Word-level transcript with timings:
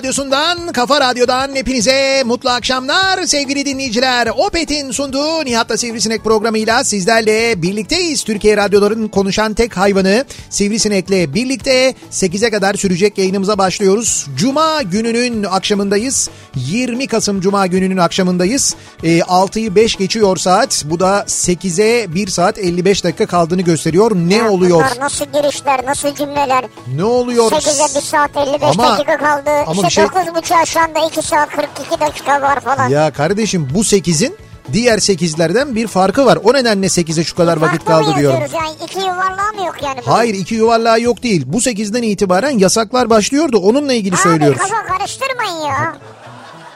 En 0.00 0.51
kafa 0.72 1.00
radyodan 1.00 1.54
hepinize 1.54 2.22
mutlu 2.26 2.50
akşamlar 2.50 3.22
sevgili 3.26 3.66
dinleyiciler. 3.66 4.28
Opet'in 4.36 4.90
sunduğu 4.90 5.44
Nihat'la 5.44 5.76
Sivrisinek 5.76 6.24
programıyla 6.24 6.84
sizlerle 6.84 7.62
birlikteyiz. 7.62 8.22
Türkiye 8.24 8.56
radyoların 8.56 9.08
konuşan 9.08 9.54
tek 9.54 9.76
hayvanı 9.76 10.24
Sivrisinek'le 10.50 11.34
birlikte 11.34 11.94
8'e 12.12 12.50
kadar 12.50 12.74
sürecek 12.74 13.18
yayınımıza 13.18 13.58
başlıyoruz. 13.58 14.26
Cuma 14.36 14.82
gününün 14.82 15.42
akşamındayız. 15.44 16.30
20 16.56 17.06
Kasım 17.06 17.40
Cuma 17.40 17.66
gününün 17.66 17.96
akşamındayız. 17.96 18.74
E, 19.02 19.18
6'yı 19.18 19.74
5 19.74 19.96
geçiyor 19.96 20.36
saat. 20.36 20.84
Bu 20.86 21.00
da 21.00 21.24
8'e 21.26 22.14
1 22.14 22.28
saat 22.28 22.58
55 22.58 23.04
dakika 23.04 23.26
kaldığını 23.26 23.62
gösteriyor. 23.62 24.10
Ne 24.14 24.34
Ya 24.34 24.50
oluyor? 24.50 24.84
Nasıl 25.00 25.24
girişler, 25.24 25.86
nasıl 25.86 26.14
cümleler? 26.14 26.64
Ne 26.96 27.04
oluyor? 27.04 27.50
8'e 27.52 27.96
1 28.00 28.06
saat 28.06 28.30
55 28.36 28.62
Ama- 28.62 28.88
dakika 28.98 29.16
kaldı. 29.18 29.50
ama 29.66 29.72
işte 29.74 29.90
şey- 29.90 30.04
9.30'a 30.62 30.66
şu 30.66 30.80
anda 30.80 31.06
2 31.06 31.22
saat 31.22 31.48
42 31.50 32.00
dakika 32.00 32.42
var 32.42 32.60
falan. 32.60 32.88
Ya 32.88 33.12
kardeşim 33.12 33.68
bu 33.74 33.80
8'in 33.80 34.36
diğer 34.72 34.98
8'lerden 34.98 35.74
bir 35.74 35.86
farkı 35.86 36.26
var. 36.26 36.38
O 36.44 36.52
nedenle 36.54 36.86
8'e 36.86 37.24
şu 37.24 37.36
kadar 37.36 37.56
vakit 37.56 37.84
Farklı 37.84 38.00
mı 38.00 38.06
kaldı 38.06 38.20
diyorum. 38.20 38.40
Yani 38.54 38.70
iki 38.84 38.98
yuvarlağı 38.98 39.52
mı 39.52 39.66
yok 39.66 39.74
yani? 39.82 40.00
bunun? 40.06 40.14
Hayır 40.14 40.34
iki 40.34 40.54
yuvarlağı 40.54 41.00
yok 41.00 41.22
değil. 41.22 41.42
Bu 41.46 41.58
8'den 41.58 42.02
itibaren 42.02 42.58
yasaklar 42.58 43.10
başlıyordu. 43.10 43.58
Onunla 43.58 43.92
ilgili 43.92 44.14
Abi 44.14 44.22
söylüyoruz. 44.22 44.58
kafa 44.58 44.98
karıştırmayın 44.98 45.66
ya. 45.66 45.96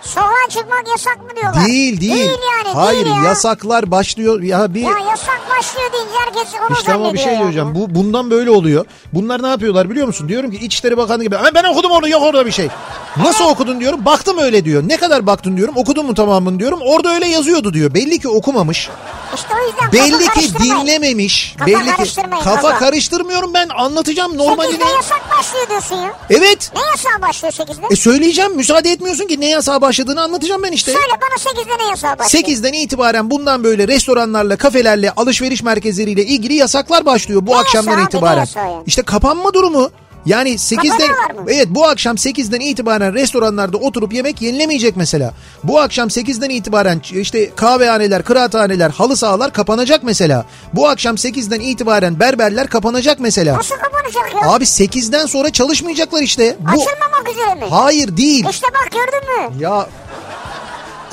Sokağa 0.07 0.49
çıkmak 0.51 0.89
yasak 0.89 1.23
mı 1.23 1.29
diyorlar? 1.43 1.67
Değil 1.67 2.01
değil. 2.01 2.13
Değil 2.15 2.31
yani 2.65 2.75
Hayır 2.75 3.05
değil 3.05 3.17
ya. 3.17 3.23
yasaklar 3.23 3.91
başlıyor. 3.91 4.43
Ya 4.43 4.75
bir 4.75 4.81
Ya 4.81 4.91
yasak 5.11 5.41
başlıyor 5.59 5.93
deyince 5.93 6.13
herkes 6.25 6.55
onu 6.71 6.77
İşte 6.79 6.93
ama 6.95 7.13
bir 7.13 7.19
şey 7.19 7.39
diyeceğim. 7.39 7.57
yani. 7.69 7.75
Bu 7.75 7.95
bundan 7.95 8.31
böyle 8.31 8.51
oluyor. 8.51 8.85
Bunlar 9.13 9.43
ne 9.43 9.49
yapıyorlar 9.49 9.91
biliyor 9.91 10.07
musun? 10.07 10.29
Diyorum 10.29 10.51
ki 10.51 10.57
İçişleri 10.57 10.97
Bakanı 10.97 11.23
gibi. 11.23 11.37
"Ha, 11.37 11.49
Ben 11.55 11.65
okudum 11.65 11.91
onu 11.91 12.09
yok 12.09 12.23
orada 12.23 12.47
bir 12.47 12.53
şey. 12.53 12.69
Nasıl 13.17 13.45
okudun 13.45 13.81
diyorum. 13.81 14.05
Baktım 14.05 14.39
öyle 14.39 14.65
diyor. 14.65 14.83
Ne 14.89 14.97
kadar 14.97 15.27
baktın 15.27 15.57
diyorum. 15.57 15.75
Okudun 15.77 16.07
mu 16.07 16.15
tamamını 16.15 16.59
diyorum. 16.59 16.79
Orada 16.83 17.11
öyle 17.15 17.27
yazıyordu 17.29 17.75
diyor. 17.75 17.95
Belli 17.95 18.19
ki 18.21 18.29
okumamış. 18.29 18.91
İşte 19.35 19.49
o 19.63 19.67
yüzden 19.67 19.93
Belli 19.93 20.29
ki 20.41 20.55
dinlememiş. 20.59 21.55
Kafa 21.59 21.67
Belli 21.71 22.05
ki 22.05 22.15
kafa 22.31 22.61
kafa. 22.61 22.79
karıştırmıyorum 22.79 23.55
ben 23.55 23.69
anlatacağım 23.69 24.39
normalini. 24.39 24.75
8'de 24.75 24.85
yasak 24.97 25.23
başlıyor 25.39 25.69
diyorsun 25.69 25.97
ya. 25.97 26.13
Evet. 26.31 26.73
Ne 26.75 26.81
yasağı 26.81 27.23
başlıyor 27.23 27.53
8'de? 27.53 27.87
E 27.91 27.97
söyleyeceğim 27.97 28.57
müsaade 28.57 28.91
etmiyorsun 28.91 29.27
ki 29.27 29.41
ne 29.41 29.49
yasağa 29.49 29.81
başladığını 29.97 30.23
anlatacağım 30.23 30.63
ben 30.63 30.73
işte. 30.73 30.93
Söyle 30.93 31.07
bana 31.23 31.53
8'de 31.65 31.85
ne 31.85 31.91
yasağı 31.91 32.19
başlıyor? 32.19 32.45
8'den 32.45 32.73
itibaren 32.73 33.31
bundan 33.31 33.65
böyle 33.65 33.89
restoranlarla, 33.89 34.57
kafelerle, 34.57 35.11
alışveriş 35.11 35.63
merkezleriyle 35.63 36.25
ilgili 36.25 36.55
yasaklar 36.55 37.07
başlıyor 37.07 37.47
bu 37.47 37.51
Ne 37.51 37.57
akşamdan 37.57 37.91
yasağı 37.93 38.05
itibaren. 38.07 38.47
yani? 38.57 38.83
İşte 38.87 39.03
kapanma 39.03 39.55
durumu. 39.55 39.91
Yani 40.27 40.51
8'de 40.51 40.77
Kapanıyorlar 40.89 41.31
mı? 41.31 41.45
Evet 41.49 41.67
bu 41.71 41.87
akşam 41.87 42.17
8'den 42.17 42.61
itibaren 42.61 43.15
restoranlarda 43.15 43.77
oturup 43.77 44.13
yemek 44.13 44.43
yenilemeyecek 44.43 44.97
mesela. 44.97 45.35
Bu 45.65 45.81
akşam 45.81 46.09
8'den 46.09 46.51
itibaren 46.51 47.03
işte 47.13 47.51
kahvehaneler, 47.55 48.23
kıraathaneler, 48.25 48.91
halı 48.91 49.17
sahalar 49.17 49.53
kapanacak 49.53 50.03
mesela. 50.03 50.47
Bu 50.75 50.89
akşam 50.89 51.17
8'den 51.17 51.61
itibaren 51.61 52.21
berberler 52.21 52.67
kapanacak 52.67 53.21
mesela. 53.21 53.57
Nasıl 53.57 53.75
kapanacak 53.77 54.35
ya? 54.45 54.51
Abi 54.51 54.65
8'den 54.65 55.27
sonra 55.27 55.51
çalışmayacaklar 55.51 56.23
işte. 56.23 56.57
Bu 56.61 56.69
Açılmamak 56.69 57.31
üzere 57.33 57.55
mi? 57.55 57.67
Hayır 57.71 58.17
değil. 58.17 58.47
İşte 58.51 58.67
bak 58.75 58.91
gördün 58.93 59.55
mü? 59.57 59.63
Ya 59.63 59.89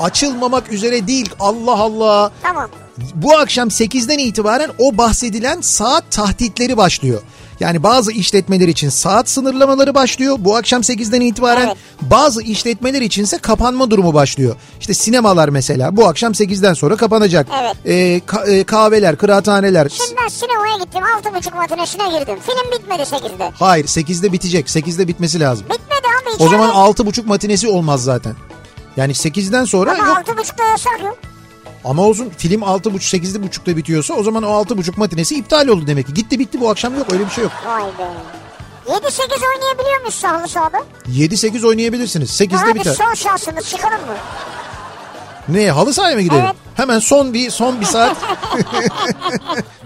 açılmamak 0.00 0.72
üzere 0.72 1.06
değil. 1.06 1.30
Allah 1.40 1.78
Allah. 1.78 2.32
Tamam. 2.42 2.68
Bu 3.14 3.36
akşam 3.38 3.68
8'den 3.68 4.18
itibaren 4.18 4.70
o 4.78 4.98
bahsedilen 4.98 5.60
saat 5.60 6.10
tahditleri 6.10 6.76
başlıyor. 6.76 7.22
Yani 7.60 7.82
bazı 7.82 8.12
işletmeler 8.12 8.68
için 8.68 8.88
saat 8.88 9.28
sınırlamaları 9.28 9.94
başlıyor. 9.94 10.36
Bu 10.38 10.56
akşam 10.56 10.82
8'den 10.82 11.20
itibaren 11.20 11.66
Evet. 11.66 11.76
bazı 12.02 12.42
işletmeler 12.42 13.00
içinse 13.02 13.38
kapanma 13.38 13.90
durumu 13.90 14.14
başlıyor. 14.14 14.56
İşte 14.80 14.94
sinemalar 14.94 15.48
mesela 15.48 15.96
bu 15.96 16.06
akşam 16.06 16.32
8'den 16.32 16.74
sonra 16.74 16.96
kapanacak. 16.96 17.46
Evet. 17.62 17.76
Ee, 17.86 18.20
ka- 18.26 18.50
e, 18.50 18.64
kahveler, 18.64 19.16
kıraathaneler. 19.16 19.88
Şimdi 19.88 20.20
ben 20.22 20.28
sinemaya 20.28 20.76
gittim 20.84 21.02
6.30 21.24 21.54
matinesine 21.56 22.08
girdim. 22.18 22.38
Film 22.46 22.80
bitmedi 22.80 23.02
8'de. 23.02 23.50
Hayır 23.58 23.84
8'de 23.86 24.32
bitecek. 24.32 24.66
8'de 24.68 25.08
bitmesi 25.08 25.40
lazım. 25.40 25.66
Bitmedi 25.66 26.06
abi 26.22 26.42
O 26.44 26.48
zaman 26.48 26.70
6.30 26.70 27.26
matinesi 27.26 27.68
olmaz 27.68 28.04
zaten. 28.04 28.34
Yani 28.96 29.12
8'den 29.12 29.64
sonra 29.64 29.92
Ama 29.92 30.06
yok. 30.08 30.18
6.30'da 30.18 30.64
yasak 30.64 31.00
yok. 31.04 31.18
Ama 31.84 32.02
olsun 32.02 32.30
film 32.38 32.60
6.30 32.60 32.90
8.30'da 32.92 33.76
bitiyorsa 33.76 34.14
o 34.14 34.22
zaman 34.22 34.42
o 34.42 34.46
6.30 34.62 34.98
matinesi 34.98 35.34
iptal 35.36 35.68
oldu 35.68 35.86
demek 35.86 36.06
ki. 36.06 36.14
Gitti 36.14 36.38
bitti 36.38 36.60
bu 36.60 36.70
akşam 36.70 36.98
yok 36.98 37.12
öyle 37.12 37.26
bir 37.26 37.30
şey 37.30 37.44
yok. 37.44 37.52
Vay 37.66 37.82
be. 37.82 38.10
7-8 38.86 38.94
oynayabiliyor 39.54 40.00
muyuz 40.00 40.14
sahalı 40.14 40.48
sahada? 40.48 40.82
7-8 41.08 41.66
oynayabilirsiniz. 41.66 42.40
8'de 42.40 42.70
Abi 42.70 42.78
biter. 42.80 42.94
son 42.94 43.14
şansımız 43.14 43.68
çıkalım 43.70 44.00
mı? 44.00 44.14
Ne 45.48 45.70
halı 45.70 45.94
sahaya 45.94 46.16
mı 46.16 46.22
gidelim? 46.22 46.42
Evet. 46.44 46.54
Hemen 46.74 46.98
son 46.98 47.34
bir 47.34 47.50
son 47.50 47.80
bir 47.80 47.86
saat 47.86 48.16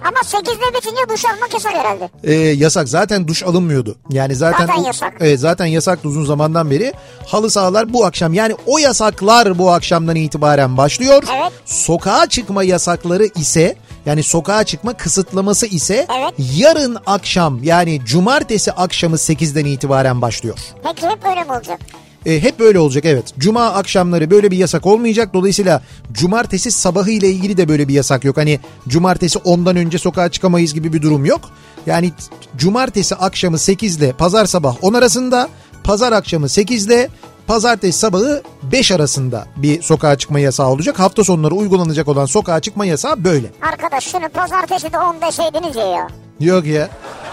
Ama 0.05 0.19
8'de 0.25 0.75
bitince 0.77 1.03
duş 1.09 1.25
almak 1.25 1.55
yasak 1.55 1.75
herhalde. 1.75 2.11
Ee, 2.25 2.35
yasak 2.35 2.89
zaten 2.89 3.29
duş 3.29 3.43
alınmıyordu. 3.43 3.97
Yani 4.11 4.35
zaten 4.35 4.67
Zaten 4.67 4.83
yasak. 4.83 5.15
Evet, 5.21 5.41
zaten 5.41 5.67
yasaktı 5.67 6.09
uzun 6.09 6.25
zamandan 6.25 6.71
beri. 6.71 6.93
Halı 7.27 7.51
sahalar 7.51 7.93
bu 7.93 8.05
akşam 8.07 8.35
yani 8.35 8.55
o 8.67 8.79
yasaklar 8.79 9.59
bu 9.59 9.71
akşamdan 9.73 10.17
itibaren 10.17 10.77
başlıyor. 10.77 11.23
Evet. 11.41 11.53
Sokağa 11.65 12.27
çıkma 12.29 12.65
yasakları 12.65 13.27
ise 13.27 13.77
yani 14.07 14.23
sokağa 14.23 14.65
çıkma 14.65 14.93
kısıtlaması 14.93 15.67
ise 15.67 16.07
Evet. 16.19 16.35
yarın 16.57 16.99
akşam 17.07 17.65
yani 17.65 18.01
cumartesi 18.05 18.73
akşamı 18.73 19.17
8'den 19.17 19.65
itibaren 19.65 20.23
başlıyor. 20.23 20.59
Peki 20.85 21.07
hep 21.07 21.27
öyle 21.31 21.45
mi 21.45 21.53
olacak? 21.53 21.81
E, 22.27 22.43
hep 22.43 22.59
böyle 22.59 22.79
olacak 22.79 23.05
evet. 23.05 23.25
Cuma 23.39 23.65
akşamları 23.67 24.31
böyle 24.31 24.51
bir 24.51 24.57
yasak 24.57 24.87
olmayacak. 24.87 25.35
Dolayısıyla 25.35 25.83
cumartesi 26.13 26.71
sabahı 26.71 27.11
ile 27.11 27.29
ilgili 27.31 27.57
de 27.57 27.69
böyle 27.69 27.89
bir 27.89 27.95
yasak 27.95 28.25
yok. 28.25 28.37
Hani 28.37 28.61
cumartesi 28.89 29.39
10'dan 29.39 29.77
önce 29.77 29.99
sokağa 29.99 30.29
çıkamayız 30.29 30.75
gibi 30.75 30.93
bir 30.93 31.03
durum 31.03 31.25
yok. 31.25 31.41
Yani 31.87 32.13
cumartesi 32.57 33.15
akşamı 33.15 33.59
8 33.59 33.97
ile 33.97 34.13
pazar 34.13 34.47
sabah 34.47 34.77
10 34.85 34.95
arasında, 34.95 35.49
pazar 35.85 36.13
akşamı 36.13 36.49
8 36.49 36.87
ile 36.87 37.09
pazartesi 37.47 37.99
sabahı 37.99 38.43
5 38.63 38.93
arasında 38.93 39.47
bir 39.57 39.83
sokağa 39.83 40.19
çıkma 40.19 40.41
yasağı 40.41 40.69
olacak. 40.69 40.99
Hafta 40.99 41.25
sonları 41.25 41.55
uygulanacak 41.55 42.09
olan 42.09 42.27
sokağa 42.27 42.61
çıkma 42.61 42.87
yasağı 42.87 43.25
böyle. 43.25 43.47
Arkadaş 43.73 44.05
şunu 44.13 44.29
pazartesi 44.29 44.93
de 44.93 44.99
10 44.99 45.17
deseydiniz 45.21 45.77
ya 45.77 45.87
ya. 45.87 46.09
Yok 46.41 46.67
ya. 46.67 46.89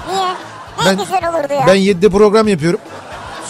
Niye? 0.10 0.28
Ne 0.80 0.86
Ben 0.86 0.98
güzel 0.98 1.30
olurdu 1.30 1.54
ya. 1.54 1.64
ben 1.68 1.76
7'de 1.78 2.10
program 2.10 2.48
yapıyorum. 2.48 2.80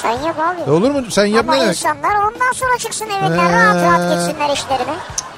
Sen 0.06 0.24
yap 0.24 0.40
abi. 0.40 0.70
E 0.70 0.74
olur 0.74 0.92
mu? 0.92 1.02
Sen 1.10 1.26
yap 1.26 1.46
Ama 1.50 1.58
insanlar 1.58 2.16
ondan 2.16 2.52
sonra 2.54 2.78
çıksın 2.80 3.06
evinden 3.06 3.50
Ee, 3.50 3.52
rahat 3.52 3.76
rahat 3.76 4.14
geçsinler 4.14 4.54
işlerine. 4.54 4.96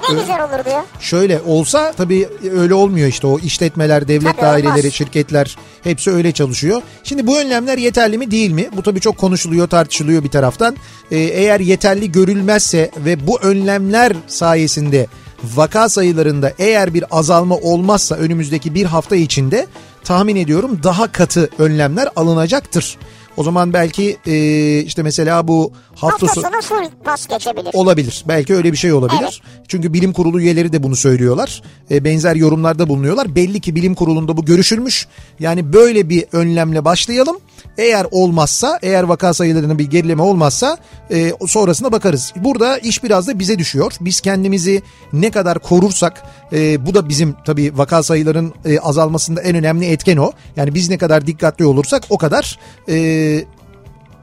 Ne 0.10 0.20
güzel 0.20 0.44
olurdu 0.44 0.70
ya. 0.70 0.86
Şöyle 1.00 1.42
olsa 1.46 1.94
tabii 1.98 2.30
öyle 2.52 2.74
olmuyor 2.74 3.08
işte 3.08 3.28
o 3.28 3.40
işletmeler, 3.40 4.08
devlet 4.08 4.36
Tabii 4.36 4.42
daireleri, 4.46 4.80
olmaz. 4.80 4.94
şirketler 4.94 5.58
hepsi 5.84 6.12
öyle 6.12 6.32
çalışıyor. 6.32 6.82
Şimdi 7.04 7.28
bu 7.28 7.40
önlemler 7.40 7.78
yeterli 7.78 8.18
mi 8.18 8.32
değil 8.32 8.52
mi? 8.52 8.70
Bu 8.78 8.84
tabii 8.84 9.00
çok 9.00 9.18
konuşuluyor, 9.18 9.68
tartışılıyor 9.68 10.24
bir 10.24 10.30
taraftan. 10.30 10.76
Ee, 11.12 11.18
eğer 11.18 11.60
yeterli 11.60 12.12
görülmezse 12.12 12.92
ve 12.98 13.28
bu 13.28 13.40
önlemler 13.42 14.14
sayesinde 14.28 15.08
vaka 15.56 15.90
sayılarında 15.90 16.52
eğer 16.60 16.94
bir 16.94 17.04
azalma 17.12 17.56
olmazsa 17.56 18.16
önümüzdeki 18.16 18.74
bir 18.76 18.86
hafta 18.86 19.16
içinde 19.16 19.68
tahmin 20.04 20.36
ediyorum 20.36 20.80
daha 20.84 21.12
katı 21.12 21.50
önlemler 21.60 22.10
alınacaktır. 22.16 22.98
O 23.38 23.44
zaman 23.44 23.74
belki 23.74 24.18
e, 24.28 24.80
işte 24.80 25.04
mesela 25.04 25.48
bu 25.48 25.72
hafta, 25.98 26.28
Hafta 26.28 26.42
sonu... 26.42 26.62
full 26.62 26.90
pas 27.04 27.28
geçebilir. 27.28 27.70
Olabilir. 27.74 28.24
Belki 28.28 28.56
öyle 28.56 28.72
bir 28.72 28.78
şey 28.78 28.94
olabilir. 28.94 29.42
Çünkü 29.68 29.94
bilim 29.94 30.14
kurulu 30.14 30.42
üyeleri 30.42 30.74
de 30.74 30.84
bunu 30.84 30.96
söylüyorlar. 30.96 31.62
E, 31.92 32.04
benzer 32.04 32.36
yorumlarda 32.36 32.90
bulunuyorlar. 32.90 33.36
Belli 33.36 33.60
ki 33.60 33.76
bilim 33.76 33.96
kurulunda 33.96 34.38
bu 34.38 34.46
görüşülmüş. 34.46 35.08
Yani 35.40 35.74
böyle 35.74 36.10
bir 36.10 36.26
önlemle 36.32 36.86
başlayalım. 36.86 37.38
Eğer 37.78 38.08
olmazsa, 38.12 38.80
eğer 38.82 39.04
vaka 39.04 39.34
sayılarında 39.34 39.80
bir 39.80 39.90
gerileme 39.90 40.22
olmazsa 40.22 40.78
e, 41.12 41.32
sonrasına 41.48 41.92
bakarız. 41.92 42.34
Burada 42.36 42.78
iş 42.78 43.04
biraz 43.04 43.28
da 43.28 43.40
bize 43.40 43.60
düşüyor. 43.60 43.94
Biz 44.02 44.22
kendimizi 44.22 44.82
ne 45.14 45.32
kadar 45.32 45.60
korursak 45.60 46.24
e, 46.54 46.86
bu 46.86 46.94
da 46.94 47.10
bizim 47.10 47.36
tabii 47.46 47.78
vaka 47.78 48.04
sayıların 48.04 48.54
e, 48.66 48.80
azalmasında 48.80 49.42
en 49.42 49.56
önemli 49.56 49.86
etken 49.86 50.18
o. 50.18 50.32
Yani 50.56 50.74
biz 50.74 50.90
ne 50.90 50.98
kadar 50.98 51.28
dikkatli 51.28 51.66
olursak 51.66 52.04
o 52.10 52.18
kadar 52.18 52.60
e, 52.90 53.46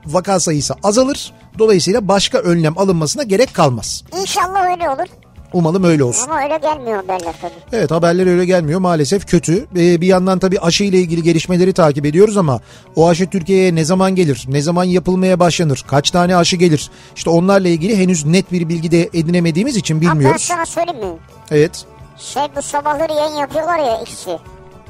vaka 0.06 0.40
sayısı 0.40 0.74
azalır. 0.82 1.32
Dolayısıyla 1.58 2.08
başka 2.08 2.38
önlem 2.38 2.78
alınmasına 2.78 3.22
gerek 3.22 3.54
kalmaz. 3.54 4.04
İnşallah 4.20 4.70
öyle 4.72 4.90
olur. 4.90 5.06
Umalım 5.52 5.84
öyle 5.84 6.04
olsun. 6.04 6.30
Ama 6.30 6.42
öyle 6.42 6.58
gelmiyor 6.58 6.96
haberler 6.96 7.34
tabii. 7.40 7.52
Evet 7.72 7.90
haberler 7.90 8.26
öyle 8.26 8.44
gelmiyor 8.44 8.80
maalesef 8.80 9.26
kötü. 9.26 9.66
Ee, 9.76 10.00
bir 10.00 10.06
yandan 10.06 10.38
tabii 10.38 10.60
aşı 10.60 10.84
ile 10.84 10.98
ilgili 10.98 11.22
gelişmeleri 11.22 11.72
takip 11.72 12.06
ediyoruz 12.06 12.36
ama 12.36 12.60
o 12.96 13.08
aşı 13.08 13.30
Türkiye'ye 13.30 13.74
ne 13.74 13.84
zaman 13.84 14.14
gelir? 14.14 14.44
Ne 14.48 14.60
zaman 14.62 14.84
yapılmaya 14.84 15.40
başlanır? 15.40 15.84
Kaç 15.88 16.10
tane 16.10 16.36
aşı 16.36 16.56
gelir? 16.56 16.90
İşte 17.16 17.30
onlarla 17.30 17.68
ilgili 17.68 17.96
henüz 17.96 18.24
net 18.26 18.52
bir 18.52 18.68
bilgi 18.68 18.90
de 18.90 19.10
edinemediğimiz 19.14 19.76
için 19.76 19.98
Abi 19.98 20.06
ben 20.06 20.12
bilmiyoruz. 20.14 20.42
sana 20.42 20.66
söyleyeyim 20.66 20.98
mi? 21.06 21.14
Evet. 21.50 21.84
Şey 22.18 22.42
bu 22.56 22.62
sabahları 22.62 23.12
yayın 23.12 23.34
yapıyorlar 23.36 23.78
ya 23.78 24.00
ikisi. 24.02 24.38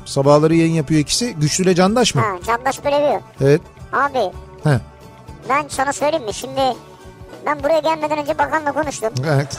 Sabahları 0.04 0.54
yayın 0.54 0.72
yapıyor 0.74 1.00
ikisi. 1.00 1.34
Güçlüyle 1.34 1.74
Candaş 1.74 2.14
mı? 2.14 2.20
Ha, 2.20 2.26
Candaş 2.46 2.84
Belevi. 2.84 3.20
Evet. 3.40 3.60
Abi 3.92 4.18
He. 4.64 4.80
Ben 5.48 5.64
sana 5.68 5.92
söyleyeyim 5.92 6.24
mi? 6.26 6.34
Şimdi 6.34 6.60
ben 7.46 7.62
buraya 7.62 7.78
gelmeden 7.80 8.18
önce 8.18 8.38
bakanla 8.38 8.72
konuştum. 8.72 9.10
Evet. 9.34 9.58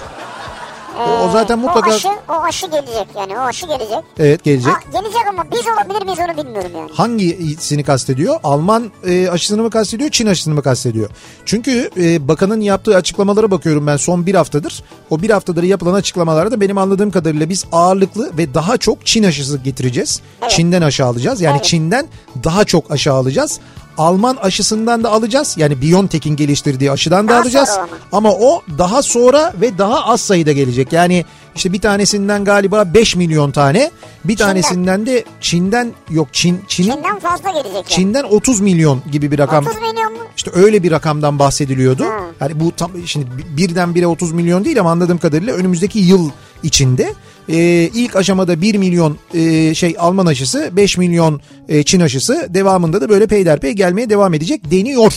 Ee, 0.99 1.11
o 1.11 1.29
zaten 1.31 1.59
mutlaka- 1.59 1.89
O 1.89 1.93
aşı, 1.93 2.07
o 2.29 2.33
aşı 2.33 2.67
gelecek 2.67 3.07
yani 3.17 3.37
o 3.37 3.41
aşı 3.41 3.67
gelecek. 3.67 3.97
Evet 4.19 4.43
gelecek. 4.43 4.73
Ha, 4.73 4.79
gelecek 4.93 5.21
ama 5.29 5.43
biz 5.51 5.61
olabilir 5.67 6.05
miyiz 6.05 6.19
onu 6.19 6.37
bilmiyorum 6.37 6.71
yani. 6.75 6.91
Hangisini 6.93 7.83
kastediyor? 7.83 8.39
Alman 8.43 8.91
e, 9.07 9.29
aşısını 9.29 9.61
mı 9.63 9.69
kastediyor, 9.69 10.09
Çin 10.09 10.27
aşısını 10.27 10.53
mı 10.53 10.63
kastediyor? 10.63 11.09
Çünkü 11.45 11.89
e, 11.97 12.27
bakanın 12.27 12.61
yaptığı 12.61 12.95
açıklamalara 12.95 13.51
bakıyorum 13.51 13.87
ben 13.87 13.97
son 13.97 14.25
bir 14.25 14.35
haftadır. 14.35 14.83
O 15.09 15.21
bir 15.21 15.29
haftadır 15.29 15.63
yapılan 15.63 15.93
açıklamalarda 15.93 16.61
benim 16.61 16.77
anladığım 16.77 17.11
kadarıyla 17.11 17.49
biz 17.49 17.65
ağırlıklı 17.71 18.37
ve 18.37 18.53
daha 18.53 18.77
çok 18.77 19.05
Çin 19.05 19.23
aşısı 19.23 19.57
getireceğiz. 19.57 20.21
Evet. 20.41 20.51
Çin'den 20.51 20.81
aşı 20.81 21.05
alacağız. 21.05 21.41
Yani 21.41 21.55
Evet. 21.55 21.65
Çin'den 21.65 22.07
daha 22.43 22.65
çok 22.65 22.91
aşı 22.91 23.13
alacağız. 23.13 23.59
Alman 23.97 24.35
aşısından 24.35 25.03
da 25.03 25.11
alacağız. 25.11 25.55
Yani 25.57 25.81
BioNTech'in 25.81 26.35
geliştirdiği 26.35 26.91
aşıdan 26.91 27.27
da 27.27 27.31
Daha 27.31 27.41
alacağız. 27.41 27.79
Ama 28.11 28.31
o 28.31 28.61
daha 28.77 29.01
sonra 29.01 29.53
ve 29.61 29.77
daha 29.77 30.05
az 30.05 30.21
sayıda 30.21 30.51
gelecek. 30.51 30.93
Yani 30.93 31.25
işte 31.55 31.73
bir 31.73 31.81
tanesinden 31.81 32.45
galiba 32.45 32.93
5 32.93 33.15
milyon 33.15 33.51
tane, 33.51 33.91
bir 34.25 34.37
tanesinden 34.37 35.05
de 35.05 35.23
Çin'den 35.41 35.93
yok 36.09 36.27
Çin 36.31 36.59
Çin'in 36.67 36.91
Çin'den 36.91 37.19
fazla 37.19 37.49
gelecek 37.49 37.73
yani. 37.73 37.85
Çin'den 37.87 38.23
30 38.23 38.59
milyon 38.59 39.01
gibi 39.11 39.31
bir 39.31 39.39
rakam. 39.39 39.65
30 39.65 39.81
milyon 39.81 40.13
mu? 40.13 40.19
İşte 40.37 40.51
öyle 40.53 40.83
bir 40.83 40.91
rakamdan 40.91 41.39
bahsediliyordu. 41.39 42.03
Ha. 42.03 42.19
Yani 42.41 42.59
bu 42.59 42.71
tam 42.71 42.91
şimdi 43.05 43.25
birdenbire 43.57 44.07
30 44.07 44.31
milyon 44.31 44.65
değil 44.65 44.79
ama 44.79 44.91
anladığım 44.91 45.17
kadarıyla 45.17 45.53
önümüzdeki 45.53 45.99
yıl 45.99 46.29
içinde 46.63 47.13
e, 47.49 47.57
ilk 47.93 48.15
aşamada 48.15 48.61
1 48.61 48.75
milyon 48.75 49.17
e, 49.33 49.73
şey 49.75 49.95
Alman 49.99 50.25
aşısı, 50.25 50.69
5 50.71 50.97
milyon 50.97 51.41
e, 51.69 51.83
Çin 51.83 51.99
aşısı 51.99 52.47
devamında 52.49 53.01
da 53.01 53.09
böyle 53.09 53.27
peyderpey 53.27 53.71
gelmeye 53.71 54.09
devam 54.09 54.33
edecek 54.33 54.71
deniyor. 54.71 55.13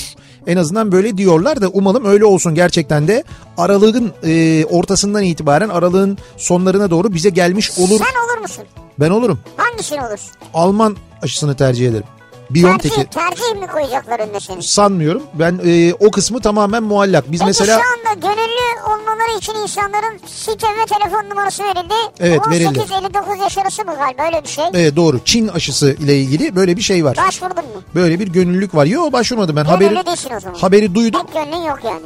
En 0.48 0.56
azından 0.56 0.92
böyle 0.92 1.18
diyorlar 1.18 1.60
da 1.60 1.68
umalım 1.68 2.04
öyle 2.04 2.24
olsun 2.24 2.54
gerçekten 2.54 3.08
de 3.08 3.24
aralığın 3.58 4.12
e, 4.24 4.64
ortasından 4.64 5.22
itibaren 5.22 5.68
aralığın 5.68 6.18
sonlarına 6.36 6.90
doğru 6.90 7.14
bize 7.14 7.30
gelmiş 7.30 7.78
olur. 7.78 7.98
Sen 7.98 8.34
olur 8.34 8.42
musun? 8.42 8.64
Ben 9.00 9.10
olurum. 9.10 9.40
Hangisini 9.56 10.00
olursun? 10.06 10.30
Alman 10.54 10.96
aşısını 11.22 11.56
tercih 11.56 11.88
ederim. 11.88 12.06
BioNTech'i 12.50 12.94
Tercih, 12.94 13.10
tercih 13.10 13.60
mi 13.60 13.66
koyacaklar 13.66 14.20
önüne 14.20 14.40
senin? 14.40 14.60
sanmıyorum. 14.60 15.22
Ben 15.34 15.60
e, 15.66 15.94
o 16.00 16.10
kısmı 16.10 16.40
tamamen 16.40 16.82
muallak. 16.82 17.32
Biz 17.32 17.40
Peki 17.40 17.46
mesela 17.46 17.80
şu 17.80 18.10
anda 18.10 18.20
gönüllü 18.26 18.80
olmaları 18.86 19.38
için 19.38 19.54
insanların 19.54 20.18
site 20.26 20.66
ve 20.66 20.86
telefon 20.98 21.30
numarası 21.30 21.62
verildi. 21.64 21.94
Evet, 22.20 22.40
verildi. 22.50 22.78
18-59 22.78 23.42
yaş 23.42 23.58
arası 23.58 23.84
mı 23.84 23.94
galiba 23.98 24.22
öyle 24.26 24.42
bir 24.44 24.48
şey? 24.48 24.86
e, 24.86 24.96
doğru 24.96 25.20
Çin 25.24 25.48
aşısı 25.48 25.90
ile 25.92 26.18
ilgili 26.18 26.56
böyle 26.56 26.76
bir 26.76 26.82
şey 26.82 27.04
var. 27.04 27.16
Başvurdun 27.16 27.64
mu? 27.64 27.82
Böyle 27.94 28.20
bir 28.20 28.28
gönüllülük 28.28 28.74
var. 28.74 28.86
Yok 28.86 29.12
başvurmadım 29.12 29.56
ben. 29.56 29.64
Gönüllü 29.66 29.84
Haberi 29.94 30.06
değilsin 30.06 30.30
o 30.36 30.40
zaman. 30.40 30.58
haberi 30.58 30.94
duydum. 30.94 31.20
Tek 31.26 31.34
gönlün 31.44 31.62
yok 31.66 31.78
yani. 31.84 32.02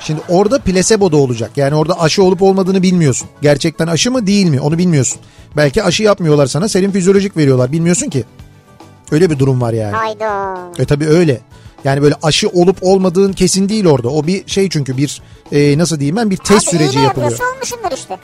Şimdi 0.00 0.20
orada 0.28 0.58
plasebo 0.58 1.12
da 1.12 1.16
olacak. 1.16 1.50
Yani 1.56 1.74
orada 1.74 2.00
aşı 2.00 2.22
olup 2.22 2.42
olmadığını 2.42 2.82
bilmiyorsun. 2.82 3.28
Gerçekten 3.42 3.86
aşı 3.86 4.10
mı 4.10 4.26
değil 4.26 4.46
mi 4.46 4.60
onu 4.60 4.78
bilmiyorsun. 4.78 5.20
Belki 5.56 5.82
aşı 5.82 6.02
yapmıyorlar 6.02 6.46
sana 6.46 6.68
serin 6.68 6.90
fizyolojik 6.90 7.36
veriyorlar 7.36 7.72
bilmiyorsun 7.72 8.10
ki. 8.10 8.24
Öyle 9.14 9.30
bir 9.30 9.38
durum 9.38 9.60
var 9.60 9.72
yani. 9.72 9.96
Hayda. 9.96 10.58
E 10.78 10.84
tabii 10.84 11.06
öyle. 11.08 11.40
Yani 11.84 12.02
böyle 12.02 12.14
aşı 12.22 12.48
olup 12.48 12.76
olmadığın 12.82 13.32
kesin 13.32 13.68
değil 13.68 13.86
orada. 13.86 14.08
O 14.08 14.26
bir 14.26 14.48
şey 14.48 14.68
çünkü 14.68 14.96
bir 14.96 15.22
e, 15.52 15.78
nasıl 15.78 16.00
diyeyim 16.00 16.16
ben 16.16 16.30
bir 16.30 16.36
test 16.36 16.68
Abi 16.68 16.76
süreci 16.76 16.98
yapılıyor. 16.98 17.30
yapıyorsa 17.30 17.54
olmuşsundur 17.54 17.92
işte. 17.96 18.18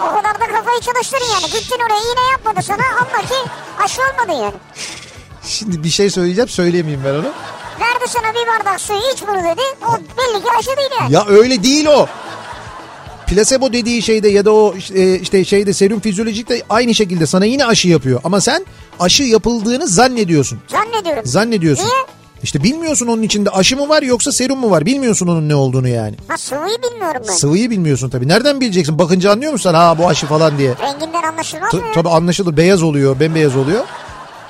O 0.00 0.04
kadar 0.16 0.34
da 0.34 0.46
kafayı 0.56 0.80
çalıştırın 0.80 1.26
yani. 1.34 1.46
Gittin 1.52 1.76
oraya 1.86 2.00
iğne 2.12 2.30
yapmadı 2.32 2.60
sana 2.62 2.82
anla 3.00 3.26
ki 3.28 3.34
aşı 3.84 4.00
olmadın 4.02 4.42
yani. 4.42 4.54
Şimdi 5.44 5.84
bir 5.84 5.88
şey 5.90 6.10
söyleyeceğim 6.10 6.48
söyleyemeyeyim 6.48 7.02
ben 7.04 7.14
onu. 7.14 7.32
Verdi 7.80 8.04
sana 8.08 8.34
bir 8.34 8.46
bardak 8.46 8.80
suyu 8.80 8.98
iç 9.14 9.22
bunu 9.28 9.38
dedi. 9.44 9.62
O 9.88 9.92
belli 9.92 10.44
ki 10.44 10.50
aşı 10.58 10.76
değil 10.76 10.90
yani. 11.00 11.12
Ya 11.12 11.26
öyle 11.28 11.62
değil 11.62 11.86
o. 11.86 12.06
Plasebo 13.30 13.72
dediği 13.72 14.02
şeyde 14.02 14.28
ya 14.28 14.44
da 14.44 14.52
o 14.52 14.74
e, 14.94 15.18
işte 15.18 15.44
şeyde 15.44 15.72
serum 15.72 16.00
fizyolojikte 16.00 16.62
aynı 16.70 16.94
şekilde 16.94 17.26
sana 17.26 17.44
yine 17.44 17.64
aşı 17.66 17.88
yapıyor. 17.88 18.20
Ama 18.24 18.40
sen 18.40 18.66
aşı 19.00 19.22
yapıldığını 19.22 19.86
zannediyorsun. 19.88 20.58
Zannediyorum. 20.68 21.22
Zannediyorsun. 21.26 21.84
Niye? 21.84 21.94
İşte 22.42 22.62
bilmiyorsun 22.62 23.06
onun 23.06 23.22
içinde 23.22 23.50
aşı 23.50 23.76
mı 23.76 23.88
var 23.88 24.02
yoksa 24.02 24.32
serum 24.32 24.58
mu 24.58 24.70
var? 24.70 24.86
Bilmiyorsun 24.86 25.26
onun 25.26 25.48
ne 25.48 25.54
olduğunu 25.54 25.88
yani. 25.88 26.14
Ha 26.28 26.36
sıvıyı 26.36 26.76
bilmiyorum 26.82 27.22
ben. 27.28 27.32
Sıvıyı 27.32 27.70
bilmiyorsun 27.70 28.10
tabii. 28.10 28.28
Nereden 28.28 28.60
bileceksin? 28.60 28.98
Bakınca 28.98 29.32
anlıyor 29.32 29.52
musun? 29.52 29.70
sen? 29.70 29.74
Ha 29.78 29.98
bu 29.98 30.08
aşı 30.08 30.26
falan 30.26 30.58
diye. 30.58 30.74
Renginden 30.82 31.22
anlaşılmaz 31.22 31.74
mı 31.74 31.80
tabii 31.94 32.08
anlaşılır. 32.08 32.56
Beyaz 32.56 32.82
oluyor, 32.82 33.20
bembeyaz 33.20 33.56
oluyor. 33.56 33.84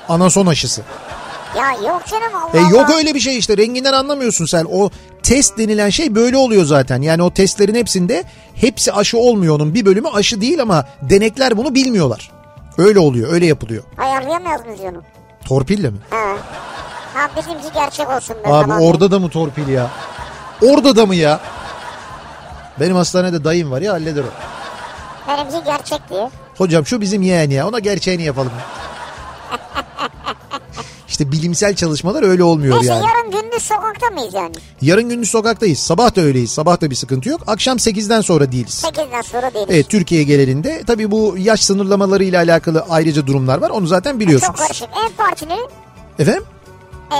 Anason 0.09 0.45
aşısı. 0.45 0.81
Ya 1.57 1.71
yok 1.71 2.01
canım 2.11 2.35
Allah 2.35 2.57
E 2.57 2.71
yok 2.71 2.89
Allah. 2.89 2.97
öyle 2.97 3.15
bir 3.15 3.19
şey 3.19 3.37
işte 3.37 3.57
renginden 3.57 3.93
anlamıyorsun 3.93 4.45
sen. 4.45 4.65
O 4.71 4.89
test 5.23 5.57
denilen 5.57 5.89
şey 5.89 6.15
böyle 6.15 6.37
oluyor 6.37 6.65
zaten. 6.65 7.01
Yani 7.01 7.23
o 7.23 7.33
testlerin 7.33 7.75
hepsinde 7.75 8.23
hepsi 8.55 8.93
aşı 8.93 9.17
olmuyor 9.17 9.55
onun. 9.55 9.73
Bir 9.73 9.85
bölümü 9.85 10.07
aşı 10.07 10.41
değil 10.41 10.61
ama 10.61 10.85
denekler 11.01 11.57
bunu 11.57 11.75
bilmiyorlar. 11.75 12.31
Öyle 12.77 12.99
oluyor, 12.99 13.33
öyle 13.33 13.45
yapılıyor. 13.45 13.83
Ayarlayamıyoruz 13.97 14.65
muyuz 14.65 14.81
onu? 14.81 15.03
Torpille 15.45 15.89
mi? 15.89 15.97
Ha. 16.09 16.37
Ha 17.13 17.29
bizimki 17.37 17.73
gerçek 17.73 18.09
olsun. 18.09 18.35
Abi 18.45 18.61
tamam. 18.67 18.81
orada 18.81 19.11
da 19.11 19.19
mı 19.19 19.29
torpil 19.29 19.67
ya? 19.67 19.89
Orada 20.61 20.95
da 20.95 21.05
mı 21.05 21.15
ya? 21.15 21.39
Benim 22.79 22.95
hastanede 22.95 23.43
dayım 23.43 23.71
var 23.71 23.81
ya 23.81 23.93
halleder 23.93 24.23
o. 24.23 24.27
Benimki 25.27 25.65
gerçek 25.65 26.09
diye. 26.09 26.29
Hocam 26.57 26.85
şu 26.85 27.01
bizim 27.01 27.21
yeğen 27.21 27.49
ya 27.49 27.67
ona 27.67 27.79
gerçeğini 27.79 28.23
yapalım. 28.23 28.51
İşte 31.19 31.31
bilimsel 31.31 31.75
çalışmalar 31.75 32.23
öyle 32.23 32.43
olmuyor 32.43 32.75
Neyse 32.75 32.93
yani. 32.93 33.05
yarın 33.05 33.31
gündüz 33.31 33.63
sokakta 33.63 34.09
mıyız 34.09 34.33
yani? 34.33 34.53
Yarın 34.81 35.09
gündüz 35.09 35.29
sokaktayız. 35.29 35.79
Sabah 35.79 36.15
da 36.15 36.21
öyleyiz. 36.21 36.51
Sabah 36.51 36.81
da 36.81 36.89
bir 36.89 36.95
sıkıntı 36.95 37.29
yok. 37.29 37.41
Akşam 37.47 37.77
8'den 37.77 38.21
sonra 38.21 38.51
değiliz. 38.51 38.83
8'den 38.85 39.21
sonra 39.21 39.53
değiliz. 39.53 39.69
Evet 39.69 39.89
Türkiye 39.89 40.23
genelinde. 40.23 40.83
Tabii 40.87 41.11
bu 41.11 41.35
yaş 41.37 41.63
sınırlamaları 41.63 42.23
ile 42.23 42.37
alakalı 42.37 42.85
ayrıca 42.89 43.27
durumlar 43.27 43.57
var. 43.61 43.69
Onu 43.69 43.87
zaten 43.87 44.11
Çok 44.11 44.19
biliyorsunuz. 44.19 44.59
karışık. 44.59 44.87
Ev 44.87 45.15
partileri 45.25 45.59
Efendim? 46.19 46.43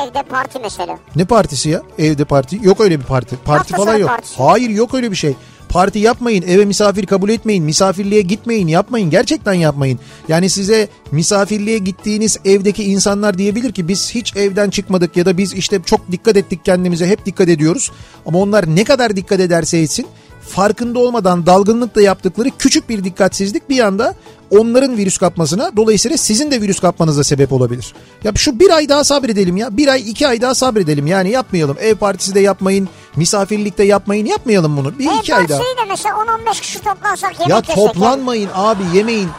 evde 0.04 0.24
parti 0.24 0.60
mesela. 0.64 1.00
Ne 1.16 1.26
partisi 1.26 1.70
ya? 1.70 1.82
Evde 1.98 2.26
parti. 2.26 2.60
Yok 2.64 2.82
öyle 2.82 3.00
bir 3.00 3.06
parti. 3.06 3.36
Parti 3.46 3.74
Hafta 3.74 3.78
falan 3.78 3.98
yok. 3.98 4.10
partisi. 4.10 4.36
Hayır 4.38 4.70
yok 4.70 4.94
öyle 4.94 5.12
bir 5.12 5.16
şey. 5.16 5.36
Parti 5.70 6.00
yapmayın, 6.00 6.42
eve 6.42 6.66
misafir 6.66 7.06
kabul 7.06 7.30
etmeyin, 7.30 7.64
misafirliğe 7.64 8.22
gitmeyin, 8.22 8.68
yapmayın. 8.68 9.10
Gerçekten 9.10 9.54
yapmayın. 9.54 10.00
Yani 10.28 10.50
size 10.50 10.88
misafirliğe 11.12 11.78
gittiğiniz 11.78 12.38
evdeki 12.46 12.84
insanlar 12.84 13.38
diyebilir 13.38 13.72
ki 13.72 13.88
biz 13.88 14.12
hiç 14.16 14.36
evden 14.36 14.70
çıkmadık 14.70 15.18
ya 15.18 15.26
da 15.26 15.38
biz 15.38 15.54
işte 15.54 15.80
çok 15.86 16.12
dikkat 16.12 16.38
ettik 16.38 16.66
kendimize, 16.66 17.08
hep 17.08 17.26
dikkat 17.26 17.50
ediyoruz. 17.50 17.92
Ama 18.26 18.40
onlar 18.40 18.76
ne 18.76 18.84
kadar 18.84 19.16
dikkat 19.16 19.40
ederse 19.40 19.78
etsin 19.78 20.08
farkında 20.50 21.00
olmadan 21.00 21.46
dalgınlıkla 21.46 22.02
yaptıkları 22.02 22.50
küçük 22.60 22.90
bir 22.90 23.04
dikkatsizlik 23.04 23.70
bir 23.70 23.80
anda 23.80 24.16
onların 24.52 24.98
virüs 24.98 25.18
kapmasına 25.18 25.72
dolayısıyla 25.78 26.18
sizin 26.18 26.52
de 26.52 26.62
virüs 26.62 26.80
kapmanıza 26.80 27.24
sebep 27.24 27.54
olabilir. 27.54 27.94
Ya 28.24 28.32
şu 28.36 28.60
bir 28.60 28.70
ay 28.70 28.90
daha 28.90 29.04
sabredelim 29.04 29.58
ya 29.58 29.78
bir 29.78 29.88
ay 29.88 30.10
iki 30.10 30.28
ay 30.28 30.42
daha 30.42 30.56
sabredelim. 30.56 31.08
Yani 31.08 31.30
yapmayalım. 31.30 31.78
Ev 31.82 31.96
partisi 31.96 32.36
de 32.36 32.40
yapmayın 32.40 32.90
misafirlikte 33.16 33.84
yapmayın 33.84 34.26
yapmayalım 34.26 34.78
bunu. 34.78 35.00
Bir 35.00 35.08
Ev 35.08 35.12
iki 35.20 35.36
ay 35.36 35.50
daha. 35.50 35.58
partisiyi 35.58 35.78
de 35.86 35.90
mesela 35.90 36.16
10-15 36.16 36.62
kişi 36.62 36.80
toplansak 36.80 37.40
yemek 37.40 37.50
Ya 37.50 37.76
toplanmayın 37.76 38.50
abi 38.56 38.84
yemeyin. 38.94 39.30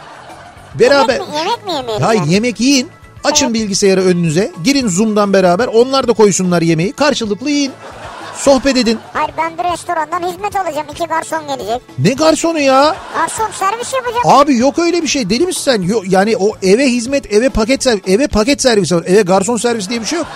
Beraber 0.81 1.13
Yemek 1.15 1.29
mi, 1.29 1.35
yemek 1.37 1.67
mi 1.67 1.73
yemeyelim 1.73 2.03
ya? 2.07 2.13
yani? 2.15 2.33
yemek 2.35 2.61
yiyin. 2.61 2.89
Açın 3.25 3.47
Evet. 3.47 3.55
bilgisayarı 3.55 4.01
önünüze. 4.05 4.53
Girin 4.65 4.89
zoom'dan 4.89 5.33
beraber. 5.33 5.67
Onlar 5.67 6.09
da 6.09 6.13
koysunlar 6.13 6.63
yemeği. 6.63 6.93
Karşılıklı 6.93 7.51
yiyin 7.51 7.73
sohbet 8.41 8.77
edin. 8.77 8.99
Hayır 9.13 9.31
ben 9.39 9.59
bir 9.59 9.73
restorandan 9.73 10.29
hizmet 10.33 10.57
alacağım. 10.57 10.87
iki 10.93 11.05
garson 11.05 11.47
gelecek. 11.47 11.83
Ne 11.99 12.11
garsonu 12.13 12.59
ya? 12.61 12.97
Garson 13.15 13.51
servis 13.59 13.93
yapacak. 13.95 14.21
Abi 14.25 14.57
yok 14.57 14.79
öyle 14.79 15.03
bir 15.03 15.09
şey. 15.09 15.31
Deli 15.31 15.47
misin 15.47 15.61
sen? 15.63 15.83
Yok, 15.83 16.03
yani 16.09 16.37
o 16.37 16.53
eve 16.63 16.87
hizmet, 16.87 17.33
eve 17.33 17.49
paket 17.49 17.83
servis, 17.83 18.03
eve 18.09 18.27
paket 18.29 18.63
servisi 18.63 18.97
var. 18.97 19.05
Eve 19.07 19.23
garson 19.23 19.57
servis 19.57 19.89
diye 19.89 20.01
bir 20.01 20.07
şey 20.07 20.19
yok. 20.19 20.27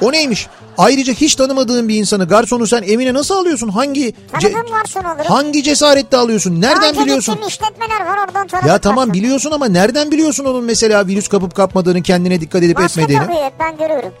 O 0.00 0.12
neymiş? 0.12 0.46
Ayrıca 0.78 1.12
hiç 1.12 1.34
tanımadığın 1.34 1.88
bir 1.88 1.94
insanı, 1.96 2.28
garsonu 2.28 2.66
sen 2.66 2.82
evine 2.82 3.14
nasıl 3.14 3.34
alıyorsun? 3.34 3.68
Hangi 3.68 4.08
ce- 4.10 4.14
Tanıdığım 4.52 4.72
garson 4.72 5.04
olurum. 5.04 5.24
hangi 5.28 5.62
cesaretle 5.62 6.16
alıyorsun? 6.16 6.60
Nereden 6.60 6.94
Daha 6.94 7.04
biliyorsun? 7.04 7.38
işletmeler 7.48 8.00
var 8.06 8.18
oradan. 8.26 8.68
Ya 8.68 8.78
tamam 8.78 8.96
garson. 9.04 9.14
biliyorsun 9.14 9.50
ama 9.50 9.68
nereden 9.68 10.10
biliyorsun 10.10 10.44
onun 10.44 10.64
mesela 10.64 11.06
virüs 11.06 11.28
kapıp 11.28 11.54
kapmadığını, 11.54 12.02
kendine 12.02 12.40
dikkat 12.40 12.62
edip 12.62 12.78
Maske 12.78 13.00
etmediğini? 13.00 13.22
takıyor 13.26 13.44
hep 13.44 13.52
ben 13.60 13.76
görüyorum. 13.76 14.12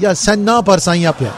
Ya 0.00 0.14
sen 0.14 0.46
ne 0.46 0.50
yaparsan 0.50 0.94
yap 0.94 1.20
ya. 1.22 1.30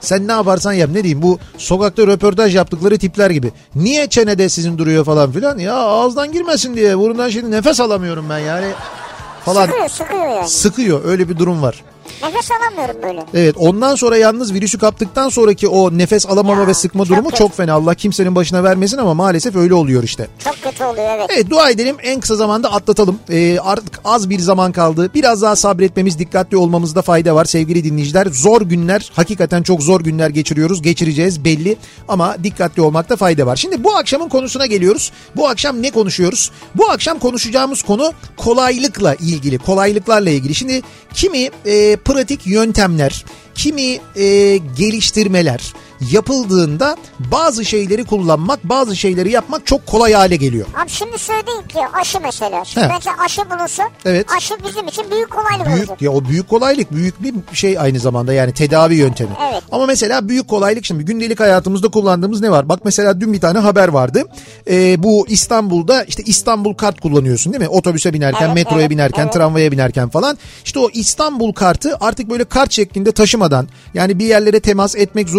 Sen 0.00 0.28
ne 0.28 0.32
yaparsan 0.32 0.72
yap 0.72 0.90
ne 0.90 1.02
diyeyim 1.02 1.22
bu 1.22 1.38
sokakta 1.58 2.06
röportaj 2.06 2.56
yaptıkları 2.56 2.98
tipler 2.98 3.30
gibi. 3.30 3.52
Niye 3.74 4.06
çenede 4.08 4.48
sizin 4.48 4.78
duruyor 4.78 5.04
falan 5.04 5.32
filan 5.32 5.58
ya 5.58 5.74
ağızdan 5.74 6.32
girmesin 6.32 6.76
diye 6.76 6.98
burundan 6.98 7.28
şimdi 7.30 7.50
nefes 7.50 7.80
alamıyorum 7.80 8.26
ben 8.30 8.38
yani 8.38 8.66
falan. 9.44 9.66
Sıkıyor 9.66 9.88
sıkıyor 9.88 10.26
yani. 10.28 10.48
Sıkıyor 10.48 11.04
öyle 11.04 11.28
bir 11.28 11.38
durum 11.38 11.62
var. 11.62 11.82
Nefes 12.22 12.50
alamıyorum 12.50 12.96
böyle. 13.02 13.24
Evet 13.34 13.54
ondan 13.58 13.94
sonra 13.94 14.16
yalnız 14.16 14.54
virüsü 14.54 14.78
kaptıktan 14.78 15.28
sonraki 15.28 15.68
o 15.68 15.98
nefes 15.98 16.26
alamama 16.26 16.60
Ya, 16.62 16.66
ve 16.66 16.74
sıkma 16.74 17.04
çok 17.04 17.10
durumu 17.16 17.28
kötü. 17.28 17.38
çok 17.38 17.56
fena. 17.56 17.72
Allah 17.74 17.94
kimsenin 17.94 18.34
başına 18.34 18.64
vermesin 18.64 18.98
ama 18.98 19.14
maalesef 19.14 19.56
öyle 19.56 19.74
oluyor 19.74 20.02
işte. 20.02 20.28
Çok 20.44 20.54
kötü 20.62 20.84
oluyor 20.84 21.06
evet. 21.16 21.26
Evet 21.34 21.50
dua 21.50 21.70
edelim 21.70 21.96
en 22.02 22.20
kısa 22.20 22.36
zamanda 22.36 22.72
atlatalım. 22.72 23.18
Ee, 23.30 23.58
artık 23.58 24.00
az 24.04 24.30
bir 24.30 24.38
zaman 24.38 24.72
kaldı. 24.72 25.10
Biraz 25.14 25.42
daha 25.42 25.56
sabretmemiz, 25.56 26.18
dikkatli 26.18 26.56
olmamızda 26.56 27.02
fayda 27.02 27.34
var 27.34 27.44
sevgili 27.44 27.84
dinleyiciler. 27.84 28.26
Zor 28.32 28.62
günler, 28.62 29.10
hakikaten 29.14 29.62
çok 29.62 29.82
zor 29.82 30.00
günler 30.00 30.30
geçiriyoruz. 30.30 30.82
Geçireceğiz 30.82 31.44
belli 31.44 31.76
ama 32.08 32.36
dikkatli 32.44 32.82
olmakta 32.82 33.16
fayda 33.16 33.46
var. 33.46 33.56
Şimdi 33.56 33.84
bu 33.84 33.96
akşamın 33.96 34.28
konusuna 34.28 34.66
geliyoruz. 34.66 35.12
Bu 35.36 35.48
akşam 35.48 35.82
ne 35.82 35.90
konuşuyoruz? 35.90 36.50
Bu 36.74 36.90
akşam 36.90 37.18
konuşacağımız 37.18 37.82
konu 37.82 38.12
kolaylıkla 38.36 39.14
ilgili, 39.14 39.58
kolaylıklarla 39.58 40.30
ilgili. 40.30 40.54
Şimdi 40.54 40.82
kimi 41.14 41.50
e, 41.66 41.96
pratik 42.12 42.46
yöntemler, 42.46 43.24
kimi 43.54 43.98
e, 44.16 44.56
geliştirmeler 44.56 45.72
yapıldığında 46.10 46.96
bazı 47.18 47.64
şeyleri 47.64 48.04
kullanmak, 48.04 48.64
bazı 48.64 48.96
şeyleri 48.96 49.30
yapmak 49.30 49.66
çok 49.66 49.86
kolay 49.86 50.12
hale 50.12 50.36
geliyor. 50.36 50.66
Abi 50.82 50.88
şimdi 50.90 51.18
söyledik 51.18 51.70
ki 51.70 51.78
aşı 52.00 52.18
mesela. 52.20 52.64
Şimdi 52.64 52.86
He. 52.86 52.90
mesela 52.94 53.16
aşı 53.24 53.50
bulunsun. 53.50 53.84
Evet. 54.04 54.26
Aşı 54.36 54.54
bizim 54.68 54.88
için 54.88 55.04
büyük 55.10 55.30
kolaylık 55.30 55.66
Büyük 55.66 55.78
olacak. 55.78 56.02
ya 56.02 56.12
o 56.12 56.24
büyük 56.24 56.48
kolaylık 56.48 56.92
büyük 56.92 57.22
bir 57.22 57.56
şey 57.56 57.78
aynı 57.78 57.98
zamanda 57.98 58.32
yani 58.32 58.52
tedavi 58.52 58.94
yöntemi. 58.94 59.30
Evet. 59.52 59.62
Ama 59.72 59.86
mesela 59.86 60.28
büyük 60.28 60.48
kolaylık 60.48 60.84
şimdi 60.84 61.04
gündelik 61.04 61.40
hayatımızda 61.40 61.88
kullandığımız 61.88 62.40
ne 62.40 62.50
var? 62.50 62.68
Bak 62.68 62.80
mesela 62.84 63.20
dün 63.20 63.32
bir 63.32 63.40
tane 63.40 63.58
haber 63.58 63.88
vardı. 63.88 64.24
Ee, 64.70 65.02
bu 65.02 65.26
İstanbul'da 65.28 66.04
işte 66.04 66.22
İstanbul 66.26 66.74
kart 66.74 67.00
kullanıyorsun 67.00 67.52
değil 67.52 67.62
mi? 67.64 67.68
Otobüse 67.68 68.12
binerken, 68.12 68.46
Evet, 68.46 68.54
metroya 68.54 68.80
evet, 68.80 68.90
binerken, 68.90 69.22
evet. 69.22 69.32
tramvaya 69.32 69.72
binerken 69.72 70.08
falan. 70.08 70.38
İşte 70.64 70.78
o 70.78 70.90
İstanbul 70.92 71.52
kartı 71.52 71.96
artık 72.00 72.30
böyle 72.30 72.44
kart 72.44 72.72
şeklinde 72.72 73.12
taşımadan 73.42 73.68
yani 73.94 74.18
bir 74.18 74.24
yerlere 74.26 74.60
temas 74.60 74.96
etmek 74.96 75.28
e, 75.28 75.32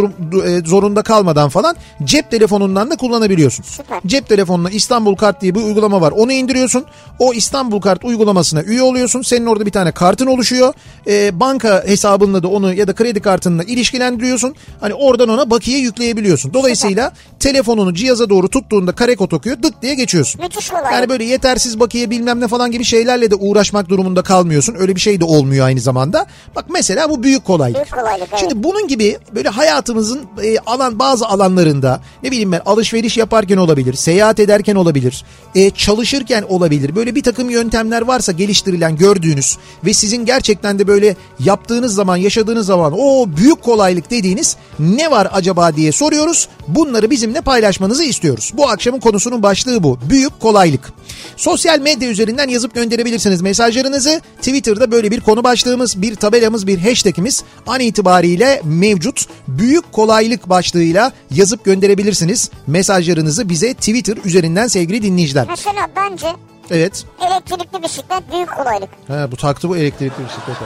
zorunda 0.65 1.01
kalmadan 1.01 1.49
falan 1.49 1.75
cep 2.03 2.31
telefonundan 2.31 2.89
da 2.89 2.95
kullanabiliyorsun. 2.95 3.63
Süper. 3.63 3.99
Cep 4.05 4.29
telefonuna 4.29 4.69
İstanbul 4.69 5.15
Kart 5.15 5.41
diye 5.41 5.55
bir 5.55 5.61
uygulama 5.61 6.01
var. 6.01 6.11
Onu 6.11 6.31
indiriyorsun. 6.31 6.85
O 7.19 7.33
İstanbul 7.33 7.81
Kart 7.81 8.05
uygulamasına 8.05 8.63
üye 8.63 8.81
oluyorsun. 8.81 9.21
Senin 9.21 9.45
orada 9.45 9.65
bir 9.65 9.71
tane 9.71 9.91
kartın 9.91 10.27
oluşuyor. 10.27 10.73
Ee, 11.07 11.39
banka 11.39 11.83
hesabınla 11.87 12.43
da 12.43 12.47
onu 12.47 12.73
ya 12.73 12.87
da 12.87 12.93
kredi 12.93 13.21
kartınla 13.21 13.63
ilişkilendiriyorsun. 13.63 14.55
Hani 14.81 14.93
oradan 14.93 15.29
ona 15.29 15.49
bakiye 15.49 15.79
yükleyebiliyorsun. 15.79 16.53
Dolayısıyla 16.53 17.11
telefonunu 17.39 17.93
cihaza 17.93 18.29
doğru 18.29 18.49
tuttuğunda 18.49 18.91
kare 18.91 19.15
kod 19.15 19.31
okuyor. 19.31 19.57
Dıt 19.63 19.81
diye 19.81 19.95
geçiyorsun. 19.95 20.41
Müthiş. 20.41 20.71
Yani 20.93 21.09
böyle 21.09 21.23
yetersiz 21.23 21.79
bakiye 21.79 22.09
bilmem 22.09 22.39
ne 22.39 22.47
falan 22.47 22.71
gibi 22.71 22.83
şeylerle 22.83 23.31
de 23.31 23.35
uğraşmak 23.35 23.89
durumunda 23.89 24.21
kalmıyorsun. 24.21 24.75
Öyle 24.79 24.95
bir 24.95 25.01
şey 25.01 25.19
de 25.19 25.25
olmuyor 25.25 25.65
aynı 25.65 25.79
zamanda. 25.79 26.25
Bak 26.55 26.65
mesela 26.69 27.09
bu 27.09 27.23
büyük 27.23 27.45
kolaylık. 27.45 27.75
Büyük 27.75 27.92
kolaylık, 27.95 28.27
evet. 28.29 28.39
Şimdi 28.39 28.63
bunun 28.63 28.87
gibi 28.87 29.17
böyle 29.35 29.49
hayatımızın 29.49 30.21
e, 30.43 30.57
alan 30.59 30.99
bazı 30.99 31.27
alanlarında 31.27 32.01
ne 32.23 32.31
bileyim 32.31 32.51
ben 32.51 32.61
alışveriş 32.65 33.17
yaparken 33.17 33.57
olabilir, 33.57 33.93
seyahat 33.93 34.39
ederken 34.39 34.75
olabilir, 34.75 35.25
e, 35.55 35.69
çalışırken 35.69 36.43
olabilir. 36.49 36.95
Böyle 36.95 37.15
bir 37.15 37.23
takım 37.23 37.49
yöntemler 37.49 38.01
varsa 38.01 38.31
geliştirilen 38.31 38.95
gördüğünüz 38.95 39.57
ve 39.85 39.93
sizin 39.93 40.25
gerçekten 40.25 40.79
de 40.79 40.87
böyle 40.87 41.15
yaptığınız 41.39 41.95
zaman 41.95 42.17
yaşadığınız 42.17 42.65
zaman 42.65 42.93
o 42.97 43.27
büyük 43.37 43.63
kolaylık 43.63 44.11
dediğiniz 44.11 44.57
ne 44.79 45.11
var 45.11 45.27
acaba 45.31 45.75
diye 45.75 45.91
soruyoruz. 45.91 46.47
Bunları 46.67 47.09
bizimle 47.09 47.41
paylaşmanızı 47.41 48.03
istiyoruz. 48.03 48.51
Bu 48.53 48.69
akşamın 48.69 48.99
konusunun 48.99 49.43
başlığı 49.43 49.83
bu. 49.83 49.99
Büyük 50.09 50.39
kolaylık. 50.39 50.93
Sosyal 51.37 51.79
medya 51.79 52.09
üzerinden 52.09 52.47
yazıp 52.47 52.75
gönderebilirsiniz 52.75 53.41
mesajlarınızı. 53.41 54.21
Twitter'da 54.37 54.91
böyle 54.91 55.11
bir 55.11 55.21
konu 55.21 55.43
başlığımız, 55.43 56.01
bir 56.01 56.15
tabelamız, 56.15 56.67
bir 56.67 56.79
hashtagimiz 56.79 57.43
an 57.67 57.79
itibariyle 57.83 58.61
mevcut. 58.63 59.25
Büyük 59.47 59.91
kolaylık 59.91 60.49
başlığıyla 60.49 61.11
yazıp 61.31 61.65
gönderebilirsiniz 61.65 62.49
mesajlarınızı 62.67 63.49
bize 63.49 63.73
Twitter 63.73 64.17
üzerinden 64.25 64.67
sevgili 64.67 65.01
dinleyiciler. 65.03 65.45
Mesela 65.49 65.87
bence 65.95 66.27
Evet. 66.71 67.05
elektrikli 67.27 67.83
bisiklet 67.83 68.31
büyük 68.31 68.51
kolaylık. 68.57 68.89
Ha, 69.07 69.27
bu 69.31 69.35
taktı 69.35 69.69
bu 69.69 69.77
elektrikli 69.77 70.25
bisiklete. 70.25 70.65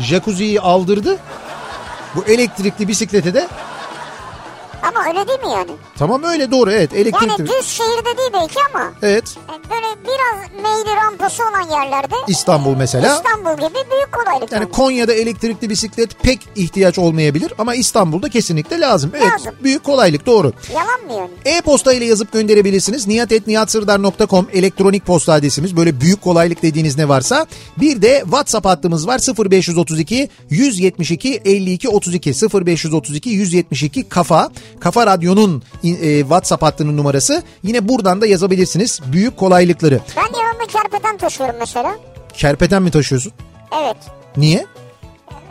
Jacuzziyi 0.00 0.60
aldırdı. 0.60 1.18
Bu 2.16 2.24
elektrikli 2.24 2.88
bisiklete 2.88 3.34
de 3.34 3.48
Ama 4.82 5.08
öyle 5.08 5.28
değil 5.28 5.40
mi 5.40 5.50
yani? 5.52 5.70
tamam 5.98 6.22
öyle 6.24 6.50
doğru 6.50 6.72
evet 6.72 6.92
Yani 6.92 7.00
elektrikli. 7.02 7.46
düz 7.48 7.66
şehirde 7.66 8.18
değil 8.18 8.30
belki 8.32 8.54
ama 8.74 8.92
Evet 9.02 9.36
böyle 9.70 9.86
biraz 10.04 10.62
meyli 10.62 10.96
rampası 10.96 11.42
olan 11.42 11.82
yerlerde 11.82 12.14
İstanbul 12.28 12.76
mesela. 12.76 13.16
İstanbul 13.16 13.56
gibi 13.56 13.90
büyük 13.90 14.12
kolaylık. 14.12 14.52
Yani. 14.52 14.70
Konya'da 14.70 15.12
elektrikli 15.12 15.70
bisiklet 15.70 16.22
pek 16.22 16.40
ihtiyaç 16.56 16.98
olmayabilir 16.98 17.52
ama 17.58 17.74
İstanbul'da 17.74 18.28
kesinlikle 18.28 18.80
lazım. 18.80 19.10
Evet 19.14 19.32
Lazım. 19.32 19.54
büyük 19.62 19.84
kolaylık 19.84 20.26
doğru. 20.26 20.52
Yalan 20.74 21.00
mı 21.06 21.12
yani? 21.12 21.56
E-posta 21.56 21.92
ile 21.92 22.04
yazıp 22.04 22.32
gönderebilirsiniz. 22.32 23.06
niyatetniyatsırdar.com 23.06 24.46
elektronik 24.52 25.06
posta 25.06 25.32
adresimiz. 25.32 25.76
Böyle 25.76 26.00
büyük 26.00 26.22
kolaylık 26.22 26.62
dediğiniz 26.62 26.98
ne 26.98 27.08
varsa. 27.08 27.46
Bir 27.80 28.02
de 28.02 28.20
WhatsApp 28.24 28.66
hattımız 28.66 29.06
var 29.06 29.20
0532 29.48 30.28
172 30.50 31.40
52 31.44 31.88
32 31.88 32.30
0532 32.30 33.30
172 33.30 34.08
kafa. 34.08 34.50
Kafa 34.80 35.06
Radyo'nun 35.06 35.62
e, 35.84 36.20
WhatsApp 36.20 36.62
hattının 36.62 36.96
numarası. 36.96 37.42
Yine 37.62 37.88
buradan 37.88 38.20
da 38.20 38.26
yazabilirsiniz 38.26 39.00
büyük 39.12 39.36
kolaylıkları. 39.80 40.00
Ben 40.16 40.38
yanımda 40.40 40.66
kerpeten 40.66 41.16
taşıyorum 41.16 41.56
mesela. 41.58 41.96
Kerpeten 42.32 42.82
mi 42.82 42.90
taşıyorsun? 42.90 43.32
Evet. 43.82 43.96
Niye? 44.36 44.66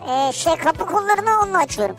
Ee, 0.10 0.32
şey 0.34 0.56
kapı 0.56 0.86
kollarını 0.86 1.30
onunla 1.44 1.58
açıyorum. 1.58 1.96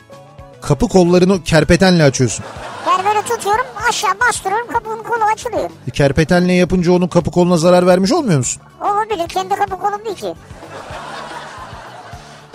Kapı 0.63 0.89
kollarını 0.89 1.43
kerpetenle 1.45 2.03
açıyorsun. 2.05 2.45
Yani 2.87 3.05
böyle 3.05 3.23
tutuyorum 3.23 3.67
aşağı 3.89 4.21
bastırıyorum 4.21 4.67
kapının 4.73 5.03
kolu 5.03 5.25
açılıyor. 5.33 5.71
E, 5.89 5.91
Kerpetenle 5.91 6.53
yapınca 6.53 6.93
onun 6.93 7.09
kapı 7.09 7.31
koluna 7.31 7.57
zarar 7.57 7.87
vermiş 7.87 8.13
olmuyor 8.13 8.39
musun? 8.39 8.63
Olabilir 8.81 9.29
kendi 9.29 9.55
kapı 9.55 9.79
kolum 9.79 10.05
değil 10.05 10.17
ki. 10.17 10.35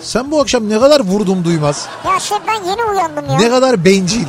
Sen 0.00 0.30
bu 0.30 0.40
akşam 0.40 0.68
ne 0.68 0.80
kadar 0.80 1.00
vurdum 1.00 1.44
duymaz. 1.44 1.88
Ya 2.06 2.20
şey 2.20 2.38
ben 2.48 2.64
yeni 2.70 2.82
uyandım 2.84 3.30
ya. 3.30 3.36
Ne 3.38 3.50
kadar 3.50 3.84
bencil. 3.84 4.26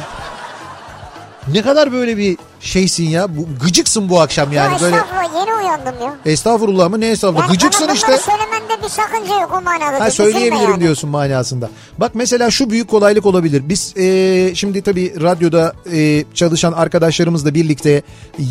Ne 1.48 1.62
kadar 1.62 1.92
böyle 1.92 2.18
bir 2.18 2.38
şeysin 2.60 3.06
ya. 3.06 3.38
Bu, 3.38 3.48
gıcıksın 3.66 4.10
bu 4.10 4.22
akşam 4.22 4.52
yani 4.52 4.74
ya 4.74 4.82
böyle. 4.82 4.96
estağfurullah 4.96 5.40
yeni 5.40 5.54
uyandım 5.56 6.06
ya. 6.06 6.16
Estağfurullah 6.26 6.90
mı 6.90 7.00
ne 7.00 7.08
estağfurullah. 7.08 7.42
Yani 7.42 7.54
Gıcıksın 7.54 7.90
işte. 7.94 8.08
bunları 8.08 8.22
söylemen 8.22 8.58
söylememde 8.68 8.84
bir 8.84 8.90
sakınca 8.90 9.42
yok 9.42 9.52
o 9.54 9.62
manada. 9.62 10.00
Ha 10.00 10.12
söyleyebilirim 10.12 10.70
yani. 10.70 10.80
diyorsun 10.82 11.10
manasında. 11.10 11.70
Bak 11.98 12.12
mesela 12.16 12.52
şu 12.52 12.70
büyük 12.70 12.90
kolaylık 12.90 13.26
olabilir. 13.26 13.64
Biz 13.70 13.98
e, 13.98 14.52
şimdi 14.56 14.82
tabii 14.82 15.22
radyoda 15.22 15.74
e, 15.92 16.26
çalışan 16.34 16.72
arkadaşlarımızla 16.72 17.54
birlikte 17.54 18.02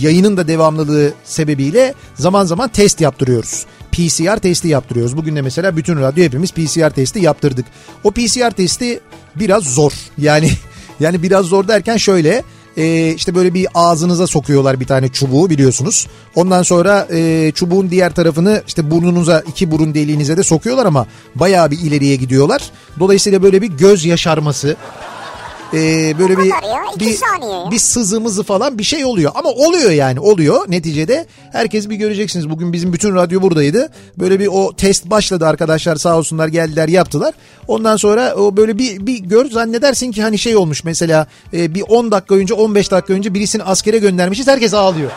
yayının 0.01 0.37
da 0.37 0.49
devamlılığı 0.49 1.13
sebebiyle 1.25 1.95
zaman 2.15 2.45
zaman 2.45 2.69
test 2.69 3.01
yaptırıyoruz. 3.01 3.67
PCR 3.93 4.39
testi 4.39 4.69
yaptırıyoruz. 4.69 5.17
Bugün 5.17 5.37
de 5.37 5.43
mesela 5.43 5.77
bütün 5.77 6.01
radyo 6.01 6.25
hepimiz 6.25 6.53
PCR 6.53 6.91
testi 6.91 7.19
yaptırdık. 7.19 7.67
O 8.05 8.11
PCR 8.11 8.51
testi 8.51 9.01
biraz 9.37 9.65
zor. 9.65 9.93
Yani 10.19 10.51
yani 11.01 11.23
biraz 11.23 11.47
zor 11.47 11.69
derken 11.69 11.97
şöyle 11.97 12.43
e, 12.77 13.13
işte 13.17 13.35
böyle 13.35 13.55
bir 13.55 13.67
ağzınıza 13.75 14.27
sokuyorlar 14.27 14.81
bir 14.81 14.87
tane 14.87 15.09
çubuğu 15.09 15.51
biliyorsunuz. 15.51 16.07
Ondan 16.35 16.63
sonra 16.63 17.09
e, 17.13 17.53
çubuğun 17.55 17.91
diğer 17.91 18.15
tarafını 18.15 18.63
işte 18.67 18.91
burnunuza 18.91 19.41
iki 19.41 19.71
burun 19.71 19.95
deliğinize 19.95 20.37
de 20.37 20.43
sokuyorlar 20.43 20.87
ama 20.87 21.07
bayağı 21.35 21.71
bir 21.71 21.79
ileriye 21.79 22.17
gidiyorlar. 22.17 22.63
Dolayısıyla 23.01 23.43
böyle 23.43 23.63
bir 23.63 23.69
göz 23.69 24.05
yaşarması 24.05 24.77
e, 25.75 25.79
böyle 26.19 26.39
bir 26.39 26.45
ya, 26.45 26.61
bir, 27.01 27.71
bir 27.71 27.79
sızımızı 27.79 28.43
falan 28.43 28.79
bir 28.79 28.85
şey 28.85 29.05
oluyor 29.05 29.33
ama 29.35 29.51
oluyor 29.51 29.91
yani 29.91 30.21
oluyor 30.21 30.65
neticede 30.69 31.27
herkes 31.53 31.89
bir 31.89 31.97
göreceksiniz 31.97 32.51
bugün 32.51 32.73
bizim 32.73 32.93
bütün 32.93 33.15
radyo 33.15 33.43
buradaydı 33.43 33.89
böyle 34.19 34.41
bir 34.41 34.47
o 34.47 34.73
test 34.77 35.11
başladı 35.11 35.47
arkadaşlar 35.47 35.97
sağ 35.97 36.19
olsunlar 36.19 36.49
geldiler 36.49 36.89
yaptılar 36.89 37.35
ondan 37.69 37.97
sonra 37.97 38.35
o 38.35 38.57
böyle 38.57 38.79
bir 38.79 39.07
bir 39.07 39.19
gör 39.19 39.51
zannedersin 39.51 40.13
ki 40.13 40.23
hani 40.23 40.39
şey 40.39 40.57
olmuş 40.57 40.85
mesela 40.85 41.27
e, 41.53 41.75
bir 41.75 41.83
10 41.89 42.11
dakika 42.11 42.35
önce 42.35 42.55
15 42.55 42.91
dakika 42.91 43.13
önce 43.13 43.35
birisini 43.35 43.63
askere 43.63 43.99
göndermişiz 43.99 44.47
herkes 44.47 44.75
ağlıyor. 44.75 45.11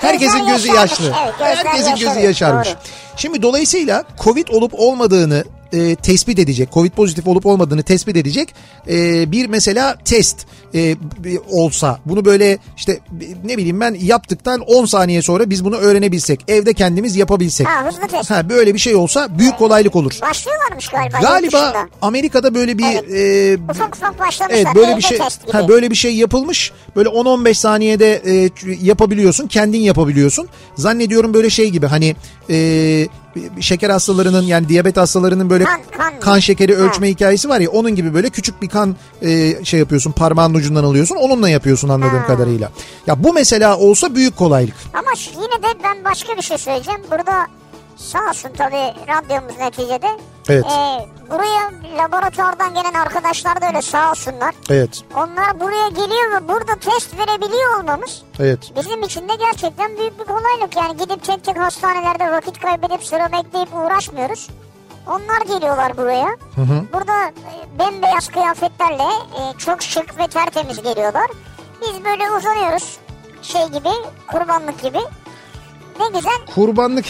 Herkesin 0.00 0.46
gözü 0.46 0.68
yaşlı. 0.68 1.12
evet, 1.42 1.56
Herkesin 1.64 1.96
gözü 1.96 2.20
yaşarmış. 2.20 2.68
doğru. 2.68 2.76
Şimdi 3.16 3.42
dolayısıyla 3.42 4.04
Covid 4.24 4.48
olup 4.48 4.72
olmadığını 4.74 5.44
e, 5.72 5.94
tespit 5.94 6.38
edecek, 6.38 6.72
Covid 6.72 6.92
pozitif 6.92 7.26
olup 7.26 7.46
olmadığını 7.46 7.82
tespit 7.82 8.16
edecek 8.16 8.54
e, 8.88 9.32
bir 9.32 9.46
mesela 9.46 9.98
test 10.04 10.46
e, 10.74 10.96
olsa 11.48 11.98
bunu 12.06 12.24
böyle 12.24 12.58
işte 12.76 12.98
ne 13.44 13.58
bileyim 13.58 13.80
ben 13.80 13.94
yaptıktan 14.00 14.60
10 14.60 14.84
saniye 14.84 15.22
sonra 15.22 15.50
biz 15.50 15.64
bunu 15.64 15.76
öğrenebilsek, 15.76 16.40
evde 16.48 16.74
kendimiz 16.74 17.16
yapabilsek. 17.16 17.66
Ha 17.68 17.86
hızlı 17.86 18.08
test. 18.08 18.30
Ha, 18.30 18.48
böyle 18.48 18.74
bir 18.74 18.78
şey 18.78 18.94
olsa 18.94 19.38
büyük 19.38 19.58
kolaylık 19.58 19.96
olur. 19.96 20.18
Başlıyorlarmış 20.22 20.88
galiba. 20.88 21.18
Galiba. 21.20 21.88
Amerika'da 22.02 22.54
böyle 22.54 22.78
bir 22.78 22.84
Evet. 22.84 23.58
e, 23.58 23.72
Ufak 23.72 23.96
ufak 23.96 24.18
başlamışlar. 24.18 24.56
Evet 24.56 24.66
böyle 24.74 24.96
bir 24.96 25.02
şey 25.02 25.18
ha, 25.52 25.68
böyle 25.68 25.90
bir 25.90 25.94
şey 25.94 26.16
yapılmış. 26.16 26.72
Böyle 26.96 27.08
10-15 27.08 27.54
saniyede 27.54 28.22
e, 28.26 28.50
yapabiliyorsun. 28.82 29.46
Kendin 29.46 29.78
yapabiliyorsun. 29.78 30.48
Zannediyorum 30.76 31.34
böyle 31.34 31.50
şey 31.50 31.70
gibi 31.70 31.86
hani 31.86 32.16
e, 32.50 33.08
şeker 33.60 33.90
hastalarının 33.90 34.42
yani 34.42 34.68
diyabet 34.68 34.96
hastalarının 34.96 35.50
böyle 35.50 35.64
Kan- 35.64 35.80
kan 36.20 36.34
mı? 36.36 36.42
şekeri 36.42 36.74
Ha. 36.76 36.82
ölçme 36.82 37.08
hikayesi 37.08 37.48
var 37.48 37.60
ya 37.60 37.70
onun 37.70 37.94
gibi 37.94 38.14
böyle 38.14 38.30
küçük 38.30 38.62
bir 38.62 38.68
kan 38.68 38.96
e, 39.22 39.64
şey 39.64 39.80
yapıyorsun 39.80 40.12
parmağın 40.12 40.54
ucundan 40.54 40.84
alıyorsun 40.84 41.16
onunla 41.16 41.48
yapıyorsun 41.48 41.88
anladığım 41.88 42.18
Ha. 42.18 42.26
kadarıyla. 42.26 42.70
Ya 43.06 43.24
bu 43.24 43.32
mesela 43.32 43.78
olsa 43.78 44.14
büyük 44.14 44.36
kolaylık. 44.36 44.74
Ama 44.94 45.10
yine 45.34 45.62
de 45.62 45.78
ben 45.84 46.04
başka 46.04 46.36
bir 46.36 46.42
şey 46.42 46.58
söyleyeceğim. 46.58 47.00
Burada 47.10 47.46
sağ 48.00 48.28
olsun 48.30 48.50
tabii 48.58 48.94
radyomuz 49.08 49.58
neticede. 49.58 50.08
Evet. 50.48 50.64
Ee, 50.64 51.06
buraya 51.30 51.70
laboratuvardan 51.98 52.74
gelen 52.74 52.94
arkadaşlar 52.94 53.60
da 53.62 53.66
öyle 53.66 53.82
sağ 53.82 54.10
olsunlar. 54.10 54.54
Evet. 54.70 55.00
Onlar 55.16 55.60
buraya 55.60 55.88
geliyor 55.88 56.32
ve 56.32 56.48
burada 56.48 56.74
test 56.74 57.18
verebiliyor 57.18 57.78
olmamız 57.80 58.22
Evet. 58.40 58.72
bizim 58.76 59.02
için 59.02 59.28
de 59.28 59.32
gerçekten 59.34 59.96
büyük 59.96 60.18
bir 60.18 60.24
kolaylık. 60.24 60.76
Yani 60.76 60.96
gidip 60.96 61.24
tek 61.24 61.44
tek 61.44 61.58
hastanelerde 61.58 62.32
vakit 62.32 62.60
kaybedip 62.60 63.04
sıra 63.04 63.32
bekleyip 63.32 63.74
uğraşmıyoruz. 63.74 64.48
Onlar 65.06 65.40
geliyorlar 65.54 65.96
buraya. 65.96 66.36
Burada 66.92 67.26
e, 67.28 67.78
bembeyaz 67.78 68.28
kıyafetlerle 68.28 69.02
e, 69.02 69.58
çok 69.58 69.82
şık 69.82 70.18
ve 70.18 70.26
tertemiz 70.26 70.82
geliyorlar. 70.82 71.26
Biz 71.82 72.04
böyle 72.04 72.30
uzanıyoruz 72.30 72.98
şey 73.42 73.66
gibi 73.66 73.88
kurbanlık 74.32 74.82
gibi. 74.82 74.98
Ne 76.00 76.18
güzel. 76.18 76.38
Kurbanlık 76.54 77.04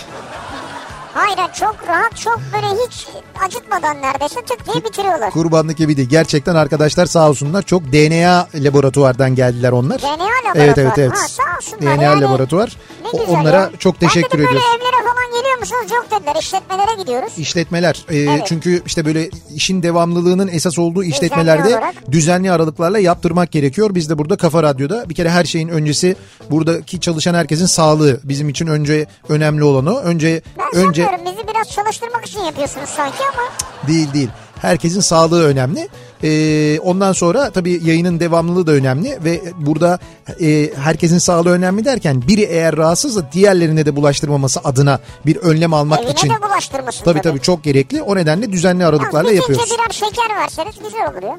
Hayır 1.14 1.52
çok 1.60 1.76
rahat 1.88 2.16
çok 2.16 2.40
böyle 2.54 2.66
hiç 2.86 3.06
acıtmadan 3.46 4.02
neredeyse 4.02 4.34
tık 4.34 4.72
diye 4.72 4.84
bitiriyorlar. 4.84 5.30
kurbanlık 5.30 5.76
gibi 5.76 5.96
değil. 5.96 6.08
Gerçekten 6.08 6.54
arkadaşlar 6.54 7.06
sağ 7.06 7.28
olsunlar 7.30 7.62
çok 7.62 7.82
DNA 7.92 8.48
laboratuvardan 8.54 9.34
geldiler 9.34 9.72
onlar. 9.72 9.98
DNA 10.02 10.12
laboratuvar. 10.12 10.54
Evet 10.56 10.78
evet 10.78 10.98
evet. 10.98 11.12
Ha, 11.12 11.28
sağ 11.28 11.42
olsunlar 11.58 11.96
DNA 11.96 12.02
yani. 12.02 12.20
laboratuvar. 12.20 12.76
Ne 13.04 13.20
güzel 13.20 13.40
Onlara 13.40 13.56
ya. 13.56 13.70
çok 13.78 14.00
teşekkür 14.00 14.38
ben 14.38 14.44
ediyoruz. 14.44 14.62
evlere 14.78 15.04
falan 15.04 15.40
geliyor 15.40 15.58
musunuz? 15.58 15.86
Yok 15.90 16.06
dediler 16.20 16.36
işletmelere 16.42 16.94
gidiyoruz. 17.02 17.32
İşletmeler. 17.38 18.04
Ee, 18.08 18.16
Evet. 18.18 18.42
Çünkü 18.46 18.82
işte 18.86 19.04
böyle 19.04 19.30
işin 19.54 19.82
devamlılığının 19.82 20.48
esas 20.48 20.78
olduğu 20.78 21.04
işletmelerde 21.04 21.68
olarak. 21.68 21.94
düzenli 22.12 22.52
aralıklarla 22.52 22.98
yaptırmak 22.98 23.50
gerekiyor. 23.52 23.94
Biz 23.94 24.10
de 24.10 24.18
burada 24.18 24.36
Kafa 24.36 24.62
Radyo'da 24.62 25.08
bir 25.08 25.14
kere 25.14 25.30
her 25.30 25.44
şeyin 25.44 25.68
öncesi 25.68 26.16
buradaki 26.50 27.00
çalışan 27.00 27.34
herkesin 27.34 27.66
sağlığı 27.66 28.20
bizim 28.24 28.48
için 28.48 28.66
önce 28.66 29.06
önemli 29.28 29.64
olan 29.64 29.86
o. 29.86 29.96
Önce 29.98 30.42
Ben 30.58 30.80
önce 30.84 30.99
sanmıyorum 31.04 31.36
bizi 31.36 31.48
biraz 31.48 31.70
çalıştırmak 31.70 32.26
için 32.26 32.40
yapıyorsunuz 32.40 32.88
sanki 32.88 33.18
ama 33.32 33.42
değil 33.88 34.12
değil. 34.12 34.28
Herkesin 34.62 35.00
sağlığı 35.00 35.44
önemli. 35.46 35.88
Ee, 36.22 36.80
ondan 36.80 37.12
sonra 37.12 37.50
tabii 37.50 37.80
yayının 37.84 38.20
devamlılığı 38.20 38.66
da 38.66 38.72
önemli 38.72 39.18
ve 39.24 39.40
burada 39.56 39.98
e, 40.40 40.70
herkesin 40.74 41.18
sağlığı 41.18 41.50
önemli 41.50 41.84
derken 41.84 42.22
biri 42.28 42.40
eğer 42.42 42.76
rahatsızsa 42.76 43.32
diğerlerine 43.32 43.86
de 43.86 43.96
bulaştırmaması 43.96 44.60
adına 44.64 45.00
bir 45.26 45.36
önlem 45.36 45.74
almak 45.74 45.98
evine 46.00 46.10
için 46.10 46.28
de 46.28 46.42
bulaştırmasın 46.42 47.04
tabii 47.04 47.20
tabii 47.20 47.40
çok 47.40 47.64
gerekli. 47.64 48.02
O 48.02 48.16
nedenle 48.16 48.52
düzenli 48.52 48.86
aralıklarla 48.86 49.32
Yalnız 49.32 49.48
yapıyoruz. 49.48 49.70
birer 49.78 49.90
şeker 49.90 50.36
verseniz 50.36 50.74
güzel 50.84 51.12
olur 51.12 51.22
ya. 51.22 51.38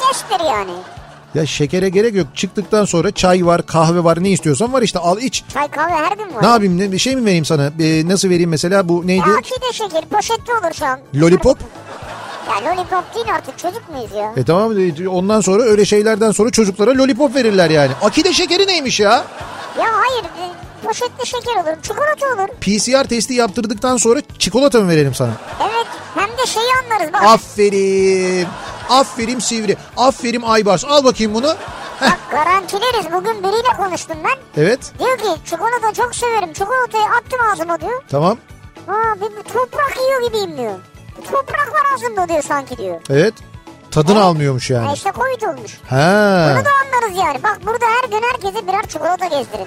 Testtir 0.00 0.44
yani. 0.44 0.72
Ya 1.34 1.46
şekere 1.46 1.88
gerek 1.88 2.14
yok. 2.14 2.26
Çıktıktan 2.34 2.84
sonra 2.84 3.10
çay 3.10 3.46
var, 3.46 3.66
kahve 3.66 4.04
var, 4.04 4.22
ne 4.22 4.30
istiyorsan 4.30 4.72
var 4.72 4.82
işte 4.82 4.98
al 4.98 5.18
iç. 5.18 5.44
Çay 5.54 5.68
kahve 5.68 5.92
her 5.92 6.16
gün 6.16 6.34
var. 6.34 6.42
Ne 6.42 6.46
yapayım 6.46 6.78
ne 6.78 6.92
bir 6.92 6.98
şey 6.98 7.16
mi 7.16 7.24
vereyim 7.26 7.44
sana? 7.44 7.72
Ee, 7.80 8.08
nasıl 8.08 8.30
vereyim 8.30 8.50
mesela 8.50 8.88
bu 8.88 9.06
neydi? 9.06 9.28
Ya 9.28 9.34
akide 9.36 9.72
şekeri 9.72 10.06
poşetli 10.06 10.52
olur 10.52 10.74
şu 10.78 10.86
an. 10.86 11.00
Lollipop. 11.14 11.58
Ya 12.48 12.70
lollipop 12.70 13.14
değil 13.14 13.26
artık 13.34 13.58
çocuk 13.58 13.82
muyuz 13.90 14.10
ya? 14.16 14.32
E 14.36 14.44
tamam 14.44 14.72
e, 14.78 15.08
ondan 15.08 15.40
sonra 15.40 15.62
öyle 15.62 15.84
şeylerden 15.84 16.30
sonra 16.30 16.50
çocuklara 16.50 16.90
lollipop 16.98 17.34
verirler 17.34 17.70
yani. 17.70 17.92
Akide 18.02 18.32
şekeri 18.32 18.66
neymiş 18.66 19.00
ya? 19.00 19.10
Ya 19.78 19.86
hayır 19.92 20.24
e, 20.24 20.50
poşetli 20.86 21.26
şeker 21.26 21.54
olur 21.54 21.82
çikolata 21.82 22.26
olur. 22.26 22.48
PCR 22.60 23.08
testi 23.08 23.34
yaptırdıktan 23.34 23.96
sonra 23.96 24.20
çikolata 24.38 24.80
mı 24.80 24.88
verelim 24.88 25.14
sana? 25.14 25.32
Evet 25.60 25.86
hem 26.14 26.28
de 26.28 26.46
şeyi 26.46 26.66
anlarız 26.84 27.12
bak. 27.12 27.22
Aferin. 27.22 28.46
Aferin 28.90 29.38
Sivri. 29.38 29.76
Aferin 29.96 30.42
Aybars. 30.42 30.84
Al 30.84 31.04
bakayım 31.04 31.34
bunu. 31.34 31.54
Bak 32.00 32.18
garantileriz. 32.30 33.12
Bugün 33.12 33.42
biriyle 33.42 33.68
konuştum 33.76 34.16
ben. 34.24 34.62
evet. 34.62 34.92
Diyor 34.98 35.18
ki 35.18 35.40
çikolata 35.50 35.92
çok 35.94 36.14
severim. 36.14 36.52
Çikolatayı 36.52 37.04
attım 37.04 37.40
ağzıma 37.52 37.80
diyor. 37.80 38.02
Tamam. 38.10 38.38
Ha 38.86 38.94
bir, 39.20 39.52
toprak 39.52 39.96
yiyor 40.06 40.22
gibiyim 40.22 40.56
diyor. 40.58 40.74
Toprak 41.30 41.72
var 41.72 41.82
ağzımda 41.94 42.28
diyor 42.28 42.42
sanki 42.42 42.76
diyor. 42.78 43.00
Evet. 43.10 43.34
Tadını 43.90 44.12
Evet. 44.12 44.24
almıyormuş 44.24 44.70
yani. 44.70 44.92
işte 44.94 45.12
Covid 45.12 45.42
olmuş. 45.48 45.78
Ha. 45.90 46.54
Bunu 46.56 46.64
da 46.64 46.70
anlarız 46.84 47.18
yani. 47.18 47.42
Bak 47.42 47.58
burada 47.66 47.86
her 47.86 48.08
gün 48.08 48.22
herkese 48.32 48.66
birer 48.68 48.82
çikolata 48.88 49.26
gezdirin. 49.26 49.66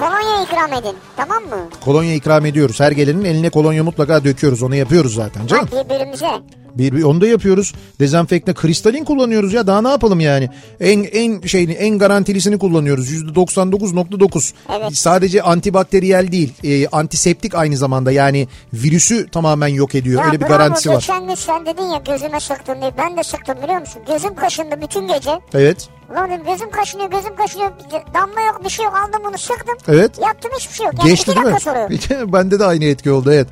Kolonya 0.00 0.42
ikram 0.44 0.72
edin. 0.72 0.96
Tamam 1.16 1.42
mı? 1.44 1.68
Kolonya 1.84 2.14
ikram 2.14 2.46
ediyoruz. 2.46 2.80
Her 2.80 2.92
gelenin 2.92 3.24
eline 3.24 3.50
kolonya 3.50 3.84
mutlaka 3.84 4.24
döküyoruz. 4.24 4.62
Onu 4.62 4.74
yapıyoruz 4.74 5.14
zaten 5.14 5.46
canım. 5.46 5.68
Ha, 5.72 5.84
birbirimize. 5.84 6.26
Bir, 6.74 6.92
bir 6.96 7.02
onu 7.02 7.20
da 7.20 7.26
yapıyoruz. 7.26 7.74
Dezenfekte 8.00 8.54
kristalin 8.54 9.04
kullanıyoruz 9.04 9.52
ya. 9.52 9.66
Daha 9.66 9.82
ne 9.82 9.88
yapalım 9.88 10.20
yani? 10.20 10.48
En 10.80 11.04
en 11.12 11.40
şeyini 11.40 11.72
en 11.72 11.98
garantilisini 11.98 12.58
kullanıyoruz. 12.58 13.12
%99.9. 13.12 14.52
Evet. 14.78 14.96
Sadece 14.96 15.42
antibakteriyel 15.42 16.32
değil. 16.32 16.52
e, 16.64 16.88
antiseptik 16.88 17.54
aynı 17.54 17.76
zamanda. 17.76 18.12
Yani 18.12 18.48
virüsü 18.74 19.30
tamamen 19.30 19.68
yok 19.68 19.94
ediyor. 19.94 20.20
Ya 20.20 20.26
Öyle 20.26 20.36
bir 20.40 20.40
bravo, 20.40 20.48
garantisi 20.52 20.90
var. 20.90 21.08
Gün 21.28 21.34
sen 21.34 21.66
dedin 21.66 21.82
ya 21.82 22.00
gözüme 22.06 22.40
sıktın 22.40 22.80
diye. 22.80 22.92
Ben 22.98 23.16
de 23.16 23.22
sıktım 23.22 23.54
biliyor 23.62 23.80
musun? 23.80 24.02
Gözüm 24.08 24.34
kaşındı 24.34 24.74
bütün 24.82 25.08
gece. 25.08 25.30
Evet. 25.54 25.88
Ulan 26.10 26.30
dedim 26.30 26.44
gözüm 26.46 26.70
kaşınıyor 26.70 27.10
gözüm 27.10 27.36
kaşınıyor. 27.36 27.70
Damla 28.14 28.40
yok 28.40 28.64
bir 28.64 28.70
şey 28.70 28.84
yok 28.84 28.94
aldım 28.96 29.22
bunu 29.24 29.38
sıktım. 29.38 29.76
Evet. 29.88 30.18
Yattım 30.18 30.50
hiçbir 30.58 30.74
şey 30.74 30.86
yok. 30.86 30.94
Yani 30.98 31.10
Geçti 31.10 31.34
değil 31.36 31.46
mi? 31.46 31.60
sonra. 31.60 31.88
Bende 32.32 32.58
de 32.60 32.64
aynı 32.64 32.84
etki 32.84 33.10
oldu 33.10 33.32
evet. 33.32 33.48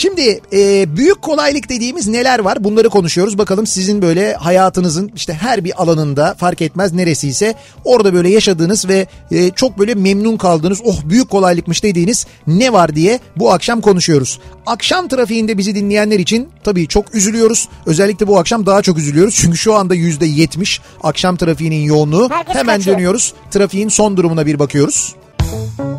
Şimdi 0.00 0.40
e, 0.52 0.96
büyük 0.96 1.22
kolaylık 1.22 1.68
dediğimiz 1.68 2.08
neler 2.08 2.38
var 2.38 2.64
bunları 2.64 2.88
konuşuyoruz. 2.88 3.38
Bakalım 3.38 3.66
sizin 3.66 4.02
böyle 4.02 4.34
hayatınızın 4.34 5.12
işte 5.16 5.34
her 5.34 5.64
bir 5.64 5.82
alanında 5.82 6.34
fark 6.34 6.62
etmez 6.62 6.92
neresiyse 6.92 7.54
orada 7.84 8.14
böyle 8.14 8.28
yaşadığınız 8.28 8.88
ve 8.88 9.06
e, 9.30 9.50
çok 9.50 9.78
böyle 9.78 9.94
memnun 9.94 10.36
kaldığınız 10.36 10.80
oh 10.84 10.96
büyük 11.04 11.30
kolaylıkmış 11.30 11.82
dediğiniz 11.82 12.26
ne 12.46 12.72
var 12.72 12.94
diye 12.94 13.20
bu 13.36 13.52
akşam 13.52 13.80
konuşuyoruz. 13.80 14.40
Akşam 14.66 15.08
trafiğinde 15.08 15.58
bizi 15.58 15.74
dinleyenler 15.74 16.18
için 16.18 16.48
tabii 16.64 16.88
çok 16.88 17.14
üzülüyoruz. 17.14 17.68
Özellikle 17.86 18.26
bu 18.26 18.38
akşam 18.38 18.66
daha 18.66 18.82
çok 18.82 18.98
üzülüyoruz. 18.98 19.34
Çünkü 19.34 19.58
şu 19.58 19.74
anda 19.74 19.94
yüzde 19.94 20.26
yetmiş 20.26 20.80
akşam 21.02 21.36
trafiğinin 21.36 21.82
yoğunluğu. 21.82 22.28
Herkes 22.30 22.54
Hemen 22.54 22.76
kaçıyor. 22.76 22.96
dönüyoruz. 22.96 23.34
Trafiğin 23.50 23.88
son 23.88 24.16
durumuna 24.16 24.46
bir 24.46 24.58
bakıyoruz. 24.58 25.14
Thank 25.50 25.80
you. 25.80 25.90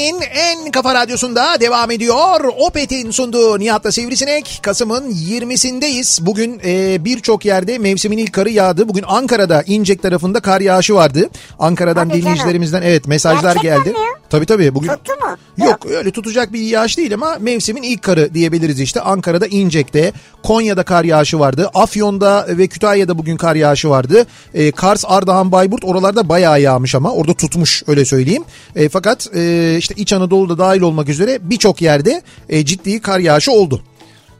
Türkiye'nin 0.00 0.20
en 0.20 0.70
kafa 0.70 0.94
radyosunda 0.94 1.60
devam 1.60 1.90
ediyor. 1.90 2.44
Opet'in 2.58 3.10
sunduğu 3.10 3.58
Nihat'la 3.58 3.92
Sivrisinek. 3.92 4.60
Kasım'ın 4.62 5.10
20'sindeyiz. 5.10 6.26
Bugün 6.26 6.60
e, 6.64 7.04
birçok 7.04 7.44
yerde 7.44 7.78
mevsimin 7.78 8.18
ilk 8.18 8.32
karı 8.32 8.50
yağdı. 8.50 8.88
Bugün 8.88 9.04
Ankara'da 9.06 9.62
İncek 9.66 10.02
tarafında 10.02 10.40
kar 10.40 10.60
yağışı 10.60 10.94
vardı. 10.94 11.30
Ankara'dan 11.58 12.08
Hadi 12.08 12.20
dinleyicilerimizden 12.22 12.82
evet 12.82 13.08
mesajlar 13.08 13.54
Gerçekten 13.54 13.84
geldi. 13.84 13.90
mi? 13.90 13.96
Tabii 14.30 14.46
tabii. 14.46 14.74
Bugün 14.74 14.88
Tuttu 14.88 15.12
mu? 15.12 15.66
Yok 15.66 15.86
öyle 15.86 16.10
tutacak 16.10 16.52
bir 16.52 16.60
yağış 16.60 16.98
değil 16.98 17.14
ama 17.14 17.36
mevsimin 17.40 17.82
ilk 17.82 18.02
karı 18.02 18.34
diyebiliriz 18.34 18.80
işte. 18.80 19.00
Ankara'da 19.00 19.46
İncek'te, 19.46 20.12
Konya'da 20.42 20.82
kar 20.82 21.04
yağışı 21.04 21.38
vardı. 21.38 21.70
Afyon'da 21.74 22.46
ve 22.48 22.66
Kütahya'da 22.66 23.18
bugün 23.18 23.36
kar 23.36 23.54
yağışı 23.56 23.90
vardı. 23.90 24.26
E, 24.54 24.72
Kars, 24.72 25.04
Ardahan, 25.08 25.52
Bayburt 25.52 25.84
oralarda 25.84 26.28
bayağı 26.28 26.60
yağmış 26.60 26.94
ama 26.94 27.12
orada 27.12 27.34
tutmuş 27.34 27.82
öyle 27.86 28.04
söyleyeyim. 28.04 28.44
E, 28.76 28.88
fakat 28.88 29.28
e, 29.34 29.74
işte 29.78 29.89
İç 29.96 30.12
Anadolu'da 30.12 30.58
dahil 30.58 30.80
olmak 30.80 31.08
üzere 31.08 31.38
birçok 31.50 31.82
yerde 31.82 32.22
e, 32.48 32.64
ciddi 32.64 33.00
kar 33.02 33.18
yağışı 33.18 33.52
oldu. 33.52 33.82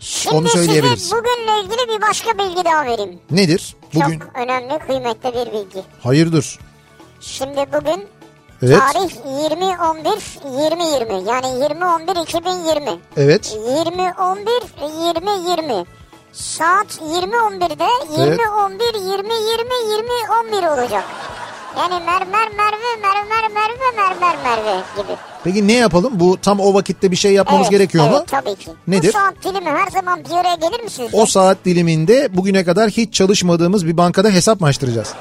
Şimdi 0.00 0.36
Onu 0.36 0.48
söyleyebiliriz. 0.48 1.02
size 1.02 1.16
bugünle 1.16 1.60
ilgili 1.64 1.88
bir 1.96 2.02
başka 2.08 2.38
bilgi 2.38 2.64
daha 2.64 2.84
vereyim. 2.84 3.18
Nedir? 3.30 3.74
Bugün 3.94 4.18
Çok 4.18 4.36
önemli, 4.36 4.78
kıymetli 4.86 5.28
bir 5.28 5.52
bilgi. 5.52 5.82
hayırdır? 6.02 6.58
Şimdi 7.20 7.66
bugün 7.72 8.04
Evet. 8.62 8.78
tarih 8.78 9.10
20-11-2020 9.50 11.28
yani 11.28 11.46
20-11-2020. 11.46 12.98
Evet. 13.16 13.56
20-11-2020. 13.56 15.86
Saat 16.32 16.86
20-11'de 17.00 17.86
20-11-20-20-20-11 19.44 20.82
olacak. 20.82 21.04
Yani 21.76 22.04
mermer 22.06 22.48
merve 22.56 23.00
mermer 23.02 23.50
merve 23.54 23.96
mermer 23.96 24.36
merve 24.44 24.82
gibi. 24.96 25.16
Peki 25.44 25.68
ne 25.68 25.72
yapalım? 25.72 26.12
Bu 26.20 26.36
tam 26.42 26.60
o 26.60 26.74
vakitte 26.74 27.10
bir 27.10 27.16
şey 27.16 27.32
yapmamız 27.32 27.66
Evet, 27.66 27.70
gerekiyor 27.70 28.04
mu? 28.10 28.16
Evet 28.16 28.28
tabii 28.28 28.54
ki. 28.54 28.70
Nedir? 28.88 29.08
Bu 29.08 29.12
saat 29.12 29.34
dilimi 29.44 29.70
her 29.70 29.90
zaman 29.90 30.24
bir 30.24 30.36
araya 30.36 30.54
gelir 30.54 30.80
misiniz? 30.84 31.10
O 31.12 31.26
saat 31.26 31.58
diliminde 31.64 32.36
bugüne 32.36 32.64
kadar 32.64 32.90
hiç 32.90 33.14
çalışmadığımız 33.14 33.86
bir 33.86 33.96
bankada 33.96 34.30
hesap 34.30 34.60
mı 34.60 34.66
açtıracağız? 34.66 35.14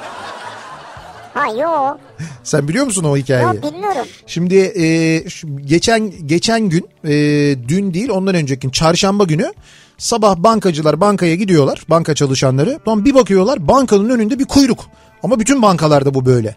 Ha 1.33 1.47
yo. 1.47 1.97
Sen 2.43 2.67
biliyor 2.67 2.85
musun 2.85 3.03
o 3.03 3.17
hikayeyi? 3.17 3.47
Yo 3.47 3.71
bilmiyorum. 3.71 4.05
Şimdi 4.27 4.55
e, 4.55 5.29
şu 5.29 5.47
geçen 5.65 6.27
geçen 6.27 6.61
gün 6.69 6.89
e, 7.03 7.11
dün 7.67 7.93
değil 7.93 8.09
ondan 8.09 8.35
önceki 8.35 8.59
gün 8.59 8.69
çarşamba 8.69 9.23
günü 9.23 9.53
sabah 9.97 10.37
bankacılar 10.37 11.01
bankaya 11.01 11.35
gidiyorlar 11.35 11.81
banka 11.89 12.15
çalışanları. 12.15 12.79
Sonra 12.85 13.05
bir 13.05 13.13
bakıyorlar 13.15 13.67
bankanın 13.67 14.09
önünde 14.09 14.39
bir 14.39 14.45
kuyruk 14.45 14.79
ama 15.23 15.39
bütün 15.39 15.61
bankalarda 15.61 16.13
bu 16.13 16.25
böyle. 16.25 16.55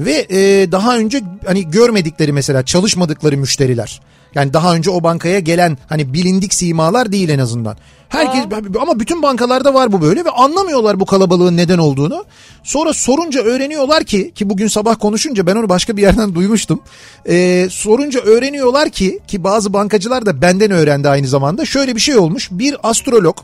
Ve 0.00 0.26
e, 0.30 0.72
daha 0.72 0.98
önce 0.98 1.20
hani 1.46 1.70
görmedikleri 1.70 2.32
mesela 2.32 2.64
çalışmadıkları 2.64 3.36
müşteriler. 3.36 4.00
Yani 4.34 4.52
daha 4.52 4.74
önce 4.74 4.90
o 4.90 5.02
bankaya 5.02 5.38
gelen 5.38 5.78
hani 5.88 6.12
bilindik 6.12 6.54
simalar 6.54 7.12
değil 7.12 7.28
en 7.28 7.38
azından. 7.38 7.76
Herkes 8.08 8.44
ama 8.80 9.00
bütün 9.00 9.22
bankalarda 9.22 9.74
var 9.74 9.92
bu 9.92 10.00
böyle 10.00 10.24
ve 10.24 10.30
anlamıyorlar 10.30 11.00
bu 11.00 11.06
kalabalığın 11.06 11.56
neden 11.56 11.78
olduğunu. 11.78 12.24
Sonra 12.64 12.92
sorunca 12.92 13.42
öğreniyorlar 13.42 14.04
ki 14.04 14.32
ki 14.34 14.50
bugün 14.50 14.68
sabah 14.68 14.98
konuşunca 14.98 15.46
ben 15.46 15.56
onu 15.56 15.68
başka 15.68 15.96
bir 15.96 16.02
yerden 16.02 16.34
duymuştum. 16.34 16.80
Ee, 17.28 17.68
sorunca 17.70 18.20
öğreniyorlar 18.20 18.90
ki 18.90 19.18
ki 19.28 19.44
bazı 19.44 19.72
bankacılar 19.72 20.26
da 20.26 20.42
benden 20.42 20.70
öğrendi 20.70 21.08
aynı 21.08 21.26
zamanda. 21.26 21.64
Şöyle 21.64 21.94
bir 21.94 22.00
şey 22.00 22.16
olmuş. 22.16 22.48
Bir 22.50 22.76
astrolog 22.82 23.36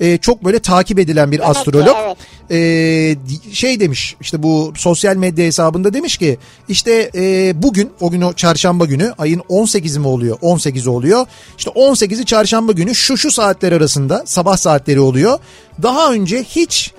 e, 0.00 0.18
çok 0.18 0.44
böyle 0.44 0.58
takip 0.58 0.98
edilen 0.98 1.32
bir 1.32 1.38
Demek 1.38 1.52
ki, 1.54 1.58
astrolog. 1.58 1.96
evet. 2.06 2.16
e, 2.50 3.52
şey 3.52 3.80
demiş 3.80 4.16
işte 4.20 4.42
bu 4.42 4.72
sosyal 4.76 5.16
medya 5.16 5.44
hesabında 5.44 5.94
demiş 5.94 6.16
ki 6.16 6.38
işte 6.68 7.10
e, 7.14 7.52
bugün 7.62 7.90
o 8.00 8.10
gün 8.10 8.20
o 8.20 8.32
çarşamba 8.32 8.84
günü 8.84 9.14
ayın 9.18 9.40
18'i 9.40 9.98
mi 9.98 10.06
oluyor? 10.06 10.38
18'i 10.38 10.88
oluyor. 10.88 11.26
İşte 11.58 11.70
18'i 11.70 12.24
çarşamba 12.24 12.72
günü 12.72 12.94
şu 12.94 13.16
şu 13.16 13.30
saatler 13.30 13.72
arasında 13.72 14.22
sabah 14.26 14.56
saatleri 14.56 15.00
oluyor. 15.00 15.38
Daha 15.82 16.12
önce 16.12 16.42
hiç 16.42 16.92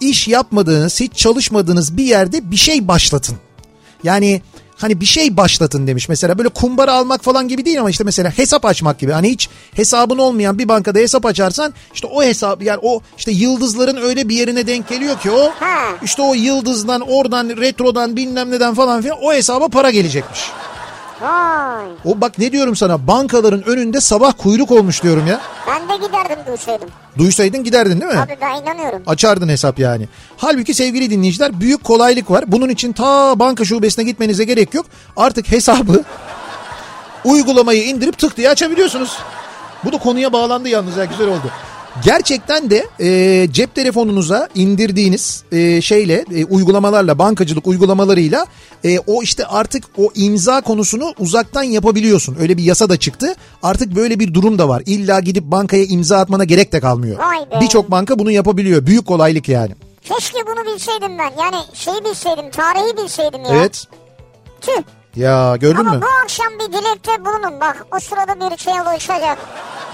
iş 0.00 0.28
yapmadığınız 0.28 1.00
hiç 1.00 1.12
çalışmadığınız 1.14 1.96
bir 1.96 2.04
yerde 2.04 2.50
bir 2.50 2.56
şey 2.56 2.88
başlatın. 2.88 3.36
Yani 4.04 4.42
hani 4.80 5.00
bir 5.00 5.06
şey 5.06 5.36
başlatın 5.36 5.86
demiş. 5.86 6.08
Mesela 6.08 6.38
böyle 6.38 6.48
kumbara 6.48 6.92
almak 6.92 7.24
falan 7.24 7.48
gibi 7.48 7.64
değil 7.64 7.80
ama 7.80 7.90
işte 7.90 8.04
mesela 8.04 8.30
hesap 8.30 8.64
açmak 8.64 8.98
gibi. 8.98 9.12
Hani 9.12 9.30
hiç 9.30 9.48
hesabın 9.74 10.18
olmayan 10.18 10.58
bir 10.58 10.68
bankada 10.68 10.98
hesap 10.98 11.26
açarsan 11.26 11.74
işte 11.94 12.06
o 12.06 12.22
hesap 12.22 12.62
yani 12.62 12.78
o 12.82 13.00
işte 13.18 13.32
yıldızların 13.32 13.96
öyle 13.96 14.28
bir 14.28 14.36
yerine 14.36 14.66
denk 14.66 14.88
geliyor 14.88 15.18
ki 15.20 15.30
o 15.30 15.52
işte 16.02 16.22
o 16.22 16.34
yıldızdan 16.34 17.00
oradan 17.00 17.48
retrodan 17.48 18.16
bilmem 18.16 18.50
neden 18.50 18.74
falan 18.74 19.02
filan 19.02 19.18
o 19.22 19.32
hesaba 19.32 19.68
para 19.68 19.90
gelecekmiş. 19.90 20.40
Vay. 21.20 21.84
O 22.04 22.20
bak 22.20 22.38
ne 22.38 22.52
diyorum 22.52 22.76
sana 22.76 23.06
bankaların 23.06 23.62
önünde 23.68 24.00
sabah 24.00 24.32
kuyruk 24.38 24.70
olmuş 24.70 25.02
diyorum 25.02 25.26
ya. 25.26 25.40
Ben 25.66 25.88
de 25.88 26.06
giderdim 26.06 26.38
duysaydım. 26.46 26.88
Duysaydın 27.18 27.64
giderdin 27.64 28.00
değil 28.00 28.12
mi? 28.12 28.18
Abi 28.18 28.36
ben 28.40 28.62
inanıyorum. 28.62 29.02
Açardın 29.06 29.48
hesap 29.48 29.78
yani. 29.78 30.08
Halbuki 30.36 30.74
sevgili 30.74 31.10
dinleyiciler 31.10 31.60
büyük 31.60 31.84
kolaylık 31.84 32.30
var. 32.30 32.44
Bunun 32.46 32.68
için 32.68 32.92
ta 32.92 33.38
banka 33.38 33.64
şubesine 33.64 34.04
gitmenize 34.04 34.44
gerek 34.44 34.74
yok. 34.74 34.86
Artık 35.16 35.52
hesabı 35.52 36.02
uygulamayı 37.24 37.84
indirip 37.84 38.18
tık 38.18 38.36
diye 38.36 38.48
açabiliyorsunuz. 38.50 39.18
Bu 39.84 39.92
da 39.92 39.98
konuya 39.98 40.32
bağlandı 40.32 40.68
yalnız 40.68 40.96
ya 40.96 41.04
güzel 41.04 41.28
oldu. 41.28 41.50
Gerçekten 42.04 42.70
de 42.70 42.86
e, 43.00 43.48
cep 43.52 43.74
telefonunuza 43.74 44.48
indirdiğiniz 44.54 45.44
e, 45.52 45.80
şeyle 45.80 46.24
e, 46.34 46.44
uygulamalarla 46.44 47.18
bankacılık 47.18 47.66
uygulamalarıyla 47.66 48.46
e, 48.84 48.98
o 48.98 49.22
işte 49.22 49.46
artık 49.46 49.84
o 49.98 50.10
imza 50.14 50.60
konusunu 50.60 51.14
uzaktan 51.18 51.62
yapabiliyorsun. 51.62 52.36
Öyle 52.40 52.56
bir 52.56 52.62
yasa 52.62 52.88
da 52.88 52.96
çıktı. 52.96 53.34
Artık 53.62 53.96
böyle 53.96 54.18
bir 54.18 54.34
durum 54.34 54.58
da 54.58 54.68
var. 54.68 54.82
İlla 54.86 55.20
gidip 55.20 55.44
bankaya 55.44 55.84
imza 55.84 56.18
atmana 56.18 56.44
gerek 56.44 56.72
de 56.72 56.80
kalmıyor. 56.80 57.18
Birçok 57.60 57.90
banka 57.90 58.18
bunu 58.18 58.30
yapabiliyor. 58.30 58.86
Büyük 58.86 59.06
kolaylık 59.06 59.48
yani. 59.48 59.72
Keşke 60.02 60.38
bunu 60.46 60.74
bilseydim 60.74 61.18
ben. 61.18 61.32
Yani 61.42 61.56
şeyi 61.74 62.04
bilseydim, 62.04 62.50
tarihi 62.50 62.96
bilseydim 62.96 63.44
ya. 63.44 63.50
Evet. 63.52 63.86
Tüh. 64.60 64.82
Ya 65.16 65.56
gördün 65.56 65.76
Ama 65.80 65.92
mü? 65.92 66.00
bu 66.02 66.06
akşam 66.24 66.46
bir 66.58 66.72
dilekte 66.72 67.24
bulunun. 67.24 67.60
Bak 67.60 67.86
o 67.96 68.00
sırada 68.00 68.50
bir 68.50 68.56
şey 68.58 68.72
oluşacak. 68.72 69.38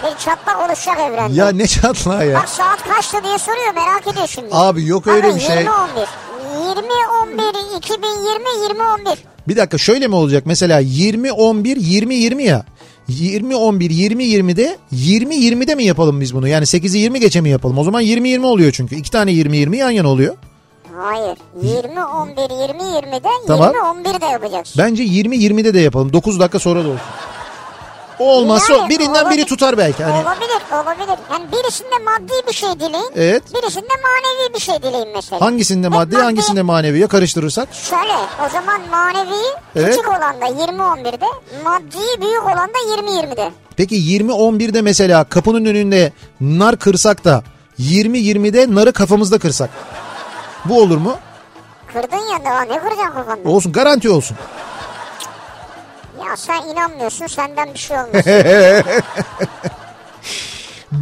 Bir 0.02 0.18
çatlak 0.24 0.68
oluşacak 0.68 0.98
evrende. 1.00 1.34
Ya 1.34 1.48
ne 1.48 1.66
çatlağı 1.66 2.26
ya. 2.26 2.34
Bak 2.38 2.48
saat 2.48 2.82
kaçtı 2.88 3.16
diye 3.24 3.38
soruyor 3.38 3.74
merak 3.74 4.06
ediyor 4.06 4.26
şimdi. 4.26 4.48
Abi 4.52 4.86
yok 4.86 5.06
öyle 5.06 5.26
Abi 5.26 5.34
bir 5.34 5.40
şey. 5.40 5.56
20 5.56 5.70
11. 5.70 6.00
20 6.68 6.88
11 7.22 7.76
2020 7.76 8.64
20 8.70 8.82
11. 8.82 9.18
Bir 9.48 9.56
dakika 9.56 9.78
şöyle 9.78 10.08
mi 10.08 10.14
olacak? 10.14 10.42
Mesela 10.46 10.78
20 10.78 11.32
11 11.32 11.76
20 11.76 12.14
20 12.14 12.42
ya. 12.44 12.64
20 13.08 13.56
11 13.56 13.90
20 13.90 14.24
20'de 14.24 14.78
20 14.90 15.34
20'de 15.36 15.74
mi 15.74 15.84
yapalım 15.84 16.20
biz 16.20 16.34
bunu? 16.34 16.48
Yani 16.48 16.64
8'i 16.64 16.98
20 16.98 17.20
geçe 17.20 17.40
mi 17.40 17.50
yapalım? 17.50 17.78
O 17.78 17.84
zaman 17.84 18.00
20 18.00 18.28
20 18.28 18.46
oluyor 18.46 18.72
çünkü. 18.72 18.96
İki 18.96 19.10
tane 19.10 19.32
20 19.32 19.56
20 19.56 19.76
yan 19.76 19.90
yana 19.90 20.08
oluyor. 20.08 20.34
Hayır. 20.96 21.38
20 21.62 22.04
11 22.04 22.36
20 22.36 22.82
20'de 22.82 23.28
Tamam. 23.46 23.68
20 23.68 23.80
11 23.82 24.20
de 24.20 24.24
yapacaksın. 24.26 24.82
Bence 24.84 25.02
20 25.02 25.36
20'de 25.36 25.74
de 25.74 25.80
yapalım. 25.80 26.12
9 26.12 26.40
dakika 26.40 26.58
sonra 26.58 26.84
da 26.84 26.88
olsun. 26.88 27.00
O 28.18 28.24
olmazsa 28.24 28.72
Yani 28.74 28.88
birinden 28.88 29.14
biri 29.14 29.24
olabilir. 29.24 29.46
tutar 29.46 29.78
belki. 29.78 30.04
Hani 30.04 30.14
Olabilir, 30.22 30.62
olabilir. 30.84 31.18
Yani 31.32 31.44
birisinde 31.52 31.98
maddi 32.04 32.32
bir 32.48 32.52
şey 32.52 32.68
dileyin. 32.80 33.10
Evet. 33.16 33.42
Birisinde 33.54 33.88
manevi 34.02 34.54
bir 34.54 34.58
şey 34.60 34.82
dileyin 34.82 35.08
mesela. 35.14 35.40
hangisinde 35.40 35.86
Hep 35.86 35.94
maddi 35.94 36.16
hangisinde 36.16 36.62
maneviye 36.62 37.06
karıştırırsak? 37.06 37.68
Şöyle 37.74 38.12
o 38.46 38.48
zaman 38.52 38.80
manevi 38.90 39.42
Evet. 39.76 39.90
küçük 39.90 40.08
olan 40.08 40.40
da 40.40 40.46
20-11'de 40.46 41.26
maddi 41.64 42.20
büyük 42.20 42.42
olan 42.44 42.68
da 42.68 43.02
20-20'de. 43.02 43.50
Peki 43.76 43.94
20 43.94 44.32
11'de 44.32 44.82
mesela 44.82 45.24
kapının 45.24 45.64
önünde 45.64 46.12
nar 46.40 46.76
kırsak 46.76 47.24
da 47.24 47.42
20 47.78 48.18
20'de 48.18 48.74
narı 48.74 48.92
kafamızda 48.92 49.38
kırsak. 49.38 49.70
Bu 50.68 50.82
olur 50.82 50.98
mu? 50.98 51.16
Kırdın 51.92 52.32
ya 52.32 52.44
daha 52.44 52.62
ne 52.62 52.78
kıracaksın 52.78 53.12
kafanda? 53.14 53.48
Olsun 53.48 53.72
garanti 53.72 54.10
olsun. 54.10 54.36
Ya 56.24 56.36
sen 56.36 56.62
inanmıyorsun 56.62 57.26
senden 57.26 57.74
bir 57.74 57.78
şey 57.78 57.96
olmaz. 57.96 58.24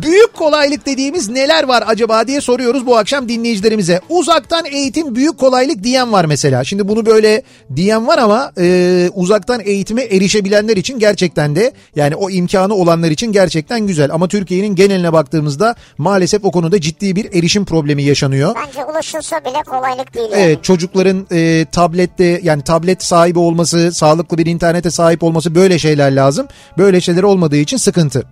Büyük 0.03 0.35
kolaylık 0.35 0.87
dediğimiz 0.87 1.29
neler 1.29 1.65
var 1.65 1.85
acaba 1.87 2.27
diye 2.27 2.41
soruyoruz 2.41 2.87
bu 2.87 2.97
akşam 2.97 3.29
dinleyicilerimize. 3.29 4.01
Uzaktan 4.09 4.65
eğitim 4.65 5.15
büyük 5.15 5.39
kolaylık 5.39 5.85
diyen 5.85 6.13
var 6.13 6.25
mesela. 6.25 6.65
Şimdi 6.65 6.89
bunu 6.89 7.07
böyle 7.07 7.43
diyen 7.77 8.07
var 8.07 8.19
ama 8.19 8.53
e, 8.59 9.11
uzaktan 9.15 9.61
eğitime 9.65 10.03
erişebilenler 10.03 10.77
için 10.77 10.99
gerçekten 10.99 11.57
de 11.57 11.73
yani 11.97 12.17
o 12.17 12.31
imkanı 12.31 12.75
olanlar 12.75 13.11
için 13.11 13.33
gerçekten 13.33 13.87
güzel. 13.87 14.13
Ama 14.13 14.29
Türkiye'nin 14.29 14.75
geneline 14.75 15.13
baktığımızda 15.13 15.75
maalesef 15.99 16.45
o 16.45 16.51
konuda 16.51 16.81
ciddi 16.81 17.17
bir 17.17 17.33
erişim 17.39 17.65
problemi 17.65 18.03
yaşanıyor. 18.03 18.55
Bence 18.67 18.85
ulaşılsa 18.85 19.41
bile 19.41 19.63
kolaylık 19.67 20.15
değil. 20.15 20.31
yani. 20.33 20.43
Evet 20.43 20.65
çocukların 20.65 21.27
e, 21.33 21.67
tablette 21.73 22.41
yani 22.43 22.63
tablet 22.63 23.05
sahibi 23.05 23.39
olması, 23.39 23.93
sağlıklı 23.93 24.39
bir 24.39 24.47
internete 24.47 24.91
sahip 24.91 25.23
olması 25.23 25.55
böyle 25.55 25.79
şeyler 25.79 26.13
lazım. 26.13 26.47
Böyle 26.79 27.01
şeyler 27.01 27.23
olmadığı 27.23 27.57
için 27.57 27.77
sıkıntı. 27.77 28.23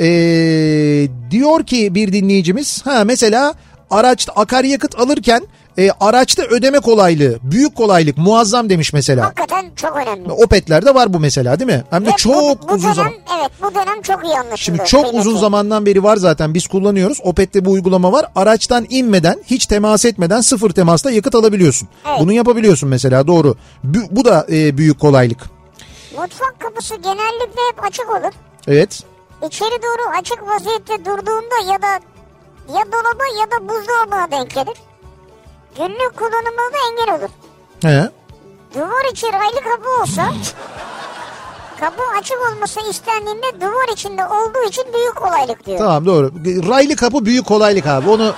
E, 0.00 0.06
diyor 1.30 1.64
ki 1.66 1.94
bir 1.94 2.12
dinleyicimiz 2.12 2.86
ha 2.86 3.04
mesela 3.04 3.54
araç 3.90 4.28
akaryakıt 4.36 4.98
alırken 4.98 5.42
E, 5.78 5.90
araçta 6.00 6.42
ödeme 6.42 6.80
kolaylığı, 6.80 7.38
büyük 7.42 7.74
kolaylık, 7.76 8.18
muazzam 8.18 8.70
demiş 8.70 8.92
mesela. 8.92 9.24
Hakikaten 9.24 9.66
çok 9.76 9.96
önemli. 9.96 10.32
Opet'lerde 10.32 10.94
var 10.94 11.12
bu 11.12 11.20
mesela 11.20 11.58
değil 11.58 11.70
mi? 11.70 11.84
Hem 11.90 12.04
de 12.06 12.08
Ve 12.08 12.16
çok 12.16 12.62
bu, 12.62 12.68
bu 12.68 12.72
uzun 12.72 12.82
dönem, 12.84 12.94
zaman. 12.94 13.12
Evet 13.40 13.50
bu 13.62 13.74
dönem 13.74 14.02
çok 14.02 14.24
iyi 14.24 14.34
anlaşıldı. 14.34 14.58
Şimdi 14.58 14.84
çok 14.84 15.02
kıymeti. 15.04 15.28
uzun 15.28 15.40
zamandan 15.40 15.86
beri 15.86 16.02
var 16.02 16.16
zaten 16.16 16.54
biz 16.54 16.66
kullanıyoruz. 16.66 17.18
Opet'te 17.22 17.64
bu 17.64 17.70
uygulama 17.70 18.12
var. 18.12 18.26
Araçtan 18.36 18.86
inmeden, 18.90 19.38
hiç 19.46 19.66
temas 19.66 20.04
etmeden 20.04 20.40
sıfır 20.40 20.70
temasla 20.70 21.10
yakıt 21.10 21.34
alabiliyorsun. 21.34 21.88
Evet. 22.08 22.20
Bunu 22.20 22.32
yapabiliyorsun 22.32 22.88
mesela 22.88 23.26
doğru. 23.26 23.56
Bu, 23.84 23.98
bu 24.10 24.24
da 24.24 24.46
e, 24.50 24.78
büyük 24.78 25.00
kolaylık. 25.00 25.40
Mutfak 26.18 26.60
kapısı 26.60 26.94
genellikle 26.94 27.60
hep 27.72 27.84
açık 27.84 28.10
olur. 28.10 28.32
Evet. 28.68 29.00
İçeri 29.46 29.82
doğru 29.82 30.16
açık 30.18 30.42
vaziyette 30.48 31.04
durduğunda 31.04 31.72
ya 31.72 31.82
da 31.82 32.00
ya 32.78 32.84
dolaba 32.92 33.24
ya 33.40 33.50
da 33.50 33.68
buzdolabına 33.68 34.30
denk 34.30 34.50
gelir. 34.54 34.76
Günlük 35.78 36.16
kullanımına 36.16 36.72
da 36.72 36.78
engel 36.90 37.14
olur. 37.18 37.30
He. 37.82 38.10
Duvar 38.74 39.12
içi 39.12 39.26
raylı 39.26 39.60
kapı 39.60 40.02
olsa 40.02 40.32
kapı 41.80 42.02
açık 42.18 42.36
olması 42.52 42.80
istendiğinde 42.90 43.60
duvar 43.60 43.92
içinde 43.92 44.24
olduğu 44.26 44.68
için 44.68 44.84
büyük 44.94 45.16
kolaylık 45.16 45.66
diyor. 45.66 45.78
Tamam 45.78 46.06
doğru. 46.06 46.32
Raylı 46.68 46.96
kapı 46.96 47.24
büyük 47.24 47.46
kolaylık 47.46 47.86
abi. 47.86 48.10
Onu 48.10 48.34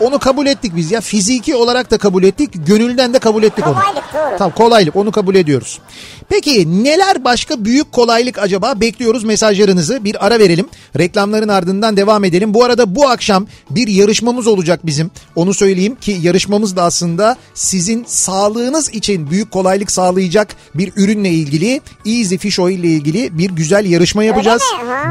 onu 0.00 0.18
kabul 0.18 0.46
ettik 0.46 0.72
biz 0.76 0.90
ya. 0.92 1.00
Fiziki 1.00 1.56
olarak 1.56 1.90
da 1.90 1.98
kabul 1.98 2.22
ettik. 2.22 2.50
Gönülden 2.66 3.14
de 3.14 3.18
kabul 3.18 3.42
ettik 3.42 3.66
onu. 3.66 3.74
Kolaylık 3.74 4.04
doğru. 4.14 4.38
Tamam 4.38 4.52
kolaylık 4.56 4.96
onu 4.96 5.12
kabul 5.12 5.34
ediyoruz. 5.34 5.80
Peki 6.28 6.84
neler 6.84 7.24
başka 7.24 7.64
büyük 7.64 7.92
kolaylık 7.92 8.38
acaba? 8.38 8.80
Bekliyoruz 8.80 9.24
mesajlarınızı. 9.24 10.04
Bir 10.04 10.26
ara 10.26 10.38
verelim. 10.38 10.66
Reklamların 10.98 11.48
ardından 11.48 11.96
devam 11.96 12.24
edelim. 12.24 12.54
Bu 12.54 12.64
arada 12.64 12.94
bu 12.94 13.08
akşam 13.08 13.46
bir 13.70 13.88
yarışmamız 13.88 14.46
olacak 14.46 14.86
bizim. 14.86 15.10
Onu 15.36 15.54
söyleyeyim 15.54 15.96
ki 16.00 16.18
yarışmamız 16.22 16.76
da 16.76 16.82
aslında 16.82 17.36
sizin 17.54 18.04
sağlığınız 18.06 18.94
için 18.94 19.30
büyük 19.30 19.50
kolaylık 19.50 19.90
sağlayacak 19.90 20.56
bir 20.74 20.92
ürünle 20.96 21.30
ilgili 21.30 21.80
Easy 22.06 22.36
Fish 22.36 22.58
Oil 22.58 22.78
ile 22.78 22.88
ilgili 22.88 23.38
bir 23.38 23.50
güzel 23.50 23.84
yarışma 23.84 24.24
yapacağız. 24.24 24.62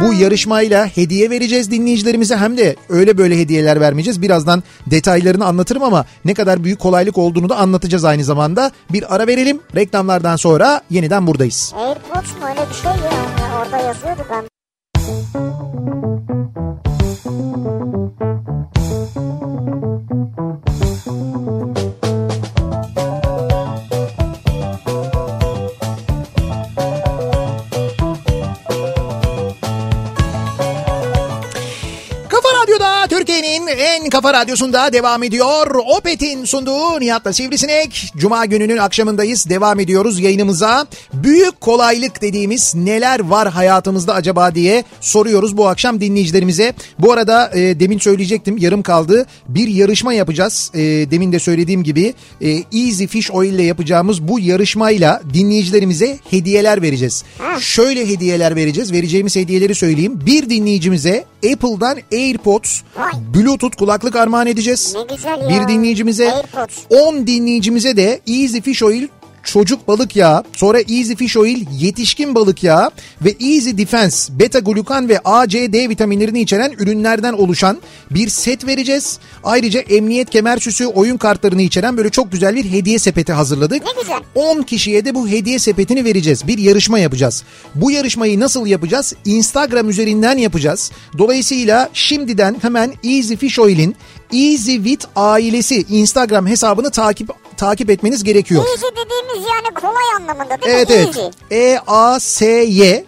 Bu 0.02 0.14
yarışmayla 0.14 0.86
hediye 0.86 1.30
vereceğiz 1.30 1.72
dinleyicilerimize 1.72 2.38
hem 2.38 2.58
de 2.58 2.76
öyle 2.90 3.18
böyle 3.18 3.40
hediyeler 3.40 3.80
vermeyeceğiz. 3.82 4.22
Birazdan 4.22 4.64
detaylarını 4.88 5.46
anlatırım 5.46 5.84
ama 5.84 6.06
ne 6.26 6.34
kadar 6.34 6.64
büyük 6.64 6.80
kolaylık 6.80 7.18
olduğunu 7.18 7.50
da 7.50 7.56
anlatacağız 7.58 8.06
aynı 8.06 8.24
zamanda. 8.24 8.72
Bir 8.94 9.16
ara 9.16 9.28
verelim. 9.28 9.60
Reklamlardan 9.76 10.36
sonra 10.36 10.82
yeniden 10.90 11.11
buradayız. 11.20 11.74
Airpods 11.78 12.32
mu 12.40 12.46
öyle 12.50 12.70
bir 12.70 12.76
şey 12.76 12.92
ya. 12.92 13.12
Orada 13.62 13.78
yazıyordu 13.78 14.22
ben. 14.30 14.52
Kafa 21.74 21.91
Türkiye'nin 33.22 33.68
en 33.68 34.10
kafa 34.10 34.34
radyosunda 34.34 34.94
devam 34.94 35.24
ediyor. 35.24 35.76
Opet'in 35.98 36.46
sunduğu 36.46 37.00
Nihat'la 37.00 37.34
Sivrisinek. 37.34 38.12
Cuma 38.18 38.46
gününün 38.46 38.78
akşamındayız. 38.78 39.50
Devam 39.50 39.80
ediyoruz 39.80 40.20
yayınımıza. 40.20 40.88
Büyük 41.14 41.62
kolaylık 41.62 42.22
dediğimiz 42.22 42.76
neler 42.76 43.20
var 43.20 43.50
hayatımızda 43.50 44.14
acaba 44.14 44.56
diye 44.56 44.84
soruyoruz 45.02 45.58
bu 45.58 45.68
akşam 45.68 46.02
dinleyicilerimize. 46.02 46.74
Bu 47.00 47.12
arada 47.12 47.52
e, 47.54 47.80
demin 47.80 47.98
söyleyecektim 47.98 48.58
yarım 48.58 48.82
kaldı. 48.82 49.26
Bir 49.48 49.68
yarışma 49.68 50.14
yapacağız. 50.14 50.72
E, 50.74 50.80
demin 51.12 51.32
de 51.32 51.40
söylediğim 51.40 51.84
gibi 51.84 52.14
e, 52.42 52.50
Easy 52.50 53.06
Fish 53.06 53.32
Oil 53.32 53.54
ile 53.54 53.64
yapacağımız 53.64 54.28
bu 54.28 54.40
yarışmayla 54.40 55.22
dinleyicilerimize 55.34 56.20
hediyeler 56.30 56.82
vereceğiz. 56.82 57.24
Şöyle 57.60 58.08
hediyeler 58.08 58.56
vereceğiz. 58.56 58.92
Vereceğimiz 58.92 59.36
hediyeleri 59.36 59.76
söyleyeyim. 59.76 60.20
Bir 60.26 60.50
dinleyicimize 60.50 61.31
Apple'dan 61.54 61.98
AirPods. 62.14 62.82
Bluetooth 63.34 63.78
kulaklık 63.78 64.16
armağan 64.16 64.48
edeceğiz. 64.48 64.96
Ne 64.96 65.16
güzel 65.16 65.42
ya. 65.42 65.50
Bir 65.50 65.68
dinleyicimize 65.68 66.34
AirPods. 66.34 66.78
10 66.90 67.28
dinleyicimize 67.28 67.98
de 67.98 68.22
Easy 68.28 68.60
Fish 68.60 68.84
Oil 68.84 69.08
çocuk 69.44 69.88
balık 69.88 70.16
yağı, 70.16 70.44
sonra 70.56 70.80
Easy 70.80 71.14
Fish 71.14 71.38
Oil 71.38 71.66
yetişkin 71.80 72.36
balık 72.36 72.64
yağı 72.64 72.92
ve 73.22 73.30
Easy 73.30 73.78
Defense 73.78 74.40
beta 74.40 74.60
glukan 74.60 75.10
ve 75.10 75.20
A, 75.26 75.48
C, 75.48 75.74
D 75.74 75.90
vitaminlerini 75.90 76.42
içeren 76.42 76.72
ürünlerden 76.72 77.34
oluşan 77.34 77.78
bir 78.12 78.30
set 78.30 78.68
vereceğiz. 78.68 79.20
Ayrıca 79.44 79.80
emniyet 79.80 80.30
kemer 80.30 80.58
süsü, 80.58 80.86
oyun 80.86 81.18
kartlarını 81.18 81.62
içeren 81.62 81.98
böyle 81.98 82.10
çok 82.10 82.32
güzel 82.32 82.56
bir 82.56 82.72
hediye 82.72 83.00
sepeti 83.00 83.34
hazırladık. 83.34 83.84
Ne 83.86 84.02
güzel. 84.02 84.20
10 84.36 84.62
kişiye 84.62 85.06
de 85.06 85.16
bu 85.16 85.28
hediye 85.28 85.60
sepetini 85.60 86.06
vereceğiz. 86.06 86.48
Bir 86.48 86.58
yarışma 86.58 87.00
yapacağız. 87.00 87.44
Bu 87.76 87.92
yarışmayı 87.92 88.40
nasıl 88.40 88.68
yapacağız? 88.68 89.14
Instagram 89.26 89.90
üzerinden 89.90 90.38
yapacağız. 90.38 90.92
Dolayısıyla 91.18 91.90
şimdiden 91.94 92.56
hemen 92.62 92.94
Easy 93.04 93.36
Fish 93.36 93.60
Oil'in 93.60 93.96
Easy 94.34 94.76
With 94.76 95.06
ailesi 95.16 95.86
Instagram 95.90 96.48
hesabını 96.48 96.92
takip 96.92 97.41
takip 97.58 97.90
etmeniz 97.90 98.24
gerekiyor. 98.24 98.66
Easy 98.72 98.86
dediğimiz 98.86 99.50
yani 99.50 99.74
kolay 99.74 100.04
anlamında 100.18 100.62
değil 100.62 100.76
Evet 100.76 100.90
mi? 100.90 100.96
evet. 100.96 101.16
Easy. 101.52 101.72
E 101.74 101.80
A 101.88 102.20
S 102.20 102.46
Y 102.46 103.06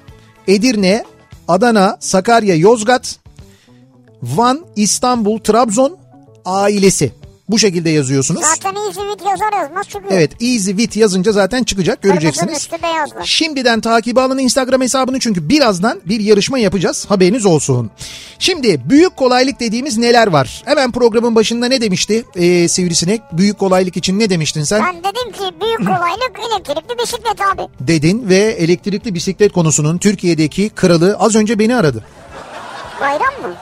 Edirne, 0.47 1.03
Adana, 1.47 1.97
Sakarya, 1.99 2.55
Yozgat, 2.55 3.15
Van, 4.23 4.65
İstanbul, 4.75 5.39
Trabzon 5.39 5.97
ailesi. 6.45 7.11
Bu 7.53 7.59
şekilde 7.59 7.89
yazıyorsunuz. 7.89 8.41
Zaten 8.41 8.75
Easy 8.75 8.99
with 8.99 9.25
yazar 9.29 9.53
yazmaz 9.61 9.87
çıkıyor. 9.87 10.11
Evet 10.11 10.31
Easy 10.41 10.69
With 10.71 10.97
yazınca 10.97 11.31
zaten 11.31 11.63
çıkacak 11.63 12.01
göreceksiniz. 12.01 12.57
üstü 12.57 12.83
beyaz 12.83 13.15
var. 13.15 13.23
Şimdiden 13.25 13.81
takibi 13.81 14.21
alın 14.21 14.37
Instagram 14.37 14.81
hesabını 14.81 15.19
çünkü 15.19 15.49
birazdan 15.49 16.01
bir 16.05 16.19
yarışma 16.19 16.59
yapacağız. 16.59 17.05
Haberiniz 17.09 17.45
olsun. 17.45 17.91
Şimdi 18.39 18.81
büyük 18.89 19.17
kolaylık 19.17 19.59
dediğimiz 19.59 19.97
neler 19.97 20.27
var? 20.27 20.61
Hemen 20.65 20.91
programın 20.91 21.35
başında 21.35 21.65
ne 21.67 21.81
demişti 21.81 22.25
ee, 22.35 22.67
Sivrisinek? 22.67 23.21
Büyük 23.31 23.59
kolaylık 23.59 23.97
için 23.97 24.19
ne 24.19 24.29
demiştin 24.29 24.63
sen? 24.63 24.83
Ben 24.83 24.99
dedim 24.99 25.31
ki 25.31 25.55
büyük 25.61 25.79
kolaylık 25.79 26.31
elektrikli 26.51 27.03
bisiklet 27.03 27.41
abi. 27.53 27.61
Dedin 27.79 28.29
ve 28.29 28.37
elektrikli 28.37 29.15
bisiklet 29.15 29.53
konusunun 29.53 29.97
Türkiye'deki 29.97 30.69
kralı 30.69 31.17
az 31.19 31.35
önce 31.35 31.59
beni 31.59 31.75
aradı. 31.75 32.03
Bayram 33.01 33.33
mı? 33.41 33.55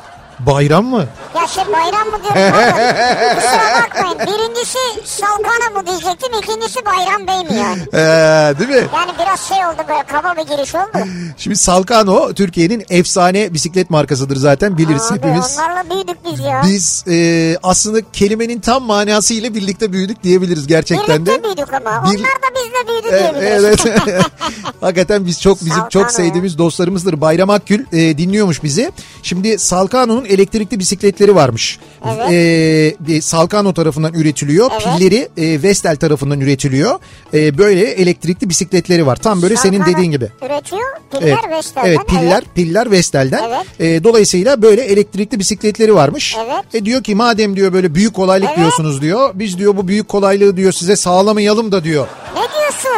Bayram 0.46 0.86
mı? 0.86 1.06
Ya 1.36 1.48
şey 1.48 1.64
bayram 1.64 2.08
mı 2.08 2.18
diyorum 2.24 2.52
pardon. 2.52 3.36
Kusura 3.36 3.84
bakmayın. 3.84 4.20
Birincisi 4.20 4.78
Salkana 5.06 5.80
mı 5.82 5.88
diyecektim. 5.88 6.30
ikincisi 6.44 6.80
Bayram 6.86 7.28
Bey 7.28 7.50
mi 7.56 7.60
yani? 7.62 7.82
Ee, 7.94 8.60
değil 8.60 8.70
mi? 8.70 8.88
Yani 8.96 9.12
biraz 9.20 9.40
şey 9.48 9.58
oldu 9.66 9.78
böyle 9.90 10.04
kaba 10.08 10.34
bir 10.38 10.56
giriş 10.58 10.76
oldu. 10.76 11.08
Şimdi 11.38 11.56
Salkano 11.58 12.34
Türkiye'nin 12.34 12.86
efsane 12.90 13.54
bisiklet 13.54 13.90
markasıdır 13.90 14.36
zaten 14.36 14.78
biliriz 14.78 15.12
Abi 15.12 15.16
hepimiz. 15.18 15.58
onlarla 15.60 15.90
büyüdük 15.90 16.18
biz 16.26 16.40
ya. 16.40 16.62
Biz 16.66 17.04
e, 17.08 17.58
aslında 17.64 18.00
kelimenin 18.14 18.60
tam 18.60 18.84
manasıyla 18.84 19.54
birlikte 19.54 19.92
büyüdük 19.94 20.24
diyebiliriz 20.24 20.68
gerçekten 20.68 21.26
de. 21.26 21.30
Birlikte 21.30 21.44
büyüdük 21.44 21.74
ama. 21.74 22.04
Bir- 22.04 22.20
Onlar 22.20 22.32
da 22.32 22.56
bizle 22.56 22.88
büyüdü 22.88 23.08
Evet, 23.12 23.42
diyebiliriz. 23.42 23.86
evet. 24.08 24.26
Hakikaten 24.82 25.26
biz 25.26 25.42
çok 25.42 25.58
bizim 25.60 25.70
Salkano 25.74 25.90
çok 25.90 26.12
sevdiğimiz 26.12 26.58
dostlarımızdır. 26.58 27.22
Bayram 27.22 27.50
Akgül 27.50 27.86
e, 27.94 28.18
dinliyormuş 28.18 28.64
bizi. 28.64 28.92
Şimdi 29.24 29.60
Salkano'nun 29.60 30.26
elektrikli 30.34 30.80
bisikletleri 30.80 31.36
varmış. 31.36 31.80
Evet. 32.06 32.98
E, 33.10 33.22
Salkano 33.22 33.74
tarafından 33.74 34.14
üretiliyor. 34.14 34.70
Evet. 34.74 34.84
Pilleri 34.98 35.30
e, 35.38 35.64
Vestel 35.64 35.96
tarafından 35.96 36.42
üretiliyor. 36.42 37.00
E, 37.34 37.58
böyle 37.58 37.82
elektrikli 37.82 38.50
bisikletleri 38.50 39.06
var. 39.06 39.16
Tam 39.16 39.42
böyle 39.42 39.56
senin 39.56 39.78
Salkano 39.78 39.96
dediğin 39.96 40.12
gibi. 40.12 40.30
Üretiyor. 40.46 40.82
Piller 41.12 41.28
Evet, 41.44 41.58
Vestel'den. 41.58 41.88
evet 41.90 42.00
piller 42.08 42.44
piller 42.56 42.92
Vestel'den. 42.92 43.44
Evet. 43.48 43.80
E, 43.80 44.04
dolayısıyla 44.04 44.62
böyle 44.62 44.82
elektrikli 44.82 45.40
bisikletleri 45.40 45.96
varmış. 45.96 46.36
Evet. 46.46 46.76
E 46.76 46.86
diyor 46.86 47.04
ki 47.04 47.16
madem 47.16 47.56
diyor 47.56 47.74
böyle 47.74 47.96
büyük 47.96 48.14
kolaylık 48.14 48.48
Evet. 48.50 48.58
diyorsunuz 48.58 49.02
diyor. 49.02 49.32
Biz 49.34 49.58
diyor 49.58 49.78
bu 49.78 49.88
büyük 49.88 50.08
kolaylığı 50.08 50.58
diyor 50.58 50.72
size 50.72 50.96
sağlamayalım 50.96 51.72
da 51.72 51.84
diyor. 51.84 52.08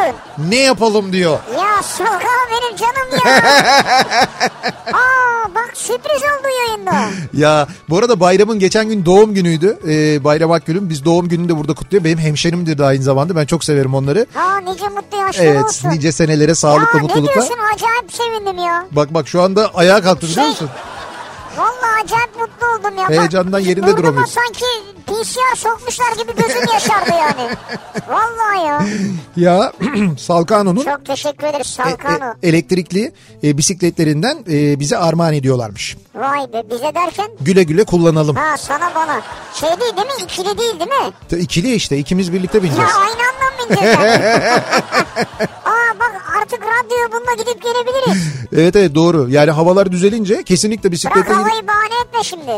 Ne 0.06 0.12
diyorsun? 0.12 0.50
Ne 0.50 0.56
yapalım 0.56 1.12
diyor. 1.12 1.38
Ya 1.58 1.82
Salkano 1.82 2.44
benim 2.50 2.76
canım 2.76 3.20
ya. 3.26 3.42
Aa 4.92 5.54
bak 5.54 5.70
sürpriz 5.74 6.22
oldu 6.22 6.48
yayında. 6.66 6.92
Ya 7.32 7.66
bu 7.88 7.98
arada 7.98 8.20
bayramın 8.20 8.58
geçen 8.58 8.88
gün 8.88 9.04
doğum 9.04 9.34
günüydü. 9.34 9.78
Ee, 9.88 10.24
Bayram 10.24 10.50
Akgül'ün 10.52 10.90
biz 10.90 11.04
doğum 11.04 11.28
gününü 11.28 11.48
de 11.48 11.56
burada 11.58 11.74
kutluyor. 11.74 12.04
Benim 12.04 12.18
hemşerimdir 12.18 12.78
de 12.78 12.84
aynı 12.84 13.02
zamanda. 13.02 13.36
Ben 13.36 13.46
çok 13.46 13.64
severim 13.64 13.94
onları. 13.94 14.26
Ha 14.34 14.58
nice 14.60 14.88
mutlu 14.88 15.18
yaşlar 15.18 15.44
Evet 15.44 15.64
olsun. 15.64 15.90
nice 15.90 16.12
senelere 16.12 16.54
sağlıkla 16.54 16.88
ya 16.88 16.94
ne 16.96 17.02
mutlulukla. 17.02 17.34
diyorsun 17.34 17.56
acayip 17.74 18.12
sevindim 18.12 18.58
ya. 18.64 18.86
Bak 18.90 19.14
bak 19.14 19.28
şu 19.28 19.42
anda 19.42 19.70
ayağa 19.74 20.02
kalktı 20.02 20.26
biliyor 20.26 20.42
Şey- 20.42 20.50
musun? 20.50 20.70
Vallahi 21.84 22.02
acayip 22.04 22.36
mutlu 22.40 22.66
oldum 22.66 22.98
ya. 22.98 23.08
Heyecandan 23.10 23.58
yerinde 23.58 23.86
Burnuma 23.86 23.98
duramıyor. 24.02 24.26
sanki 24.26 24.64
PCR 25.06 25.56
sokmuşlar 25.56 26.12
gibi 26.12 26.34
gözüm 26.42 26.72
yaşardı 26.72 27.10
yani. 27.10 27.50
Vallahi 28.08 28.66
ya. 28.66 28.82
Ya 29.36 29.72
Salkano'nun 30.18 30.84
Çok 30.84 31.06
teşekkür 31.06 31.46
ederiz 31.46 31.66
e- 31.78 31.82
e- 31.82 31.84
Salkano. 31.84 32.32
elektrikli 32.42 33.12
e, 33.44 33.58
bisikletlerinden 33.58 34.38
e, 34.50 34.80
bize 34.80 34.98
armağan 34.98 35.34
ediyorlarmış. 35.34 35.96
Vay 36.14 36.52
be 36.52 36.62
bize 36.70 36.94
derken 36.94 37.28
Güle 37.40 37.62
güle 37.62 37.84
kullanalım. 37.84 38.36
ha 38.36 38.56
sana 38.56 38.94
bana. 38.94 39.20
Şey 39.54 39.68
değil 39.68 39.96
değil 39.96 40.06
mi? 40.06 40.12
İkili 40.24 40.58
değil 40.58 40.74
değil 40.80 40.90
mi? 40.90 41.42
İkili 41.42 41.74
işte 41.74 41.98
ikimiz 41.98 42.32
birlikte 42.32 42.58
Ya 42.58 42.64
bineceğiz. 42.64 42.90
aynı 43.00 43.10
anda 43.10 43.62
mı 43.64 43.68
bineceğiz 43.70 43.98
yani? 43.98 44.24
Aa 45.64 45.98
bak 45.98 46.13
artık 46.44 46.60
radyoya 46.60 47.12
bununla 47.12 47.34
gidip 47.42 47.62
gelebiliriz. 47.62 48.34
Evet 48.52 48.76
evet 48.76 48.94
doğru. 48.94 49.26
Yani 49.30 49.50
havalar 49.50 49.92
düzelince 49.92 50.42
kesinlikle 50.42 50.82
Bırak 50.82 50.92
bisikletle 50.92 51.20
gidip... 51.20 51.36
havayı 51.36 51.66
bahane 51.66 51.94
etme 52.06 52.22
şimdi. 52.22 52.50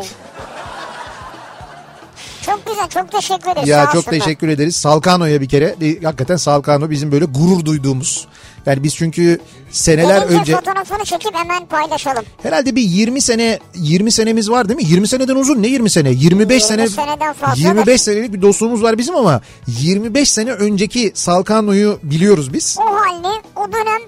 Çok 2.47 2.67
güzel 2.67 2.89
çok 2.89 3.13
teşekkür 3.13 3.51
ederiz. 3.51 3.69
Ya 3.69 3.87
çok 3.87 3.97
olsunlar. 3.97 4.19
teşekkür 4.19 4.49
ederiz. 4.49 4.77
Salkano'ya 4.77 5.41
bir 5.41 5.49
kere. 5.49 5.75
Hakikaten 6.03 6.37
Salkano 6.37 6.91
bizim 6.91 7.13
böyle 7.13 7.25
gurur 7.25 7.65
duyduğumuz. 7.65 8.29
Yani 8.67 8.83
biz 8.83 8.95
çünkü 8.97 9.39
seneler 9.71 10.19
Gelince 10.23 10.41
önce 10.41 10.57
fotoğrafını 10.57 11.05
çekip 11.05 11.35
hemen 11.35 11.67
paylaşalım. 11.67 12.25
herhalde 12.43 12.77
bir 12.77 12.83
20 12.83 13.21
sene 13.21 13.59
20 13.75 14.13
senemiz 14.13 14.51
var 14.51 14.69
değil 14.69 14.77
mi? 14.77 14.85
20 14.85 15.09
seneden 15.09 15.35
uzun 15.37 15.63
ne 15.63 15.69
20 15.69 15.91
sene? 15.91 16.11
25 16.11 16.65
sene 16.65 16.83
20 16.83 16.95
seneden 16.95 17.33
fazladır. 17.33 17.61
25 17.61 18.03
senelik 18.03 18.33
bir 18.33 18.43
dostluğumuz 18.43 18.83
var 18.83 18.99
bizim 18.99 19.17
ama 19.17 19.41
25 19.67 20.31
sene 20.31 20.53
önceki 20.53 21.13
Salkano'yu 21.15 21.99
biliyoruz 22.03 22.53
biz. 22.53 22.77
O 22.81 22.85
halde 22.85 23.29
o 23.57 23.73
dönem 23.73 24.01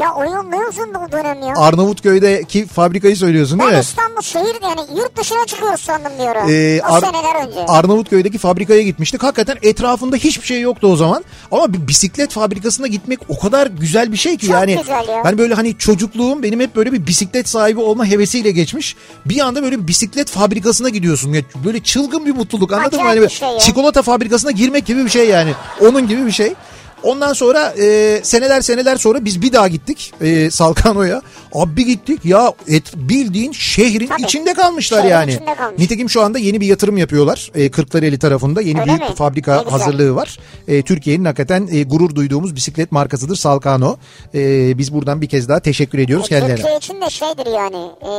ya 0.00 0.14
o 0.14 0.24
yıl 0.24 0.42
ne 0.42 0.56
uzundu 0.68 0.98
o 1.08 1.12
dönem 1.12 1.42
ya. 1.42 1.54
Arnavutköy'deki 1.56 2.66
fabrikayı 2.66 3.16
söylüyorsun 3.16 3.58
değil 3.58 3.70
ben 3.70 3.76
mi? 3.78 3.82
İstanbul 3.82 4.20
şehir 4.22 4.56
yani 4.62 4.80
yurt 5.00 5.18
dışına 5.18 5.46
çıkıyoruz 5.46 5.80
sandım 5.80 6.12
bir 6.18 6.26
ara. 6.26 6.50
Ee, 6.50 6.80
o 6.90 6.92
Ar- 6.92 7.00
seneler 7.00 7.46
önce. 7.46 7.66
Arnavutköy'deki 7.66 8.38
fabrikaya 8.38 8.82
gitmiştik. 8.82 9.22
Hakikaten 9.22 9.56
etrafında 9.62 10.16
hiçbir 10.16 10.46
şey 10.46 10.60
yoktu 10.60 10.86
o 10.92 10.96
zaman. 10.96 11.24
Ama 11.52 11.72
bir 11.72 11.88
bisiklet 11.88 12.30
fabrikasına 12.32 12.86
gitmek 12.86 13.18
o 13.28 13.38
kadar 13.38 13.66
güzel 13.66 14.12
bir 14.12 14.16
şey 14.16 14.36
ki 14.36 14.46
Çok 14.46 14.54
yani. 14.54 14.76
güzel 14.76 15.08
ya. 15.08 15.22
Ben 15.24 15.38
böyle 15.38 15.54
hani 15.54 15.78
çocukluğum 15.78 16.42
benim 16.42 16.60
hep 16.60 16.76
böyle 16.76 16.92
bir 16.92 17.06
bisiklet 17.06 17.48
sahibi 17.48 17.80
olma 17.80 18.06
hevesiyle 18.06 18.50
geçmiş. 18.50 18.96
Bir 19.26 19.40
anda 19.40 19.62
böyle 19.62 19.82
bir 19.82 19.86
bisiklet 19.86 20.30
fabrikasına 20.30 20.88
gidiyorsun. 20.88 21.32
Ya 21.32 21.42
böyle 21.64 21.80
çılgın 21.80 22.26
bir 22.26 22.34
mutluluk 22.34 22.72
anladın 22.72 23.00
mı? 23.02 23.04
Acayip 23.08 23.22
Hani 23.22 23.30
bir 23.30 23.34
şey 23.34 23.48
ya. 23.48 23.58
çikolata 23.58 24.02
fabrikasına 24.02 24.50
girmek 24.50 24.86
gibi 24.86 25.04
bir 25.04 25.10
şey 25.10 25.28
yani. 25.28 25.52
Onun 25.80 26.08
gibi 26.08 26.26
bir 26.26 26.32
şey. 26.32 26.54
Ondan 27.02 27.32
sonra 27.32 27.74
e, 27.80 28.20
seneler 28.22 28.60
seneler 28.60 28.96
sonra 28.96 29.24
biz 29.24 29.42
bir 29.42 29.52
daha 29.52 29.68
gittik 29.68 30.12
e, 30.20 30.50
Salkano'ya. 30.50 31.22
Abi 31.54 31.84
gittik 31.84 32.24
ya 32.24 32.52
et, 32.68 32.82
bildiğin 32.96 33.52
şehrin 33.52 34.06
Tabii. 34.06 34.22
içinde 34.22 34.54
kalmışlar 34.54 34.98
Şehrin 34.98 35.10
yani. 35.10 35.32
içinde 35.32 35.54
kalmış. 35.54 35.78
Nitekim 35.78 36.10
şu 36.10 36.22
anda 36.22 36.38
yeni 36.38 36.60
bir 36.60 36.66
yatırım 36.66 36.96
yapıyorlar. 36.98 37.50
E, 37.54 37.70
Kırklareli 37.70 38.18
tarafında 38.18 38.60
yeni 38.60 38.80
Öyle 38.80 38.88
büyük 38.90 39.08
mi? 39.10 39.14
fabrika 39.14 39.56
Ne 39.56 39.62
güzel. 39.64 39.78
hazırlığı 39.80 40.14
var. 40.14 40.38
E, 40.68 40.82
Türkiye'nin 40.82 41.24
hakikaten 41.24 41.68
e, 41.72 41.82
gurur 41.82 42.14
duyduğumuz 42.14 42.56
bisiklet 42.56 42.92
markasıdır 42.92 43.36
Salkano. 43.36 43.96
E, 44.34 44.78
biz 44.78 44.94
buradan 44.94 45.20
bir 45.22 45.26
kez 45.28 45.48
daha 45.48 45.60
teşekkür 45.60 45.98
ediyoruz 45.98 46.28
kendilerine. 46.28 46.56
Türkiye 46.56 46.76
için 46.78 47.00
de 47.00 47.10
şeydir 47.10 47.46
yani. 47.46 47.76
E, 48.02 48.10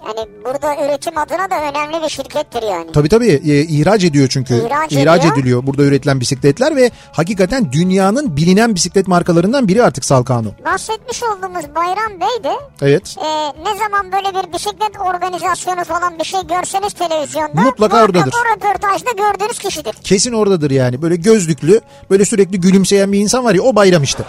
hani 0.00 0.28
burada 0.44 0.86
üretim 0.86 1.18
adına 1.18 1.50
da 1.50 1.54
önemli 1.70 2.04
bir 2.04 2.08
şirkettir 2.08 2.62
yani. 2.62 2.92
Tabii 2.92 3.08
tabii 3.08 3.28
e, 3.28 3.60
ihraç 3.60 4.04
ediyor 4.04 4.28
çünkü. 4.30 4.54
İhraç 4.54 4.92
İhraç 4.92 5.20
ediyor. 5.20 5.36
ediliyor 5.36 5.66
burada 5.66 5.82
üretilen 5.82 6.20
bisikletler 6.20 6.76
ve 6.76 6.90
hakikaten 7.12 7.72
dünyanın 7.72 8.11
bilinen 8.20 8.74
bisiklet 8.74 9.08
markalarından 9.08 9.68
biri 9.68 9.82
artık 9.82 10.04
Salkano. 10.04 10.48
Bahsetmiş 10.64 11.22
olduğumuz 11.22 11.64
Bayram 11.74 12.20
Bey 12.20 12.44
de 12.44 12.52
Evet. 12.82 13.16
e, 13.18 13.28
ne 13.48 13.78
zaman 13.78 14.12
böyle 14.12 14.28
bir 14.46 14.52
bisiklet 14.52 15.00
organizasyonu 15.14 15.84
falan 15.84 16.18
bir 16.18 16.24
şey 16.24 16.40
görseniz 16.46 16.92
televizyonda 16.92 17.60
Mutlaka 17.60 18.04
oradadır. 18.04 18.32
o 18.34 18.54
röportajda 18.56 19.10
gördüğünüz 19.10 19.58
kişidir. 19.58 19.92
Kesin 20.04 20.32
oradadır 20.32 20.70
yani. 20.70 21.02
Böyle 21.02 21.16
gözlüklü, 21.16 21.80
böyle 22.10 22.24
sürekli 22.24 22.60
gülümseyen 22.60 23.12
bir 23.12 23.18
insan 23.18 23.44
var 23.44 23.54
ya 23.54 23.62
o 23.62 23.76
bayram 23.76 24.02
işte. 24.02 24.22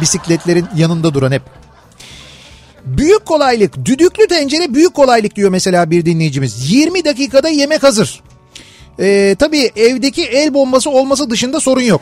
Bisikletlerin 0.00 0.66
yanında 0.76 1.14
duran 1.14 1.32
hep. 1.32 1.42
Büyük 2.84 3.26
kolaylık. 3.26 3.84
Düdüklü 3.84 4.26
tencere 4.26 4.74
büyük 4.74 4.94
kolaylık 4.94 5.36
diyor 5.36 5.50
mesela 5.50 5.90
bir 5.90 6.04
dinleyicimiz. 6.06 6.72
20 6.72 7.04
dakikada 7.04 7.48
yemek 7.48 7.82
hazır. 7.82 8.20
Ee, 9.00 9.36
tabii 9.38 9.70
evdeki 9.76 10.24
el 10.24 10.54
bombası 10.54 10.90
olması 10.90 11.30
dışında 11.30 11.60
sorun 11.60 11.80
yok. 11.82 12.00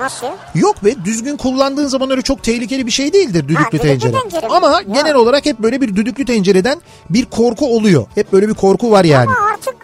Nasıl? 0.00 0.26
Yok 0.54 0.84
be 0.84 1.04
düzgün 1.04 1.36
kullandığın 1.36 1.86
zaman 1.86 2.10
öyle 2.10 2.22
çok 2.22 2.42
tehlikeli 2.42 2.86
bir 2.86 2.90
şey 2.90 3.12
değildir 3.12 3.48
düdüklü, 3.48 3.78
düdüklü 3.78 4.12
tencere. 4.12 4.46
Ama 4.46 4.70
Ya. 4.70 4.80
genel 4.94 5.14
olarak 5.14 5.46
hep 5.46 5.58
böyle 5.58 5.80
bir 5.80 5.96
düdüklü 5.96 6.24
tencereden 6.24 6.80
bir 7.10 7.24
korku 7.24 7.76
oluyor. 7.76 8.06
Hep 8.14 8.32
böyle 8.32 8.48
bir 8.48 8.54
korku 8.54 8.90
var 8.90 9.04
yani. 9.04 9.30
Ama 9.38 9.50
artık 9.54 9.74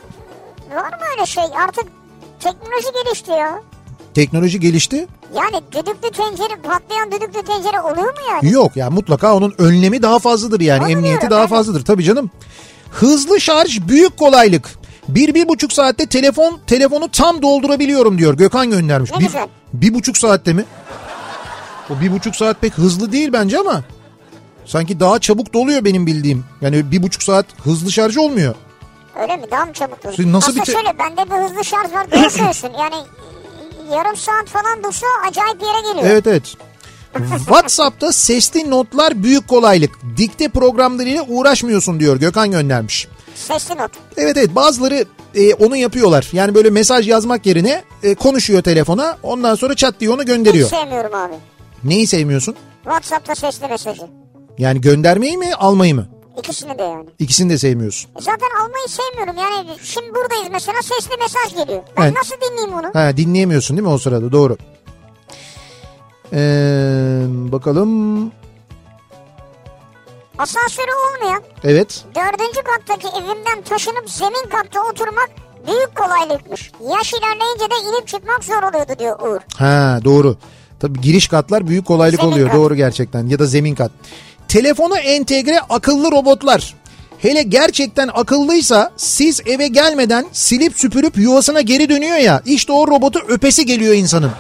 var 0.75 0.89
mı 0.99 1.05
öyle 1.17 1.27
şey? 1.27 1.45
Artık 1.45 1.85
teknoloji 2.41 2.89
gelişti 3.05 3.31
ya. 3.31 3.61
Teknoloji 4.15 4.61
gelişti. 4.61 5.07
Yani 5.37 5.63
düdüklü 5.73 6.11
tencere, 6.11 6.57
patlayan 6.63 7.13
düdüklü 7.13 7.43
tencere 7.43 7.81
oluyor 7.81 8.07
mu 8.07 8.21
yani? 8.31 8.53
Yok 8.53 8.77
ya 8.77 8.91
mutlaka 8.91 9.35
onun 9.37 9.55
önlemi 9.59 10.03
daha 10.03 10.19
fazladır 10.19 10.61
yani 10.61 10.83
Onu 10.83 10.91
emniyeti 10.91 11.21
diyorum, 11.21 11.31
daha 11.31 11.41
evet. 11.41 11.51
fazladır 11.51 11.85
tabii 11.85 12.05
canım. 12.05 12.31
Hızlı 12.91 13.41
şarj 13.41 13.81
büyük 13.89 14.17
kolaylık. 14.17 14.71
Bir, 15.09 15.35
bir 15.35 15.49
buçuk 15.49 15.73
saatte 15.73 16.07
telefon 16.07 16.61
telefonu 16.67 17.09
tam 17.09 17.43
doldurabiliyorum 17.43 18.19
diyor 18.19 18.35
Gökhan 18.35 18.71
göndermiş. 18.71 19.11
Ne 19.11 19.19
bir, 19.19 19.25
güzel. 19.25 19.49
bir 19.73 19.95
buçuk 19.95 20.19
saatte 20.19 20.53
mi? 20.53 20.65
O 21.91 22.01
bir 22.01 22.13
buçuk 22.13 22.37
saat 22.37 22.61
pek 22.61 22.73
hızlı 22.79 23.13
değil 23.13 23.33
bence 23.33 23.59
ama 23.59 23.83
sanki 24.65 25.01
daha 25.01 25.19
çabuk 25.19 25.53
doluyor 25.55 25.85
benim 25.85 26.07
bildiğim. 26.07 26.45
Yani 26.61 26.91
bir 26.91 27.03
buçuk 27.03 27.23
saat 27.23 27.47
hızlı 27.65 27.93
şarj 27.93 28.17
olmuyor. 28.17 28.55
Öyle 29.23 29.37
mi? 29.37 29.43
Daha 29.51 29.65
mı 29.65 29.73
çabuk? 29.73 29.99
Siz 30.17 30.27
nasıl 30.27 30.57
bir 30.57 30.61
Aslında 30.61 30.65
te- 30.65 30.73
şöyle 30.73 30.99
bende 30.99 31.31
bir 31.31 31.49
hızlı 31.51 31.65
şarj 31.65 31.93
var. 31.93 32.13
Doğru 32.13 32.31
söylüyorsun. 32.31 32.71
Yani 32.81 32.95
yarım 33.93 34.17
saat 34.17 34.47
falan 34.47 34.85
dursa 34.85 35.07
acayip 35.29 35.61
bir 35.61 35.67
yere 35.67 35.81
geliyor. 35.93 36.13
Evet 36.13 36.27
evet. 36.27 36.57
WhatsApp'ta 37.39 38.13
sesli 38.13 38.71
notlar 38.71 39.23
büyük 39.23 39.49
kolaylık. 39.49 39.91
Dikte 40.17 40.49
programlarıyla 40.49 41.23
uğraşmıyorsun 41.29 42.01
diyor 42.01 42.17
Gökhan 42.17 42.51
göndermiş. 42.51 43.09
Sesli 43.37 43.75
not. 43.79 43.91
Evet 44.17 44.37
evet 44.37 44.55
bazıları 44.55 45.05
e, 45.35 45.55
onu 45.55 45.77
yapıyorlar. 45.77 46.29
Yani 46.33 46.55
böyle 46.55 46.71
mesaj 46.71 47.09
yazmak 47.09 47.47
yerine 47.47 47.83
e, 48.03 48.15
konuşuyor 48.15 48.63
telefona 48.63 49.19
ondan 49.23 49.55
sonra 49.55 49.75
çat 49.75 50.01
diye 50.01 50.11
onu 50.11 50.25
gönderiyor. 50.27 50.69
Hiç 50.71 50.77
sevmiyorum 50.77 51.15
abi. 51.15 51.35
Neyi 51.85 52.07
sevmiyorsun? 52.07 52.57
WhatsApp'ta 52.83 53.35
sesli 53.35 53.69
mesajı. 53.69 54.03
Yani 54.59 54.81
göndermeyi 54.81 55.39
mi 55.39 55.55
almayı 55.55 55.95
mı? 55.95 56.09
İkisini 56.39 56.79
de 56.79 56.83
yani. 56.83 57.09
İkisini 57.19 57.51
de 57.53 57.59
sevmiyorsun. 57.59 58.11
E 58.19 58.23
Zaten 58.23 58.49
almayı 58.63 58.89
sevmiyorum. 58.89 59.37
Yani 59.55 59.79
şimdi 59.83 60.15
buradayız 60.15 60.49
mesela 60.53 60.79
sesli 60.83 61.17
mesaj 61.21 61.65
geliyor. 61.65 61.83
Ben 61.97 62.03
Evet. 62.03 62.15
nasıl 62.17 62.35
dinleyeyim 62.51 62.75
onu? 62.75 62.91
Ha 62.93 63.17
dinleyemiyorsun 63.17 63.77
değil 63.77 63.87
mi 63.89 63.93
o 63.95 63.99
sırada 63.99 64.33
doğru. 64.33 64.57
Ee, 66.33 66.39
bakalım. 67.29 68.33
Asansörü 70.39 70.91
olmayan 71.07 71.43
Evet. 71.65 72.05
dördüncü 72.15 72.61
kattaki 72.63 73.09
evimden 73.17 73.63
taşınıp 73.69 74.11
zemin 74.11 74.49
katta 74.51 74.81
oturmak 74.91 75.31
büyük 75.67 75.97
kolaylıkmış. 75.97 76.71
Yaş 76.91 77.13
ilerleyince 77.13 77.65
de 77.71 77.75
inip 77.89 78.09
çıkmak 78.09 78.45
zor 78.45 78.63
oluyordu 78.63 78.93
diyor 78.99 79.21
Uğur. 79.21 79.41
Ha 79.57 79.99
doğru. 80.05 80.37
Tabii 80.81 81.01
giriş 81.01 81.29
katlar 81.29 81.69
büyük 81.69 81.87
kolaylık 81.87 82.21
Zemin 82.21 82.33
oluyor. 82.33 82.49
kat. 82.49 82.57
Doğru 82.57 82.75
gerçekten. 82.75 83.27
Ya 83.27 83.39
da 83.39 83.47
zemin 83.47 83.75
kat. 83.75 83.91
Telefona 84.49 84.99
entegre 84.99 85.61
akıllı 85.71 86.13
robotlar. 86.13 86.75
Hele 87.19 87.43
gerçekten 87.43 88.09
akıllıysa 88.15 88.91
siz 88.97 89.41
eve 89.47 89.69
gelmeden 89.69 90.27
silip 90.33 90.79
süpürüp 90.79 91.17
yuvasına 91.19 91.61
geri 91.61 91.89
dönüyor 91.89 92.17
ya. 92.17 92.43
İşte 92.45 92.73
o 92.73 92.87
robotu 92.89 93.21
öpesi 93.29 93.67
geliyor 93.67 93.95
insanın. 93.95 94.31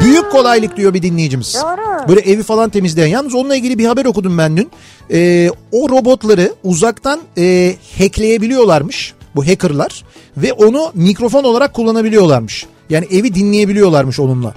Büyük 0.00 0.30
kolaylık 0.32 0.76
diyor 0.76 0.94
bir 0.94 1.02
dinleyicimiz. 1.02 1.54
Doğru. 1.62 2.08
Böyle 2.08 2.20
evi 2.20 2.42
falan 2.42 2.70
temizleyen. 2.70 3.08
Yalnız 3.08 3.34
onunla 3.34 3.56
ilgili 3.56 3.78
bir 3.78 3.86
haber 3.86 4.04
okudum 4.04 4.38
ben 4.38 4.56
dün. 4.56 4.70
Ee, 5.10 5.50
o 5.72 5.88
robotları 5.88 6.54
uzaktan 6.64 7.20
e, 7.38 7.74
hackleyebiliyorlarmış 7.98 9.14
bu 9.36 9.46
hackerlar. 9.46 10.04
Ve 10.36 10.52
onu 10.52 10.90
mikrofon 10.94 11.44
olarak 11.44 11.74
kullanabiliyorlarmış. 11.74 12.66
Yani 12.90 13.06
evi 13.10 13.34
dinleyebiliyorlarmış 13.34 14.20
onunla. 14.20 14.54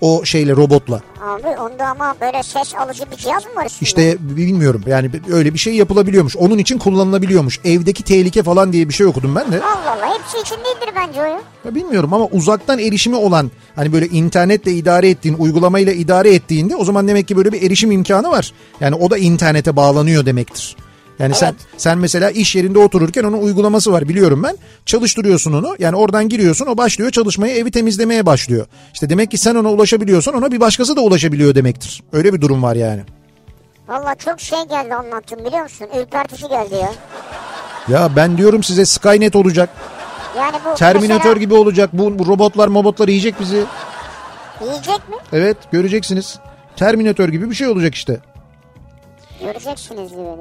O 0.00 0.24
şeyle 0.24 0.52
robotla. 0.52 1.00
Abi 1.22 1.46
onda 1.60 1.86
ama 1.86 2.14
böyle 2.20 2.42
ses 2.42 2.74
alıcı 2.74 3.10
bir 3.10 3.16
cihaz 3.16 3.44
mı 3.46 3.50
var 3.56 3.66
üstünde? 3.66 3.84
İşte 3.88 4.16
bilmiyorum 4.20 4.82
yani 4.86 5.10
öyle 5.32 5.54
bir 5.54 5.58
şey 5.58 5.74
yapılabiliyormuş. 5.74 6.36
Onun 6.36 6.58
için 6.58 6.78
kullanılabiliyormuş. 6.78 7.60
Evdeki 7.64 8.02
tehlike 8.02 8.42
falan 8.42 8.72
diye 8.72 8.88
bir 8.88 8.94
şey 8.94 9.06
okudum 9.06 9.34
ben 9.34 9.52
de. 9.52 9.62
Allah 9.62 9.90
Allah 9.90 10.18
hepsi 10.18 10.38
için 10.40 10.56
değildir 10.56 10.94
bence 10.96 11.20
o 11.20 11.24
ya. 11.24 11.40
Ya 11.64 11.74
bilmiyorum 11.74 12.14
ama 12.14 12.26
uzaktan 12.26 12.78
erişimi 12.78 13.16
olan 13.16 13.50
hani 13.76 13.92
böyle 13.92 14.06
internetle 14.06 14.72
idare 14.72 15.08
ettiğin 15.10 15.36
uygulamayla 15.38 15.92
idare 15.92 16.34
ettiğinde 16.34 16.76
o 16.76 16.84
zaman 16.84 17.08
demek 17.08 17.28
ki 17.28 17.36
böyle 17.36 17.52
bir 17.52 17.62
erişim 17.62 17.90
imkanı 17.90 18.30
var. 18.30 18.52
Yani 18.80 18.94
o 18.94 19.10
da 19.10 19.18
internete 19.18 19.76
bağlanıyor 19.76 20.26
demektir. 20.26 20.76
Yani 21.18 21.34
sen 21.34 21.54
sen 21.76 21.98
mesela 21.98 22.30
iş 22.30 22.56
yerinde 22.56 22.78
otururken 22.78 23.24
onun 23.24 23.38
uygulaması 23.38 23.92
var 23.92 24.08
biliyorum 24.08 24.42
ben. 24.42 24.56
Çalıştırıyorsun 24.86 25.52
onu. 25.52 25.76
Yani 25.78 25.96
oradan 25.96 26.28
giriyorsun 26.28 26.66
o 26.66 26.76
başlıyor 26.76 27.10
çalışmaya 27.10 27.54
evi 27.56 27.70
temizlemeye 27.70 28.26
başlıyor. 28.26 28.66
İşte 28.94 29.10
demek 29.10 29.30
ki 29.30 29.38
sen 29.38 29.54
ona 29.54 29.70
ulaşabiliyorsan 29.70 30.34
ona 30.34 30.52
bir 30.52 30.60
başkası 30.60 30.96
da 30.96 31.00
ulaşabiliyor 31.00 31.54
demektir. 31.54 32.02
Öyle 32.12 32.34
bir 32.34 32.40
durum 32.40 32.62
var 32.62 32.76
yani. 32.76 33.02
Valla 33.88 34.14
çok 34.14 34.40
şey 34.40 34.58
geldi 34.68 34.94
anlattım 34.94 35.44
biliyor 35.44 35.62
musun? 35.62 35.86
Ürpertici 36.00 36.48
geldi 36.48 36.74
ya. 36.74 36.92
Ya 37.88 38.16
ben 38.16 38.38
diyorum 38.38 38.62
size 38.62 38.84
Skynet 38.84 39.36
olacak. 39.36 39.70
Yani 40.36 40.56
bu 40.64 40.74
Terminator 40.74 41.16
mesela- 41.16 41.38
gibi 41.38 41.54
olacak. 41.54 41.90
Bu, 41.92 42.18
bu 42.18 42.26
robotlar 42.26 42.68
mobotlar 42.68 43.08
yiyecek 43.08 43.40
bizi. 43.40 43.64
Yiyecek 44.60 45.08
mi? 45.08 45.16
Evet 45.32 45.56
göreceksiniz. 45.72 46.38
Terminator 46.76 47.28
gibi 47.28 47.50
bir 47.50 47.54
şey 47.54 47.68
olacak 47.68 47.94
işte. 47.94 48.20
Göreceksiniz 49.40 50.10
diyor. 50.10 50.36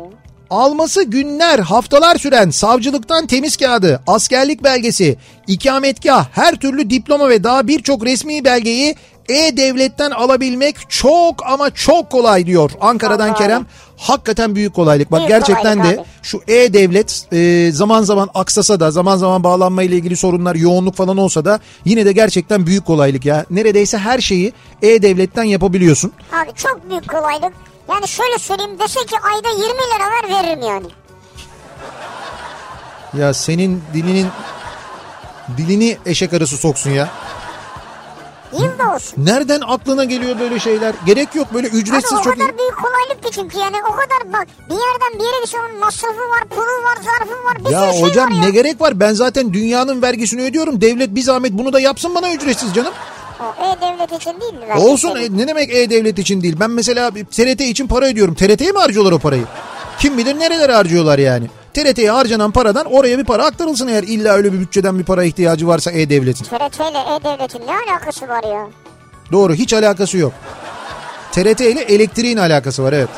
Alması 0.55 1.03
günler, 1.03 1.59
haftalar 1.59 2.15
süren 2.15 2.49
savcılıktan 2.49 3.27
temiz 3.27 3.57
kağıdı, 3.57 4.01
askerlik 4.07 4.63
belgesi, 4.63 5.17
ikametgah, 5.47 6.25
her 6.31 6.55
türlü 6.55 6.89
diploma 6.89 7.29
ve 7.29 7.43
daha 7.43 7.67
birçok 7.67 8.05
resmi 8.05 8.45
belgeyi 8.45 8.95
e-devletten 9.29 10.11
alabilmek 10.11 10.75
çok 10.89 11.45
ama 11.45 11.69
çok 11.69 12.09
kolay 12.09 12.45
diyor 12.45 12.71
Ankara'dan 12.81 13.27
Allah 13.29 13.37
Kerem. 13.37 13.65
Hakikaten 13.97 14.55
büyük 14.55 14.73
kolaylık. 14.73 15.11
Bak 15.11 15.19
Büyük 15.19 15.29
gerçekten 15.29 15.77
kolaylık 15.77 15.97
de 15.97 16.01
abi. 16.01 16.07
şu 16.23 16.41
e-devlet 16.47 17.25
e, 17.33 17.71
zaman 17.71 18.01
zaman 18.01 18.29
aksasa 18.33 18.79
da 18.79 18.91
zaman 18.91 19.17
zaman 19.17 19.43
bağlanma 19.43 19.83
ile 19.83 19.95
ilgili 19.95 20.17
sorunlar, 20.17 20.55
yoğunluk 20.55 20.95
falan 20.95 21.17
olsa 21.17 21.45
da 21.45 21.59
yine 21.85 22.05
de 22.05 22.11
gerçekten 22.11 22.65
büyük 22.67 22.85
kolaylık 22.85 23.25
ya. 23.25 23.45
Neredeyse 23.49 23.97
her 23.97 24.19
şeyi 24.19 24.53
e-devletten 24.81 25.43
yapabiliyorsun. 25.43 26.11
Abi 26.31 26.49
çok 26.55 26.89
büyük 26.89 27.09
kolaylık. 27.09 27.53
Yani 27.89 28.07
şöyle 28.07 28.37
söyleyeyim 28.37 28.79
dese 28.79 28.99
ki 29.05 29.15
ayda 29.23 29.49
20 29.49 29.63
lira 29.63 30.09
ver 30.11 30.29
veririm 30.29 30.61
yani. 30.61 30.87
Ya 33.17 33.33
senin 33.33 33.83
dilinin 33.93 34.27
dilini 35.57 35.97
eşek 36.05 36.33
arısı 36.33 36.57
soksun 36.57 36.89
ya. 36.89 37.09
Yılda 38.59 38.95
olsun. 38.95 39.25
Nereden 39.25 39.61
aklına 39.67 40.03
geliyor 40.03 40.39
böyle 40.39 40.59
şeyler? 40.59 40.95
Gerek 41.05 41.35
yok 41.35 41.53
böyle 41.53 41.67
Abi 41.67 41.75
ücretsiz 41.75 42.13
o 42.19 42.21
çok 42.23 42.33
kadar 42.33 42.45
iyi. 42.49 42.57
büyük 42.57 42.75
kolaylık 42.77 43.23
ki 43.23 43.31
çünkü 43.31 43.57
yani 43.57 43.75
o 43.89 43.91
kadar 43.91 44.33
bak 44.33 44.47
bir 44.69 44.73
yerden 44.73 45.19
bir 45.19 45.23
yere 45.25 45.65
onun 45.67 45.79
masrafı 45.79 46.19
var, 46.29 46.45
pulu 46.49 46.61
var, 46.61 46.95
zarfı 46.95 47.43
var, 47.45 47.65
bir 47.65 47.69
Ya 47.69 47.91
şey 47.91 48.01
hocam 48.01 48.25
var 48.31 48.35
ya. 48.35 48.41
ne 48.41 48.49
gerek 48.49 48.81
var? 48.81 48.99
Ben 48.99 49.13
zaten 49.13 49.53
dünyanın 49.53 50.01
vergisini 50.01 50.41
ödüyorum. 50.41 50.81
Devlet 50.81 51.15
bir 51.15 51.21
zahmet 51.21 51.51
bunu 51.51 51.73
da 51.73 51.79
yapsın 51.79 52.15
bana 52.15 52.33
ücretsiz 52.33 52.73
canım. 52.73 52.93
E-devlet 53.39 54.21
için 54.21 54.41
değil 54.41 54.53
mi? 54.53 54.73
Olsun 54.77 55.15
e, 55.15 55.37
ne 55.37 55.47
demek 55.47 55.75
e-devlet 55.75 56.19
için 56.19 56.41
değil. 56.41 56.55
Ben 56.59 56.71
mesela 56.71 57.11
TRT 57.11 57.61
için 57.61 57.87
para 57.87 58.05
ödüyorum. 58.05 58.35
TRT'ye 58.35 58.71
mi 58.71 58.79
harcıyorlar 58.79 59.11
o 59.11 59.19
parayı? 59.19 59.43
Kim 59.99 60.17
bilir 60.17 60.39
nerelere 60.39 60.73
harcıyorlar 60.73 61.19
yani. 61.19 61.45
TRT'ye 61.73 62.11
harcanan 62.11 62.51
paradan 62.51 62.85
oraya 62.85 63.17
bir 63.17 63.23
para 63.23 63.45
aktarılsın 63.45 63.87
eğer 63.87 64.03
illa 64.03 64.33
öyle 64.33 64.53
bir 64.53 64.59
bütçeden 64.59 64.99
bir 64.99 65.03
para 65.03 65.23
ihtiyacı 65.23 65.67
varsa 65.67 65.91
e-devletin. 65.91 66.43
TRT 66.45 66.79
ile 66.79 66.99
e-devletin 67.15 67.61
ne 67.67 67.91
alakası 67.91 68.27
var 68.27 68.43
ya? 68.43 68.67
Doğru 69.31 69.53
hiç 69.53 69.73
alakası 69.73 70.17
yok. 70.17 70.33
TRT 71.31 71.61
ile 71.61 71.81
elektriğin 71.81 72.37
alakası 72.37 72.83
var 72.83 72.93
evet. 72.93 73.09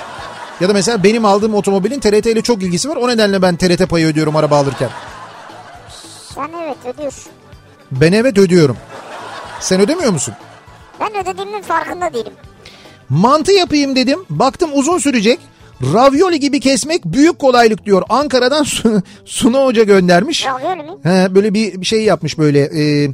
Ya 0.61 0.69
da 0.69 0.73
mesela 0.73 1.03
benim 1.03 1.25
aldığım 1.25 1.53
otomobilin 1.55 1.99
TRT 1.99 2.25
ile 2.25 2.41
çok 2.41 2.63
ilgisi 2.63 2.89
var. 2.89 2.95
O 2.95 3.07
nedenle 3.07 3.41
ben 3.41 3.55
TRT 3.55 3.89
payı 3.89 4.07
ödüyorum 4.07 4.35
araba 4.35 4.57
alırken. 4.57 4.89
Sen 6.35 6.49
evet 6.63 6.95
ödüyorsun. 6.95 7.31
Ben 7.91 8.11
evet 8.13 8.37
ödüyorum. 8.37 8.77
Sen 9.59 9.81
ödemiyor 9.81 10.11
musun? 10.11 10.33
Ben 10.99 11.23
ödediğimin 11.23 11.61
farkında 11.61 12.13
değilim. 12.13 12.33
Mantı 13.09 13.51
yapayım 13.51 13.95
dedim. 13.95 14.19
Baktım 14.29 14.69
uzun 14.73 14.97
sürecek. 14.97 15.39
Ravioli 15.93 16.39
gibi 16.39 16.59
kesmek 16.59 17.05
büyük 17.05 17.39
kolaylık 17.39 17.85
diyor. 17.85 18.03
Ankara'dan 18.09 18.63
Su- 18.63 19.01
Suna 19.25 19.65
Hoca 19.65 19.83
göndermiş. 19.83 20.45
Ravioli 20.45 20.83
mi? 20.83 20.91
He, 21.03 21.35
böyle 21.35 21.53
bir 21.53 21.81
bir 21.81 21.85
şey 21.85 22.03
yapmış 22.03 22.37
böyle 22.37 22.59
e, 22.59 23.03
e, 23.03 23.09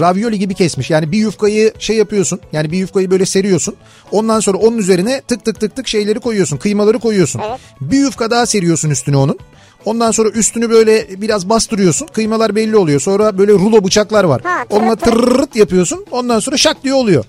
ravioli 0.00 0.38
gibi 0.38 0.54
kesmiş. 0.54 0.90
Yani 0.90 1.12
bir 1.12 1.18
yufkayı 1.18 1.72
şey 1.78 1.96
yapıyorsun. 1.96 2.40
Yani 2.52 2.72
bir 2.72 2.78
yufkayı 2.78 3.10
böyle 3.10 3.26
seriyorsun. 3.26 3.76
Ondan 4.10 4.40
sonra 4.40 4.58
onun 4.58 4.78
üzerine 4.78 5.20
tık 5.20 5.44
tık 5.44 5.60
tık 5.60 5.76
tık 5.76 5.88
şeyleri 5.88 6.20
koyuyorsun. 6.20 6.56
Kıymaları 6.56 6.98
koyuyorsun. 6.98 7.40
Evet. 7.48 7.60
Bir 7.80 7.98
yufka 7.98 8.30
daha 8.30 8.46
seriyorsun 8.46 8.90
üstüne 8.90 9.16
onun. 9.16 9.38
Ondan 9.84 10.10
sonra 10.10 10.28
üstünü 10.28 10.70
böyle 10.70 11.20
biraz 11.22 11.48
bastırıyorsun. 11.48 12.06
Kıymalar 12.06 12.54
belli 12.54 12.76
oluyor. 12.76 13.00
Sonra 13.00 13.38
böyle 13.38 13.52
rulo 13.52 13.84
bıçaklar 13.84 14.24
var. 14.24 14.40
Ha, 14.44 14.64
tırırt 14.64 14.72
Onunla 14.82 14.96
tırırt. 14.96 15.56
yapıyorsun. 15.56 16.04
Ondan 16.10 16.38
sonra 16.40 16.56
şak 16.56 16.84
diye 16.84 16.94
oluyor. 16.94 17.24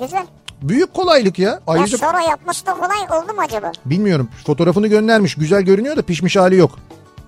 Güzel. 0.00 0.26
Büyük 0.62 0.94
kolaylık 0.94 1.38
ya. 1.38 1.50
Ya 1.50 1.60
Ayrıca 1.66 1.98
sonra 1.98 2.20
yapması 2.20 2.66
da 2.66 2.74
kolay 2.74 3.22
oldu 3.22 3.32
mu 3.34 3.40
acaba? 3.40 3.72
bilmiyorum. 3.84 4.28
Fotoğrafını 4.46 4.86
göndermiş. 4.88 5.34
Güzel 5.34 5.62
görünüyor 5.62 5.96
da 5.96 6.02
pişmiş 6.02 6.36
hali 6.36 6.56
yok. 6.56 6.78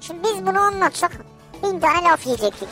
Şimdi 0.00 0.18
biz 0.24 0.46
bunu 0.46 0.58
anlatsak 0.60 1.12
bin 1.62 1.80
tane 1.80 2.04
laf 2.04 2.26
yiyecektik. 2.26 2.68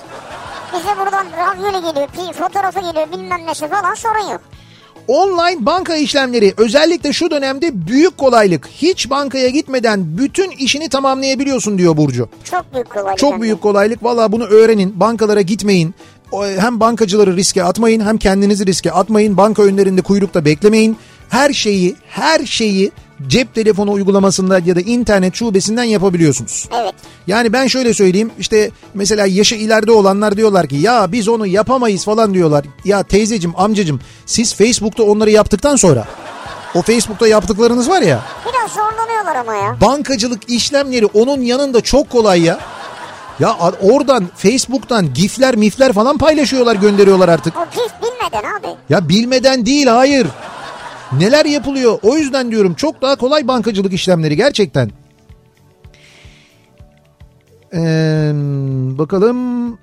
Bize 0.72 1.00
buradan 1.00 1.26
ravioli 1.36 1.80
geliyor, 1.92 2.32
fotoğrafı 2.32 2.80
geliyor 2.80 3.07
bilmem 3.12 3.46
nesi 3.46 3.68
falan 3.68 3.94
sorun 3.94 4.30
yok. 4.32 4.40
Online 5.09 5.66
banka 5.66 5.96
işlemleri 5.96 6.55
özellikle 6.57 7.12
şu 7.12 7.30
dönemde 7.30 7.86
büyük 7.86 8.18
kolaylık. 8.18 8.68
Hiç 8.68 9.11
bankaya 9.11 9.48
gitmeden 9.48 10.18
bütün 10.18 10.50
işini 10.50 10.88
tamamlayabiliyorsun 10.88 11.78
diyor 11.78 11.96
Burcu. 11.96 12.28
Çok 12.44 12.74
büyük 12.74 12.90
kolaylık. 12.90 13.18
Çok 13.18 13.42
büyük 13.42 13.61
kolaylık. 13.61 14.05
Valla 14.05 14.32
bunu 14.32 14.44
öğrenin. 14.44 15.00
Bankalara 15.00 15.40
gitmeyin. 15.40 15.94
Hem 16.59 16.80
bankacıları 16.80 17.36
riske 17.36 17.64
atmayın 17.64 18.00
hem 18.00 18.18
kendinizi 18.18 18.66
riske 18.66 18.92
atmayın. 18.92 19.36
Banka 19.36 19.62
önlerinde 19.62 20.03
kuyrukta 20.03 20.44
beklemeyin. 20.44 20.96
Her 21.28 21.53
şeyi, 21.53 21.96
her 22.09 22.44
şeyi 22.46 22.90
cep 23.28 23.54
telefonu 23.54 23.92
uygulamasında 23.92 24.58
ya 24.58 24.76
da 24.76 24.80
internet 24.80 25.34
şubesinden 25.34 25.84
yapabiliyorsunuz. 25.84 26.68
Evet. 26.82 26.94
Yani 27.26 27.52
ben 27.52 27.66
şöyle 27.66 27.94
söyleyeyim 27.94 28.30
işte 28.38 28.70
mesela 28.94 29.26
yaşı 29.26 29.54
ileride 29.54 29.92
olanlar 29.92 30.36
diyorlar 30.36 30.66
ki 30.66 30.76
ya 30.76 31.12
biz 31.12 31.28
onu 31.28 31.46
yapamayız 31.46 32.04
falan 32.04 32.34
diyorlar. 32.34 32.64
Ya 32.84 33.02
teyzecim 33.02 33.52
amcacım 33.56 34.00
siz 34.26 34.54
Facebook'ta 34.54 35.02
onları 35.02 35.30
yaptıktan 35.30 35.76
sonra 35.76 36.04
o 36.74 36.82
Facebook'ta 36.82 37.26
yaptıklarınız 37.28 37.88
var 37.88 38.02
ya 38.02 38.20
Biraz 38.46 38.70
zorlanıyorlar 38.70 39.36
ama 39.36 39.54
ya. 39.54 39.76
bankacılık 39.80 40.50
işlemleri 40.50 41.06
onun 41.06 41.40
yanında 41.40 41.80
çok 41.80 42.10
kolay 42.10 42.42
ya. 42.42 42.58
Ya 43.40 43.56
oradan 43.82 44.28
Facebook'tan 44.36 45.14
gifler 45.14 45.56
mifler 45.56 45.92
falan 45.92 46.18
paylaşıyorlar 46.18 46.76
gönderiyorlar 46.76 47.28
artık. 47.28 47.54
O 47.56 47.64
kif 47.70 47.92
bilmeden 48.02 48.50
abi. 48.58 48.66
Ya 48.88 49.08
bilmeden 49.08 49.66
değil 49.66 49.86
hayır. 49.86 50.26
Neler 51.18 51.44
yapılıyor 51.44 51.98
o 52.02 52.16
yüzden 52.16 52.50
diyorum 52.50 52.74
çok 52.74 53.02
daha 53.02 53.16
kolay 53.16 53.48
bankacılık 53.48 53.92
işlemleri 53.92 54.36
gerçekten. 54.36 54.90
Ee, 57.74 58.32
bakalım. 58.98 59.78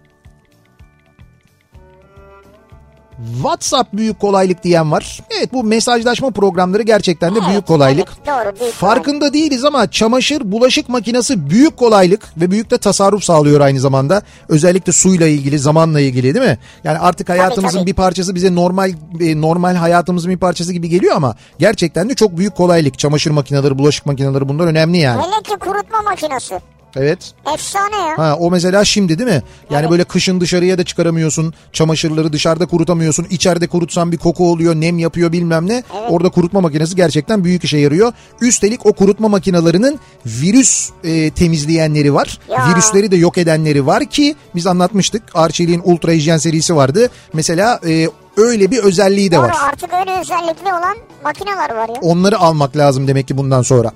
WhatsApp 3.34 3.93
büyük 3.93 4.20
kolaylık 4.20 4.63
diyen 4.63 4.91
var. 4.91 5.20
Evet 5.38 5.53
bu 5.53 5.63
mesajlaşma 5.63 6.32
programları 6.32 6.84
gerçekten 6.84 7.36
de 7.36 7.39
Evet, 7.39 7.49
büyük 7.49 7.67
kolaylık. 7.67 8.09
evet, 8.17 8.28
doğru, 8.28 8.59
büyük 8.59 8.74
Farkında 8.74 9.34
değiliz 9.34 9.65
ama 9.65 9.91
çamaşır, 9.91 10.51
bulaşık 10.51 10.89
makinesi 10.89 11.49
büyük 11.49 11.78
kolaylık 11.78 12.22
ve 12.38 12.51
büyük 12.51 12.72
de 12.72 12.78
tasarruf 12.78 13.24
sağlıyor 13.24 13.61
aynı 13.61 13.80
zamanda. 13.80 14.22
Özellikle 14.49 14.91
suyla 14.91 15.28
ilgili, 15.28 15.59
zamanla 15.59 15.99
ilgili 15.99 16.36
değil 16.36 16.45
mi? 16.45 16.57
Yani 16.84 16.99
artık 16.99 17.30
hayatımızın 17.30 17.78
tabii. 17.78 17.88
bir 17.88 17.93
parçası 17.93 18.36
bize 18.36 18.55
normal 18.55 18.91
e, 19.20 19.41
normal 19.41 19.76
hayatımızın 19.76 20.32
bir 20.32 20.38
parçası 20.38 20.74
gibi 20.74 20.89
geliyor 20.89 21.15
ama 21.15 21.36
gerçekten 21.59 22.09
de 22.09 22.15
çok 22.15 22.38
büyük 22.38 22.55
kolaylık. 22.55 22.99
Çamaşır 22.99 23.32
makineleri, 23.32 23.78
bulaşık 23.78 24.05
makineleri 24.05 24.49
bunlar 24.49 24.65
önemli 24.67 24.97
yani. 24.97 25.22
Hele 25.22 25.43
ki 25.43 25.59
kurutma 25.59 26.01
makinesi. 26.01 26.59
Evet. 26.95 27.33
Efsane 27.53 27.95
ya. 27.95 28.17
Ha 28.17 28.35
o 28.39 28.51
mesela 28.51 28.85
şimdi 28.85 29.19
değil 29.19 29.29
mi? 29.29 29.43
Yani 29.71 29.79
Evet. 29.81 29.91
böyle 29.91 30.03
kışın 30.03 30.41
dışarıya 30.41 30.77
da 30.77 30.83
çıkaramıyorsun. 30.83 31.53
Çamaşırları 31.73 32.33
dışarıda 32.33 32.65
kurutamıyorsun. 32.65 33.27
İçeride 33.29 33.67
kurutsan 33.67 34.11
bir 34.11 34.17
koku 34.17 34.51
oluyor, 34.51 34.75
nem 34.75 34.97
yapıyor 34.99 35.31
bilmem 35.31 35.67
ne. 35.67 35.83
Orada 36.09 36.29
kurutma 36.29 36.61
makinesi 36.61 36.95
gerçekten 36.95 37.43
büyük 37.43 37.63
işe 37.63 37.77
yarıyor. 37.77 38.13
Üstelik 38.41 38.85
o 38.85 38.93
kurutma 38.93 39.27
makinelerinin 39.27 39.99
virüs 40.25 40.89
e, 41.03 41.29
temizleyenleri 41.31 42.13
var. 42.13 42.39
Ya. 42.49 42.67
Virüsleri 42.71 43.11
de 43.11 43.15
yok 43.15 43.37
edenleri 43.37 43.85
var 43.85 44.05
ki 44.05 44.35
biz 44.55 44.67
anlatmıştık. 44.67 45.23
Arçelik'in 45.33 45.81
Ultra 45.83 46.11
Hijyen 46.11 46.37
serisi 46.37 46.75
vardı. 46.75 47.09
Mesela 47.33 47.79
e, 47.87 48.07
öyle 48.37 48.71
bir 48.71 48.77
özelliği 48.77 49.31
de 49.31 49.35
Doğru 49.35 49.43
var. 49.45 49.55
artık 49.71 49.89
öyle 49.93 50.19
özellikli 50.19 50.67
olan 50.67 50.97
makineler 51.23 51.75
var 51.75 51.89
ya. 51.89 51.95
Onları 52.01 52.39
almak 52.39 52.77
lazım 52.77 53.07
demek 53.07 53.27
ki 53.27 53.37
bundan 53.37 53.61
sonra. 53.61 53.91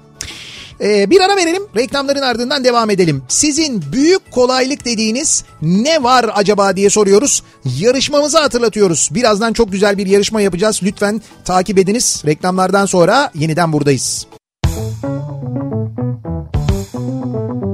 Ee, 0.83 1.09
bir 1.09 1.21
ara 1.21 1.35
verelim. 1.35 1.63
Reklamların 1.75 2.21
ardından 2.21 2.63
devam 2.63 2.89
edelim. 2.89 3.23
Sizin 3.27 3.83
büyük 3.91 4.31
kolaylık 4.31 4.85
dediğiniz 4.85 5.43
ne 5.61 6.03
var 6.03 6.29
acaba 6.33 6.75
diye 6.75 6.89
soruyoruz. 6.89 7.43
Yarışmamızı 7.79 8.39
hatırlatıyoruz. 8.39 9.09
Birazdan 9.11 9.53
çok 9.53 9.71
güzel 9.71 9.97
bir 9.97 10.07
yarışma 10.07 10.41
yapacağız. 10.41 10.79
Lütfen 10.83 11.21
takip 11.45 11.77
ediniz. 11.77 12.23
Reklamlardan 12.25 12.85
sonra 12.85 13.31
yeniden 13.35 13.73
buradayız. 13.73 14.27
Kafa 16.63 17.72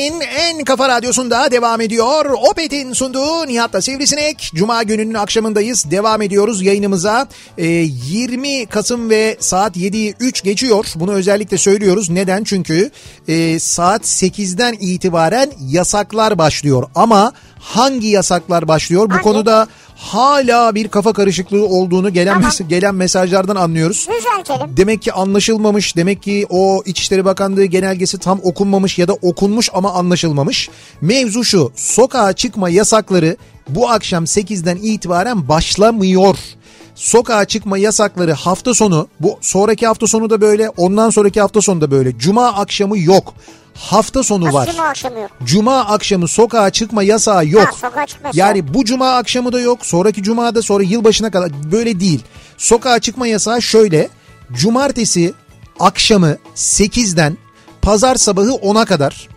Türkiye'nin 0.00 0.20
en 0.20 0.64
kafa 0.64 0.88
radyosunda 0.88 1.50
devam 1.50 1.80
ediyor. 1.80 2.24
Opet'in 2.50 2.92
sunduğu 2.92 3.46
Nihat'la 3.46 3.80
Sivrisinek. 3.80 4.50
Cuma 4.54 4.82
gününün 4.82 5.14
akşamındayız. 5.14 5.90
Devam 5.90 6.22
ediyoruz 6.22 6.62
yayınımıza. 6.62 7.28
Ee, 7.58 7.66
20 7.66 8.66
Kasım 8.66 9.10
ve 9.10 9.36
saat 9.40 9.76
7'yi 9.76 10.14
3 10.20 10.42
geçiyor. 10.42 10.86
Bunu 10.94 11.12
özellikle 11.12 11.58
söylüyoruz. 11.58 12.10
Neden? 12.10 12.44
Çünkü 12.44 12.90
e, 13.28 13.58
saat 13.58 14.02
8'den 14.02 14.76
itibaren 14.80 15.50
yasaklar 15.68 16.38
başlıyor. 16.38 16.88
Ama 16.94 17.32
hangi 17.58 18.08
yasaklar 18.08 18.68
başlıyor? 18.68 19.06
Bu 19.10 19.12
Hangi? 19.12 19.22
konuda 19.22 19.68
hala 20.00 20.74
bir 20.74 20.88
kafa 20.88 21.12
karışıklığı 21.12 21.66
olduğunu 21.66 22.12
gelen 22.12 22.34
Tamam. 22.34 22.50
mes- 22.50 22.68
gelen 22.68 22.94
mesajlardan 22.94 23.56
anlıyoruz. 23.56 24.08
Düzeltelim. 24.18 24.76
Demek 24.76 25.02
ki 25.02 25.12
anlaşılmamış. 25.12 25.96
Demek 25.96 26.22
ki 26.22 26.46
o 26.50 26.82
İçişleri 26.86 27.24
Bakanlığı 27.24 27.64
genelgesi 27.64 28.18
tam 28.18 28.40
okunmamış 28.42 28.98
ya 28.98 29.08
da 29.08 29.12
okunmuş 29.12 29.68
ama 29.74 29.92
anlaşılmamış. 29.92 30.70
Mevzu 31.00 31.44
şu. 31.44 31.72
Sokağa 31.76 32.32
çıkma 32.32 32.70
yasakları 32.70 33.36
bu 33.68 33.90
akşam 33.90 34.24
8'den 34.24 34.76
itibaren 34.76 35.48
başlamıyor. 35.48 36.36
Sokağa 36.94 37.44
çıkma 37.44 37.78
yasakları 37.78 38.32
hafta 38.32 38.74
sonu 38.74 39.08
bu 39.20 39.38
sonraki 39.40 39.86
hafta 39.86 40.06
sonu 40.06 40.30
da 40.30 40.40
böyle 40.40 40.68
ondan 40.68 41.10
sonraki 41.10 41.40
hafta 41.40 41.60
sonu 41.60 41.80
da 41.80 41.90
böyle. 41.90 42.18
Cuma 42.18 42.46
akşamı 42.46 42.98
yok. 42.98 43.34
Hafta 43.74 44.22
sonu 44.22 44.44
var. 44.52 44.66
Nasıl 44.66 44.72
cuma 44.72 44.88
akşamı 44.88 45.18
yok? 45.20 45.30
Cuma 45.44 45.78
akşamı 45.80 46.28
sokağa 46.28 46.70
çıkma 46.70 47.02
yasağı 47.02 47.46
yok. 47.46 47.66
Ha, 47.68 47.72
sokağa 47.72 48.06
çıkma 48.06 48.28
yasağı. 48.28 48.38
Yani 48.48 48.74
bu 48.74 48.84
cuma 48.84 49.10
akşamı 49.16 49.52
da 49.52 49.60
yok. 49.60 49.86
Sonraki 49.86 50.22
cumada 50.22 50.62
sonra 50.62 50.82
yılbaşına 50.82 51.30
kadar 51.30 51.50
böyle 51.72 52.00
değil. 52.00 52.20
Sokağa 52.58 52.98
çıkma 52.98 53.26
yasağı 53.26 53.62
şöyle. 53.62 54.08
Cumartesi 54.52 55.34
akşamı 55.80 56.36
8'den 56.56 57.36
pazar 57.82 58.14
sabahı 58.16 58.48
10'a 58.50 58.84
kadar. 58.84 59.28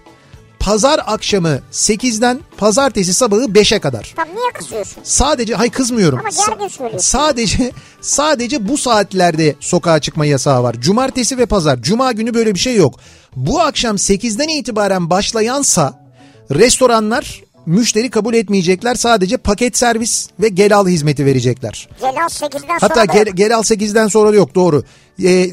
Pazar 0.60 1.02
akşamı 1.06 1.60
8'den 1.72 2.40
pazartesi 2.58 3.14
sabahı 3.14 3.42
5'e 3.44 3.80
kadar. 3.80 4.14
Tam 4.16 4.28
niye 4.28 4.52
kızıyorsun? 4.54 5.02
Sadece 5.04 5.56
hay 5.56 5.70
kızmıyorum. 5.70 6.20
Ama 6.20 6.30
gergin 6.30 6.68
söylüyorsun. 6.68 7.10
Sadece 7.10 7.72
sadece 8.02 8.68
bu 8.68 8.78
saatlerde 8.78 9.56
sokağa 9.60 10.00
çıkma 10.00 10.26
yasağı 10.26 10.64
var. 10.64 10.76
Cumartesi 10.80 11.38
ve 11.38 11.46
pazar. 11.46 11.82
Cuma 11.82 12.12
günü 12.12 12.34
böyle 12.34 12.54
bir 12.54 12.60
şey 12.60 12.76
yok. 12.76 13.00
Bu 13.36 13.62
akşam 13.62 13.96
8'den 13.96 14.48
itibaren 14.48 15.10
başlayansa 15.10 16.04
restoranlar 16.52 17.44
müşteri 17.66 18.10
kabul 18.10 18.34
etmeyecekler. 18.34 18.96
Sadece 18.96 19.38
paket 19.38 19.78
servis 19.78 20.30
ve 20.40 20.48
gel 20.48 20.76
al 20.78 20.88
hizmeti 20.88 21.26
verecekler. 21.26 21.90
Celal 22.00 22.14
8'den 22.14 22.78
sonra 22.78 22.78
Hatta 22.82 23.06
gel, 23.06 23.26
gel 23.26 23.56
al 23.56 23.64
8'den 23.64 24.08
sonra 24.08 24.32
da 24.32 24.36
yok 24.36 24.56
doğru. 24.56 24.84
Ee, 25.20 25.50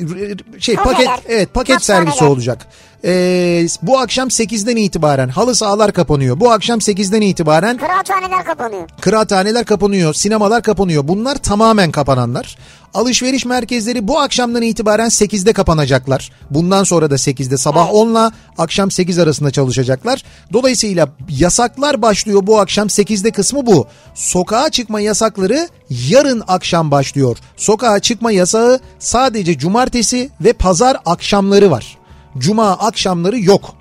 şey 0.59 0.75
Kafeler, 0.75 1.07
paket 1.07 1.09
evet 1.29 1.55
paket 1.55 1.83
servisi 1.83 2.11
hastaneler. 2.11 2.33
olacak. 2.35 2.67
Ee, 3.05 3.67
bu 3.83 3.99
akşam 3.99 4.29
8'den 4.29 4.77
itibaren 4.77 5.29
halı 5.29 5.55
sahalar 5.55 5.93
kapanıyor. 5.93 6.41
Bu 6.41 6.51
akşam 6.53 6.79
8'den 6.79 7.21
itibaren 7.21 7.77
Kıraathaneler 7.79 8.45
kapanıyor. 8.45 8.89
Kıraathaneler 9.01 9.65
kapanıyor, 9.65 10.15
sinemalar 10.15 10.63
kapanıyor. 10.63 11.09
Bunlar 11.09 11.37
tamamen 11.37 11.91
kapananlar. 11.91 12.57
Alışveriş 12.95 13.45
merkezleri 13.45 14.09
bu 14.09 14.19
akşamdan 14.21 14.63
itibaren 14.63 15.09
8'de 15.09 15.53
kapanacaklar. 15.53 16.33
Bundan 16.51 16.85
sonra 16.85 17.11
da 17.11 17.15
8'de 17.15 17.57
sabah 17.57 17.95
10 17.95 18.11
ile 18.11 18.31
akşam 18.59 18.91
8 18.91 19.19
arasında 19.19 19.51
çalışacaklar. 19.51 20.25
Dolayısıyla 20.53 21.09
yasaklar 21.29 22.03
başlıyor 22.03 22.47
bu 22.47 22.61
akşam 22.61 22.87
8'de 22.87 23.31
kısmı 23.31 23.67
bu. 23.67 23.87
Sokağa 24.15 24.71
çıkma 24.71 25.01
yasakları 25.01 25.69
yarın 25.91 26.43
akşam 26.49 26.91
başlıyor. 26.91 27.37
Sokağa 27.57 28.01
çıkma 28.01 28.33
yasağı 28.33 28.81
sadece 28.99 29.59
cumartesi 29.59 30.31
ve 30.41 30.53
pazar 30.53 30.97
akşamları 31.07 31.71
var. 31.71 31.99
Cuma 32.39 32.71
akşamları 32.73 33.39
yok. 33.41 33.75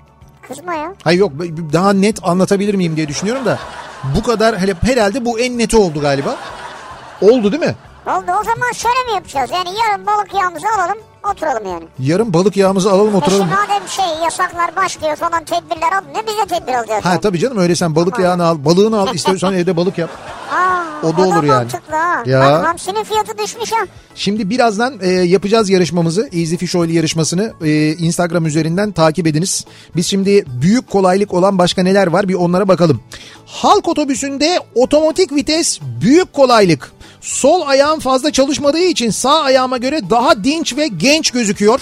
Kızma 0.48 0.74
ya. 0.74 0.94
Hayır 1.04 1.18
yok 1.18 1.32
daha 1.72 1.92
net 1.92 2.18
anlatabilir 2.22 2.74
miyim 2.74 2.96
diye 2.96 3.08
düşünüyorum 3.08 3.44
da 3.44 3.58
bu 4.16 4.22
kadar 4.22 4.58
hele 4.58 4.74
herhalde 4.80 5.24
bu 5.24 5.40
en 5.40 5.58
neti 5.58 5.76
oldu 5.76 6.00
galiba. 6.00 6.36
Oldu 7.20 7.52
değil 7.52 7.62
mi? 7.62 7.74
Oldu 8.06 8.32
o 8.40 8.44
zaman 8.44 8.72
şöyle 8.74 9.04
mi 9.06 9.14
yapacağız? 9.14 9.50
Yani 9.52 9.68
yarın 9.78 10.06
balık 10.06 10.34
yağımızı 10.34 10.66
alalım 10.76 10.98
oturalım 11.30 11.66
yani. 11.66 11.84
Yarın 11.98 12.32
balık 12.34 12.56
yağımızı 12.56 12.90
alalım 12.92 13.14
E 13.14 13.16
oturalım. 13.16 13.46
şimdi 13.48 13.60
madem 13.60 13.88
şey 13.88 14.24
yasaklar 14.24 14.76
başlıyor 14.76 15.16
falan 15.16 15.44
tedbirler 15.44 15.92
al. 15.92 16.02
Ne 16.14 16.26
bize 16.26 16.58
tedbir 16.58 16.74
alacağız? 16.74 17.04
Ha 17.04 17.10
yani? 17.10 17.20
tabii 17.20 17.38
canım 17.38 17.58
öyle 17.58 17.76
sen 17.76 17.96
balık 17.96 18.18
yağını 18.18 18.44
al, 18.44 18.64
balığını 18.64 19.00
al 19.00 19.14
istiyorsan 19.14 19.54
evde 19.58 19.76
balık 19.76 19.98
yap. 19.98 20.10
Aa, 20.52 21.06
O 21.06 21.16
da 21.16 21.22
olur 21.22 21.44
yani. 21.44 21.68
ha. 21.90 22.22
Ya. 22.26 22.40
Bak 22.40 22.66
hamsinin 22.66 23.04
fiyatı 23.04 23.38
düşmüş 23.38 23.72
ha. 23.72 23.86
Şimdi 24.14 24.50
birazdan 24.50 24.94
e, 25.00 25.08
yapacağız 25.08 25.70
yarışmamızı. 25.70 26.28
Easy 26.32 26.56
Fish 26.56 26.76
Oil 26.76 26.90
yarışmasını 26.90 27.52
e, 27.64 27.92
Instagram 27.92 28.46
üzerinden 28.46 28.92
takip 28.92 29.26
ediniz. 29.26 29.64
Biz 29.96 30.06
şimdi 30.06 30.44
büyük 30.62 30.90
kolaylık 30.90 31.34
olan 31.34 31.58
başka 31.58 31.82
neler 31.82 32.06
var 32.06 32.28
bir 32.28 32.34
onlara 32.34 32.68
bakalım. 32.68 33.00
Halk 33.46 33.88
otobüsünde 33.88 34.58
otomatik 34.74 35.32
vites 35.34 35.80
büyük 36.00 36.32
kolaylık. 36.32 36.92
Sol 37.20 37.62
ayağım 37.66 38.00
fazla 38.00 38.32
çalışmadığı 38.32 38.78
için 38.78 39.10
sağ 39.10 39.40
ayağıma 39.40 39.76
göre 39.76 40.10
daha 40.10 40.44
dinç 40.44 40.76
ve 40.76 40.86
genç 40.86 41.30
gözüküyor. 41.30 41.80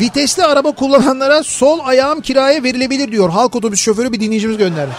Vitesli 0.00 0.44
araba 0.44 0.72
kullananlara 0.72 1.42
sol 1.42 1.78
ayağım 1.82 2.20
kiraya 2.20 2.62
verilebilir 2.62 3.12
diyor. 3.12 3.30
Halk 3.30 3.56
otobüs 3.56 3.80
şoförü 3.80 4.12
bir 4.12 4.20
dinleyicimiz 4.20 4.56
göndermiş. 4.56 4.96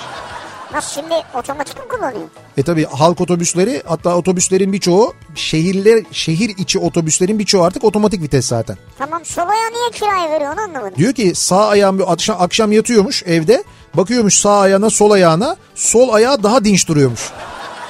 Nasıl 0.73 1.01
şimdi 1.01 1.13
otomatik 1.33 1.77
mi 1.77 1.87
kullanıyor? 1.89 2.27
E 2.57 2.63
tabi 2.63 2.85
halk 2.85 3.21
otobüsleri 3.21 3.83
hatta 3.87 4.15
otobüslerin 4.15 4.73
birçoğu 4.73 5.13
şehirler 5.35 6.03
şehir 6.11 6.49
içi 6.57 6.79
otobüslerin 6.79 7.39
birçoğu 7.39 7.63
artık 7.63 7.83
otomatik 7.83 8.21
vites 8.21 8.45
zaten. 8.45 8.77
Tamam 8.97 9.25
sol 9.25 9.41
ayağı 9.41 9.71
niye 9.71 9.91
kiraya 9.93 10.31
veriyor 10.31 10.53
onu 10.53 10.61
anlamadım. 10.61 10.95
Diyor 10.97 11.13
ki 11.13 11.35
sağ 11.35 11.67
ayağım 11.67 11.99
bir 11.99 12.11
akşam, 12.11 12.41
akşam 12.41 12.71
yatıyormuş 12.71 13.23
evde 13.23 13.63
bakıyormuş 13.93 14.37
sağ 14.39 14.59
ayağına 14.59 14.89
sol 14.89 15.11
ayağına 15.11 15.55
sol 15.75 16.09
ayağı 16.09 16.43
daha 16.43 16.63
dinç 16.63 16.87
duruyormuş. 16.87 17.21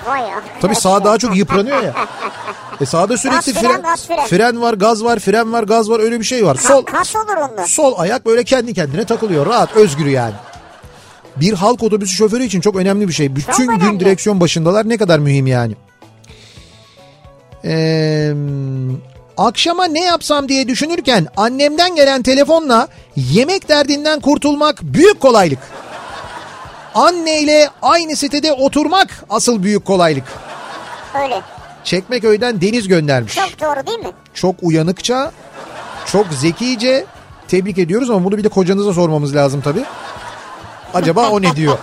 Vay 0.07 0.21
ya. 0.21 0.41
Tabi 0.61 0.75
sağ 0.75 1.03
daha 1.03 1.17
çok 1.17 1.35
yıpranıyor 1.35 1.83
ya. 1.83 1.93
E 2.81 2.85
sağda 2.85 3.17
sürekli 3.17 3.53
Gaz 3.53 3.61
fren, 3.61 3.71
fren, 3.71 3.81
gaz 3.81 4.07
fren. 4.07 4.25
fren 4.27 4.61
var 4.61 4.73
gaz 4.73 5.03
var 5.03 5.19
fren 5.19 5.53
var 5.53 5.63
gaz 5.63 5.89
var 5.89 5.99
öyle 5.99 6.19
bir 6.19 6.25
şey 6.25 6.45
var. 6.45 6.55
Sol, 6.55 6.83
Kas 6.83 7.15
olur 7.15 7.37
onda. 7.51 7.67
sol 7.67 7.93
ayak 7.97 8.25
böyle 8.25 8.43
kendi 8.43 8.73
kendine 8.73 9.05
takılıyor 9.05 9.45
rahat 9.45 9.75
özgür 9.75 10.05
yani. 10.05 10.33
Bir 11.35 11.53
halk 11.53 11.83
otobüsü 11.83 12.15
şoförü 12.15 12.43
için 12.43 12.61
çok 12.61 12.75
önemli 12.75 13.07
bir 13.07 13.13
şey. 13.13 13.35
Bütün 13.35 13.67
gün 13.67 13.79
önemli. 13.79 13.99
direksiyon 13.99 14.39
başındalar 14.39 14.89
ne 14.89 14.97
kadar 14.97 15.19
mühim 15.19 15.47
yani. 15.47 15.75
Ee, 17.65 18.31
akşama 19.37 19.85
ne 19.85 20.03
yapsam 20.03 20.49
diye 20.49 20.67
düşünürken 20.67 21.27
annemden 21.37 21.95
gelen 21.95 22.21
telefonla 22.23 22.87
yemek 23.15 23.69
derdinden 23.69 24.19
kurtulmak 24.19 24.81
büyük 24.81 25.19
kolaylık. 25.19 25.59
Anneyle 26.95 27.69
aynı 27.81 28.15
sitede 28.15 28.53
oturmak 28.53 29.23
asıl 29.29 29.63
büyük 29.63 29.85
kolaylık. 29.85 30.23
Öyle. 31.23 31.41
Çekmeköy'den 31.83 32.61
Deniz 32.61 32.87
göndermiş. 32.87 33.35
Çok 33.35 33.59
doğru 33.61 33.87
değil 33.87 33.99
mi? 33.99 34.11
Çok 34.33 34.55
uyanıkça, 34.61 35.31
çok 36.05 36.27
zekice 36.27 37.05
tebrik 37.47 37.77
ediyoruz 37.77 38.09
ama 38.09 38.23
bunu 38.25 38.37
bir 38.37 38.43
de 38.43 38.49
kocanıza 38.49 38.93
sormamız 38.93 39.35
lazım 39.35 39.61
tabii. 39.61 39.83
Acaba 40.93 41.29
o 41.29 41.41
ne 41.41 41.55
diyor? 41.55 41.77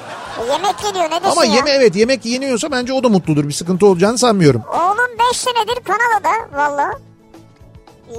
Yemek 0.53 0.79
geliyor 0.83 1.11
ne 1.11 1.29
Ama 1.31 1.45
ya? 1.45 1.55
yeme 1.55 1.71
evet 1.71 1.97
yemek 1.97 2.25
yeniyorsa 2.25 2.71
bence 2.73 2.93
o 2.93 3.03
da 3.05 3.09
mutludur. 3.09 3.49
Bir 3.49 3.53
sıkıntı 3.53 3.87
olacağını 3.87 4.19
sanmıyorum. 4.19 4.63
Oğlum 4.73 5.19
5 5.31 5.37
senedir 5.37 5.79
Kanada'da 5.85 6.59
valla. 6.59 6.91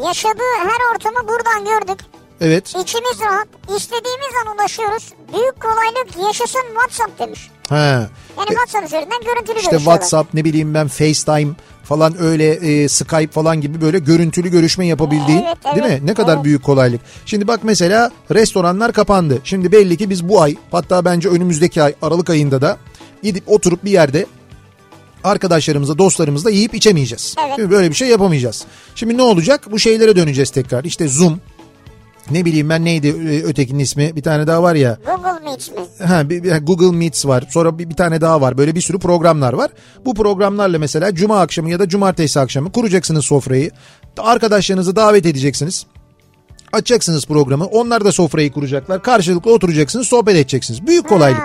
Yaşadığı 0.08 0.54
her 0.64 0.94
ortamı 0.96 1.28
buradan 1.28 1.66
gördük. 1.66 2.06
Evet. 2.42 2.68
İçimiz 2.70 3.20
rahat. 3.22 3.48
İstediğimiz 3.78 4.30
an 4.48 4.56
ulaşıyoruz. 4.56 5.14
Büyük 5.34 5.62
kolaylık 5.62 6.28
yaşasın 6.28 6.62
WhatsApp 6.74 7.20
demiş. 7.20 7.50
He. 7.70 7.76
Yani 7.76 8.10
E, 8.50 8.54
WhatsApp 8.54 8.86
üzerinden 8.86 9.22
görüntülü 9.26 9.60
İşte. 9.60 9.78
WhatsApp 9.78 10.34
ne 10.34 10.46
bileyim 10.46 10.74
ben 10.74 10.88
FaceTime 10.88 11.54
falan 11.84 12.22
öyle 12.22 12.52
e, 12.52 12.88
Skype 12.90 13.28
falan 13.32 13.62
gibi 13.62 13.82
böyle 13.82 14.00
görüntülü 14.00 14.50
görüşme 14.52 14.88
yapabildiğin 14.88 15.44
Evet, 15.48 15.76
değil 15.76 15.86
mi? 15.86 15.92
evet, 15.92 16.04
Ne 16.04 16.14
kadar 16.14 16.36
evet. 16.36 16.44
büyük 16.44 16.64
kolaylık. 16.64 17.02
Şimdi 17.26 17.48
bak 17.48 17.60
mesela 17.64 18.12
restoranlar 18.32 18.94
kapandı. 18.94 19.42
Şimdi 19.44 19.72
belli 19.72 19.98
ki 19.98 20.10
biz 20.10 20.30
bu 20.30 20.42
ay 20.42 20.56
hatta 20.72 21.06
bence 21.06 21.30
önümüzdeki 21.30 21.84
ay 21.84 21.94
Aralık 22.02 22.30
ayında 22.30 22.62
da 22.62 22.78
gidip 23.24 23.44
oturup 23.50 23.86
bir 23.86 23.92
yerde 23.92 24.26
arkadaşlarımızla 25.24 25.98
dostlarımızla 25.98 26.50
yiyip 26.50 26.76
içemeyeceğiz. 26.76 27.36
Evet. 27.48 27.70
Böyle 27.70 27.90
bir 27.90 27.96
şey 27.96 28.08
yapamayacağız. 28.08 28.66
Şimdi 28.96 29.18
ne 29.18 29.22
olacak? 29.22 29.68
Bu 29.72 29.80
şeylere 29.80 30.16
döneceğiz 30.16 30.50
tekrar. 30.50 30.84
İşte 30.84 31.08
Zoom 31.08 31.40
ne 32.32 32.46
bileyim 32.46 32.70
ben 32.70 32.86
neydi 32.86 33.08
e, 33.08 33.44
ötekinin 33.44 33.80
ismi 33.80 34.16
bir 34.16 34.22
tane 34.22 34.48
daha 34.48 34.64
var 34.64 34.76
ya 34.76 34.98
Google 35.06 35.40
Meet 35.46 35.72
mi? 35.78 36.06
Ha, 36.08 36.30
bir, 36.30 36.44
bir- 36.44 36.58
Google 36.58 36.98
Meets 36.98 37.26
var. 37.26 37.44
Sonra 37.50 37.80
bir, 37.80 37.90
bir 37.90 37.96
tane 37.96 38.22
daha 38.22 38.42
var. 38.42 38.58
Böyle 38.58 38.76
bir 38.76 38.82
sürü 38.82 39.00
programlar 39.00 39.54
var. 39.54 39.72
Bu 40.06 40.14
programlarla 40.14 40.80
mesela 40.80 41.16
cuma 41.16 41.40
akşamı 41.40 41.70
ya 41.70 41.80
da 41.80 41.90
cumartesi 41.90 42.40
akşamı 42.40 42.72
kuracaksınız 42.72 43.26
sofrayı. 43.26 43.72
Arkadaşlarınızı 44.18 44.96
davet 44.96 45.26
edeceksiniz. 45.26 45.86
Açacaksınız 46.74 47.26
programı. 47.26 47.66
Onlar 47.66 48.06
da 48.06 48.12
sofrayı 48.12 48.52
kuracaklar. 48.52 49.04
Karşılıklı 49.04 49.54
oturacaksınız, 49.54 50.08
sohbet 50.08 50.36
edeceksiniz. 50.36 50.88
Büyük 50.88 51.10
kolaylık. 51.10 51.42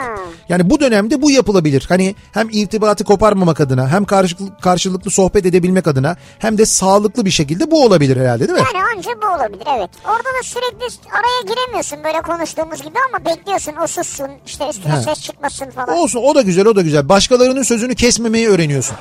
Yani 0.49 0.71
bu 0.71 0.81
dönemde 0.81 1.23
bu 1.23 1.31
yapılabilir. 1.31 1.85
Hani 1.89 2.15
hem 2.33 2.49
irtibatı 2.53 3.05
koparmamak 3.05 3.61
adına, 3.61 3.89
hem 3.89 4.05
karşılıklı, 4.05 4.61
karşılıklı 4.61 5.11
sohbet 5.11 5.47
edebilmek 5.47 5.87
adına, 5.87 6.17
hem 6.39 6.59
de 6.59 6.67
sağlıklı 6.67 7.25
bir 7.25 7.31
şekilde 7.31 7.71
bu 7.71 7.85
olabilir 7.85 8.17
herhalde 8.17 8.49
değil 8.49 8.59
mi? 8.59 8.65
Yani 8.75 8.85
anca 8.97 9.11
bu 9.23 9.27
olabilir 9.27 9.67
evet. 9.79 9.91
Orada 10.05 10.39
da 10.39 10.43
sürekli 10.43 11.09
araya 11.11 11.55
giremiyorsun 11.55 11.99
böyle 12.05 12.21
konuştuğumuz 12.23 12.83
gibi 12.83 12.99
ama 13.09 13.25
bekliyorsun 13.25 13.73
o 13.85 13.87
sussun 13.87 14.29
işte 14.47 14.69
üstüne 14.71 14.93
He. 14.93 15.03
ses 15.03 15.21
çıkmasın 15.21 15.71
falan. 15.71 15.97
Olsun 15.97 16.21
o 16.23 16.35
da 16.35 16.43
güzel 16.43 16.67
o 16.67 16.77
da 16.77 16.83
güzel. 16.83 17.09
Başkalarının 17.09 17.63
sözünü 17.63 17.95
kesmemeyi 17.95 18.49
öğreniyorsun. 18.49 18.97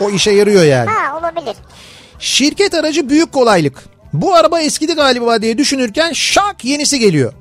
O 0.00 0.10
işe 0.10 0.30
yarıyor 0.30 0.62
yani. 0.62 0.90
Ha 0.90 1.18
olabilir. 1.18 1.56
Şirket 2.18 2.74
aracı 2.74 3.08
büyük 3.08 3.32
kolaylık. 3.32 3.84
Bu 4.12 4.34
araba 4.34 4.60
eskidi 4.60 4.92
galiba 4.94 5.42
diye 5.42 5.58
düşünürken 5.58 6.12
şak 6.12 6.64
yenisi 6.64 6.98
geliyor. 6.98 7.32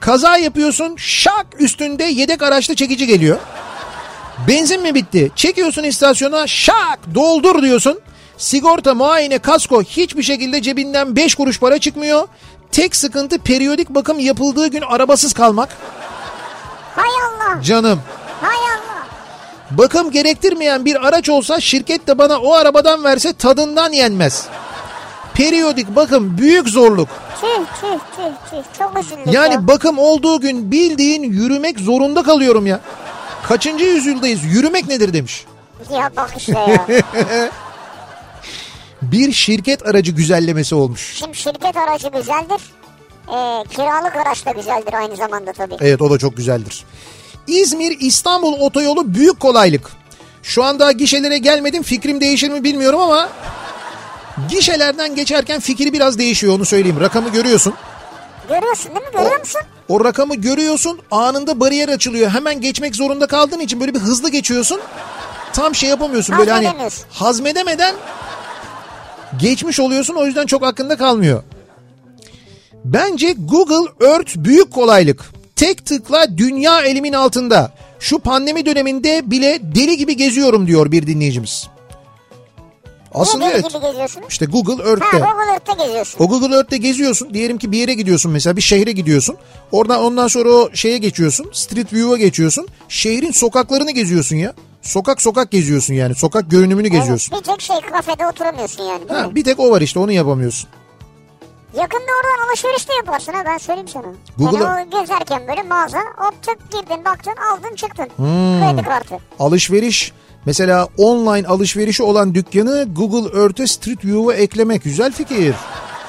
Kaza 0.00 0.36
yapıyorsun 0.36 0.96
şak 0.96 1.46
üstünde 1.58 2.04
yedek 2.04 2.42
araçlı 2.42 2.74
çekici 2.74 3.06
geliyor. 3.06 3.38
Benzin 4.48 4.82
mi 4.82 4.94
bitti? 4.94 5.30
Çekiyorsun 5.36 5.82
istasyona 5.82 6.46
şak 6.46 6.98
doldur 7.14 7.62
diyorsun. 7.62 8.00
Sigorta, 8.38 8.94
muayene, 8.94 9.38
kasko 9.38 9.82
hiçbir 9.82 10.22
şekilde 10.22 10.62
cebinden 10.62 11.16
5 11.16 11.34
kuruş 11.34 11.60
para 11.60 11.78
çıkmıyor. 11.78 12.28
Tek 12.72 12.96
sıkıntı 12.96 13.38
periyodik 13.38 13.88
bakım 13.90 14.18
yapıldığı 14.20 14.66
gün 14.66 14.82
arabasız 14.82 15.32
kalmak. 15.32 15.68
Hay 16.96 17.08
Allah. 17.08 17.62
Canım 17.62 18.00
Hay 18.40 18.56
Allah. 18.56 19.06
bakım 19.70 20.10
gerektirmeyen 20.10 20.84
bir 20.84 21.06
araç 21.08 21.28
olsa 21.28 21.60
şirket 21.60 22.06
de 22.06 22.18
bana 22.18 22.38
o 22.38 22.52
arabadan 22.54 23.04
verse 23.04 23.32
tadından 23.32 23.92
yenmez. 23.92 24.46
Periyodik 25.36 25.96
bakım 25.96 26.38
büyük 26.38 26.68
zorluk. 26.68 27.08
Tüh 27.40 27.46
tüh 27.80 27.98
tüh 28.16 28.50
tüh. 28.50 28.78
Çok 28.78 28.98
üzüldük 28.98 29.34
Yani 29.34 29.54
ya. 29.54 29.68
bakım 29.68 29.98
olduğu 29.98 30.40
gün 30.40 30.70
bildiğin 30.70 31.22
yürümek 31.22 31.78
zorunda 31.80 32.22
kalıyorum 32.22 32.66
ya. 32.66 32.80
Kaçıncı 33.42 33.84
yüzyıldayız? 33.84 34.44
Yürümek 34.44 34.88
nedir 34.88 35.12
demiş. 35.12 35.44
Ya 35.92 36.10
bak 36.16 36.34
işte 36.36 36.52
ya. 36.52 36.86
Bir 39.02 39.32
şirket 39.32 39.86
aracı 39.86 40.12
güzellemesi 40.12 40.74
olmuş. 40.74 41.14
Şimdi 41.18 41.36
şirket 41.36 41.76
aracı 41.76 42.08
güzeldir. 42.08 42.60
Ee, 43.28 43.64
kiralık 43.70 44.16
araç 44.16 44.46
da 44.46 44.50
güzeldir 44.50 44.92
aynı 44.92 45.16
zamanda 45.16 45.52
tabii. 45.52 45.76
Evet 45.80 46.02
o 46.02 46.10
da 46.10 46.18
çok 46.18 46.36
güzeldir. 46.36 46.84
İzmir 47.46 47.96
İstanbul 48.00 48.60
otoyolu 48.60 49.14
büyük 49.14 49.40
kolaylık. 49.40 49.90
Şu 50.42 50.64
anda 50.64 50.92
gişelere 50.92 51.38
gelmedim 51.38 51.82
fikrim 51.82 52.20
değişir 52.20 52.50
mi 52.50 52.64
bilmiyorum 52.64 53.00
ama 53.00 53.28
gişelerden 54.50 55.14
geçerken 55.14 55.60
fikri 55.60 55.92
biraz 55.92 56.18
değişiyor 56.18 56.54
onu 56.54 56.64
söyleyeyim. 56.64 57.00
Rakamı 57.00 57.28
görüyorsun. 57.28 57.74
Görüyorsun 58.48 58.94
değil 58.94 59.06
mi? 59.06 59.12
Görüyor 59.12 59.40
musun? 59.40 59.60
O 59.88 60.04
rakamı 60.04 60.34
görüyorsun 60.34 61.00
anında 61.10 61.60
bariyer 61.60 61.88
açılıyor. 61.88 62.30
Hemen 62.30 62.60
geçmek 62.60 62.96
zorunda 62.96 63.26
kaldığın 63.26 63.60
için 63.60 63.80
böyle 63.80 63.94
bir 63.94 64.00
hızlı 64.00 64.28
geçiyorsun. 64.30 64.80
Tam 65.52 65.74
şey 65.74 65.88
yapamıyorsun 65.88 66.38
böyle 66.38 66.50
hani 66.50 66.68
hazmedemeden 67.10 67.94
geçmiş 69.38 69.80
oluyorsun 69.80 70.14
o 70.14 70.26
yüzden 70.26 70.46
çok 70.46 70.62
aklında 70.64 70.96
kalmıyor. 70.96 71.42
Bence 72.84 73.34
Google 73.38 74.06
Earth 74.06 74.36
büyük 74.36 74.70
kolaylık. 74.70 75.24
Tek 75.56 75.86
tıkla 75.86 76.38
dünya 76.38 76.82
elimin 76.82 77.12
altında. 77.12 77.72
Şu 78.00 78.18
pandemi 78.18 78.66
döneminde 78.66 79.30
bile 79.30 79.58
deli 79.62 79.96
gibi 79.96 80.16
geziyorum 80.16 80.66
diyor 80.66 80.92
bir 80.92 81.06
dinleyicimiz. 81.06 81.68
Aslında 83.16 83.44
deli 83.44 83.52
evet. 83.54 83.68
gibi 83.70 83.80
geziyorsunuz? 83.82 84.26
İşte 84.28 84.46
Google 84.46 84.82
Ha 84.82 84.88
Earth'te. 84.90 85.18
Google 85.18 85.52
Earth'te 85.52 85.84
geziyorsun. 85.84 86.24
O 86.24 86.28
Google 86.28 86.56
Earth'te 86.56 86.76
geziyorsun. 86.76 87.34
Diyelim 87.34 87.58
ki 87.58 87.72
bir 87.72 87.78
yere 87.78 87.94
gidiyorsun 87.94 88.32
mesela 88.32 88.56
bir 88.56 88.62
şehre 88.62 88.92
gidiyorsun. 88.92 89.36
Oradan 89.72 90.00
ondan 90.02 90.28
sonra 90.28 90.48
o 90.52 90.70
şeye 90.74 90.98
geçiyorsun. 90.98 91.50
Street 91.52 91.92
View'a 91.92 92.16
geçiyorsun. 92.16 92.68
Şehrin 92.88 93.30
sokaklarını 93.32 93.90
geziyorsun 93.90 94.36
ya. 94.36 94.54
Sokak 94.82 95.22
sokak 95.22 95.50
geziyorsun 95.50 95.94
yani. 95.94 96.14
Sokak 96.14 96.50
görünümünü 96.50 96.88
geziyorsun. 96.88 97.34
Evet, 97.34 97.44
bir 97.46 97.52
tek 97.52 97.60
şey 97.60 97.80
kafede 97.80 98.26
oturamıyorsun 98.26 98.84
yani 98.84 99.02
Ha, 99.08 99.26
mi? 99.28 99.34
bir 99.34 99.44
tek 99.44 99.60
o 99.60 99.70
var 99.70 99.80
işte 99.80 99.98
onu 99.98 100.12
yapamıyorsun. 100.12 100.68
Yakında 101.76 102.02
oradan 102.20 102.48
alışveriş 102.48 102.88
de 102.88 102.92
yaparsın 102.94 103.32
ha 103.32 103.42
ben 103.46 103.58
söyleyeyim 103.58 103.88
sana. 103.88 104.06
Google'a- 104.38 104.62
Yani 104.78 104.88
o 104.94 105.00
gezerken 105.00 105.48
böyle 105.48 105.62
mağaza 105.62 105.98
hop 106.16 106.42
tık 106.42 106.72
girdin 106.72 107.04
baktın 107.04 107.32
aldın 107.52 107.74
çıktın. 107.74 108.04
Hmm. 108.16 108.26
Kredi 108.60 108.82
kartı. 108.88 109.18
Alışveriş 109.38 110.12
mesela 110.46 110.88
online 110.96 111.46
alışverişi 111.48 112.02
olan 112.02 112.34
dükkanı 112.34 112.86
Google 112.92 113.40
Earth'e 113.42 113.66
Street 113.66 114.04
View'a 114.04 114.34
eklemek 114.34 114.84
güzel 114.84 115.12
fikir. 115.12 115.54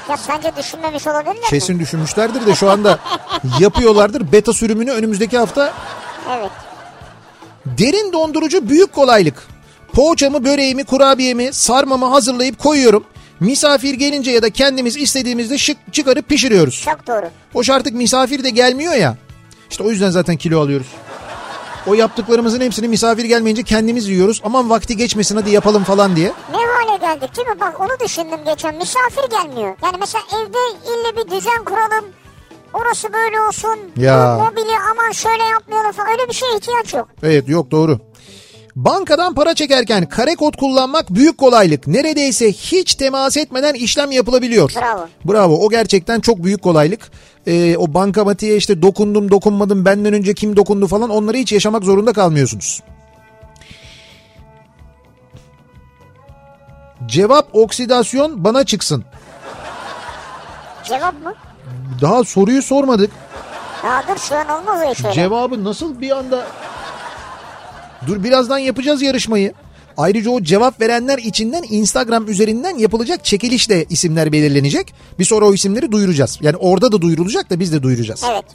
Ya 0.10 0.18
sence 0.18 0.52
düşünmemiş 0.58 1.08
olabilirler 1.08 1.36
mi? 1.36 1.42
Kesin 1.50 1.80
düşünmüşlerdir 1.80 2.46
de 2.46 2.56
şu 2.56 2.70
anda 2.70 3.00
yapıyorlardır. 3.60 4.32
Beta 4.32 4.54
sürümünü 4.54 4.92
önümüzdeki 4.92 5.38
hafta 5.38 5.74
Evet. 6.40 6.52
Derin 7.66 8.14
dondurucu 8.14 8.70
büyük 8.70 8.94
kolaylık. 8.94 9.48
Poğaçamı, 9.94 10.46
böreğimi, 10.46 10.84
kurabiyemi, 10.84 11.54
sarmamı 11.54 12.06
hazırlayıp 12.06 12.60
koyuyorum. 12.60 13.04
Misafir 13.40 13.94
gelince 13.94 14.32
ya 14.32 14.42
da 14.42 14.50
kendimiz 14.50 14.98
istediğimizde 14.98 15.58
şık 15.58 15.78
çıkarıp 15.92 16.30
pişiriyoruz. 16.30 16.82
Çok 16.86 17.08
doğru. 17.08 17.26
Hoş 17.54 17.70
artık 17.70 17.94
misafir 17.94 18.44
de 18.44 18.50
gelmiyor 18.50 18.94
ya. 18.94 19.18
İşte 19.70 19.84
o 19.84 19.90
yüzden 19.92 20.10
zaten 20.10 20.36
kilo 20.38 20.62
alıyoruz. 20.62 20.88
O 21.88 21.94
yaptıklarımızın 21.94 22.62
hepsini 22.62 22.88
misafir 22.88 23.26
gelmeyince 23.26 23.64
kendimiz 23.64 24.10
yiyoruz. 24.10 24.42
Aman 24.44 24.70
vakti 24.70 24.98
geçmesin 24.98 25.36
hadi 25.36 25.50
yapalım 25.50 25.84
falan 25.84 26.16
diye. 26.16 26.32
Ne 26.52 26.58
hale 26.58 26.98
geldik 26.98 27.38
değil 27.38 27.48
mi? 27.48 27.60
Bak 27.60 27.80
onu 27.80 27.90
düşündüm 28.06 28.40
geçen. 28.46 28.76
Misafir 28.76 29.30
gelmiyor. 29.32 29.76
Yani 29.84 29.98
mesela 30.00 30.24
evde 30.36 30.58
ille 30.92 31.18
bir 31.26 31.32
düzen 31.32 31.64
kuralım. 31.66 32.06
Orası 32.74 33.14
böyle 33.14 33.42
olsun. 33.42 33.80
Ya. 33.98 34.38
Mobilya 34.38 34.78
aman 34.92 35.12
şöyle 35.12 35.44
yapmayalım 35.44 35.92
falan. 35.92 36.10
Öyle 36.12 36.30
bir 36.30 36.34
şeye 36.34 36.56
ihtiyaç 36.58 36.94
yok. 36.94 37.08
Evet 37.24 37.50
yok 37.50 37.72
doğru. 37.72 38.00
Bankadan 38.76 39.34
para 39.34 39.54
çekerken 39.54 40.10
kare 40.10 40.36
kod 40.36 40.54
kullanmak 40.58 41.10
büyük 41.10 41.38
kolaylık. 41.38 41.88
Neredeyse 41.88 42.52
hiç 42.52 42.96
temas 42.96 43.38
etmeden 43.38 43.74
işlem 43.74 44.12
yapılabiliyor. 44.12 44.72
Bravo. 44.82 45.08
Bravo 45.26 45.54
o 45.66 45.70
gerçekten 45.70 46.20
çok 46.20 46.44
büyük 46.44 46.62
kolaylık. 46.62 47.12
Ee, 47.48 47.78
o 47.78 47.94
bankamatiğe 47.94 48.58
işte 48.58 48.82
dokundum 48.82 49.32
dokunmadım 49.32 49.86
benden 49.86 50.14
önce 50.14 50.34
kim 50.34 50.56
dokundu 50.56 50.88
falan 50.88 51.10
onları 51.10 51.38
hiç 51.38 51.52
yaşamak 51.52 51.84
zorunda 51.84 52.14
kalmıyorsunuz. 52.14 52.84
Cevap 57.06 57.56
oksidasyon 57.56 58.44
bana 58.44 58.64
çıksın. 58.64 59.06
Cevap 60.84 61.24
mı? 61.24 61.34
Daha 62.02 62.24
soruyu 62.24 62.62
sormadık. 62.62 63.12
Ya 63.86 64.04
dur 64.08 64.18
şu 64.20 64.36
an 64.36 64.50
olmaz 64.50 64.82
öyle. 64.82 65.14
Cevabı 65.14 65.64
nasıl 65.64 66.02
bir 66.02 66.18
anda... 66.18 66.48
Dur 68.08 68.24
birazdan 68.24 68.58
yapacağız 68.58 69.02
yarışmayı. 69.02 69.54
Ayrıca 69.98 70.32
o 70.32 70.42
cevap 70.44 70.82
verenler 70.82 71.18
içinden 71.18 71.64
Instagram 71.70 72.28
üzerinden 72.28 72.78
yapılacak 72.78 73.26
çekilişle 73.26 73.86
isimler 73.90 74.32
belirlenecek. 74.32 74.94
Bir 75.20 75.26
sonra 75.26 75.46
o 75.46 75.54
isimleri 75.54 75.92
duyuracağız. 75.92 76.38
Yani 76.42 76.58
orada 76.58 76.92
da 76.92 77.02
duyurulacak 77.02 77.50
da 77.50 77.60
biz 77.60 77.74
de 77.74 77.84
duyuracağız. 77.84 78.24
Evet. 78.32 78.46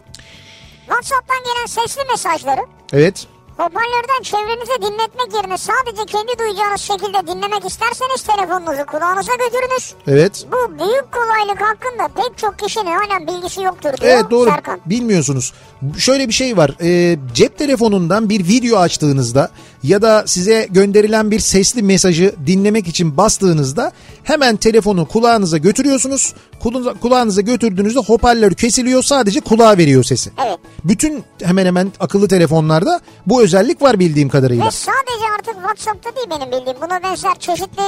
WhatsApp'tan 0.87 1.37
gelen 1.45 1.67
sesli 1.67 2.01
mesajları 2.11 2.61
Evet. 2.93 3.27
hoparlörden 3.57 4.23
çevrenize 4.23 4.73
dinletmek 4.83 5.35
yerine 5.35 5.59
sadece 5.59 6.05
kendi 6.07 6.39
duyacağınız 6.39 6.81
şekilde 6.81 7.27
dinlemek 7.27 7.65
isterseniz 7.65 8.23
telefonunuzu 8.23 8.87
kulağınıza 8.87 9.33
götürünüz. 9.35 9.95
Evet. 10.07 10.47
Bu 10.53 10.79
büyük 10.79 11.13
kolaylık 11.13 11.61
hakkında 11.63 12.09
pek 12.23 12.39
çok 12.39 12.59
kişinin 12.59 12.93
halen 12.97 13.27
bilgisi 13.27 13.63
yoktur 13.63 13.91
diyor 14.01 14.13
Evet 14.15 14.25
doğru 14.31 14.51
Serkan. 14.51 14.81
bilmiyorsunuz. 14.87 15.53
Şöyle 15.99 16.29
bir 16.29 16.33
şey 16.33 16.57
var 16.57 16.71
Ee, 16.83 17.19
cep 17.35 17.59
telefonundan 17.59 18.29
bir 18.29 18.49
video 18.49 18.79
açtığınızda 18.79 19.51
ya 19.83 20.03
da 20.03 20.23
size 20.27 20.67
gönderilen 20.71 21.31
bir 21.31 21.39
sesli 21.41 21.83
mesajı 21.83 22.35
dinlemek 22.47 22.89
için 22.89 23.17
bastığınızda 23.17 23.93
hemen 24.23 24.57
telefonu 24.57 25.09
kulağınıza 25.09 25.59
götürüyorsunuz. 25.59 26.35
Kulu- 26.61 26.99
Kulağınıza 27.01 27.41
götürdüğünüzde 27.41 27.99
hoparlör 28.01 28.53
kesiliyor 28.53 29.03
sadece 29.03 29.41
kulağa 29.41 29.79
veriyor 29.79 30.05
sesi. 30.05 30.31
Evet. 30.47 30.59
Bütün 30.85 31.25
hemen 31.43 31.67
hemen 31.67 31.93
akıllı 32.01 32.29
telefonlarda 32.29 33.01
bu 33.27 33.43
özellik 33.43 33.83
var 33.83 33.99
bildiğim 33.99 34.29
kadarıyla. 34.29 34.67
Ve 34.67 34.71
sadece 34.71 35.25
artık 35.39 35.55
WhatsApp'ta 35.55 36.17
değil 36.17 36.27
benim 36.31 36.53
bildiğim. 36.53 36.79
Buna 36.83 37.03
benzer 37.03 37.35
çeşitli 37.39 37.83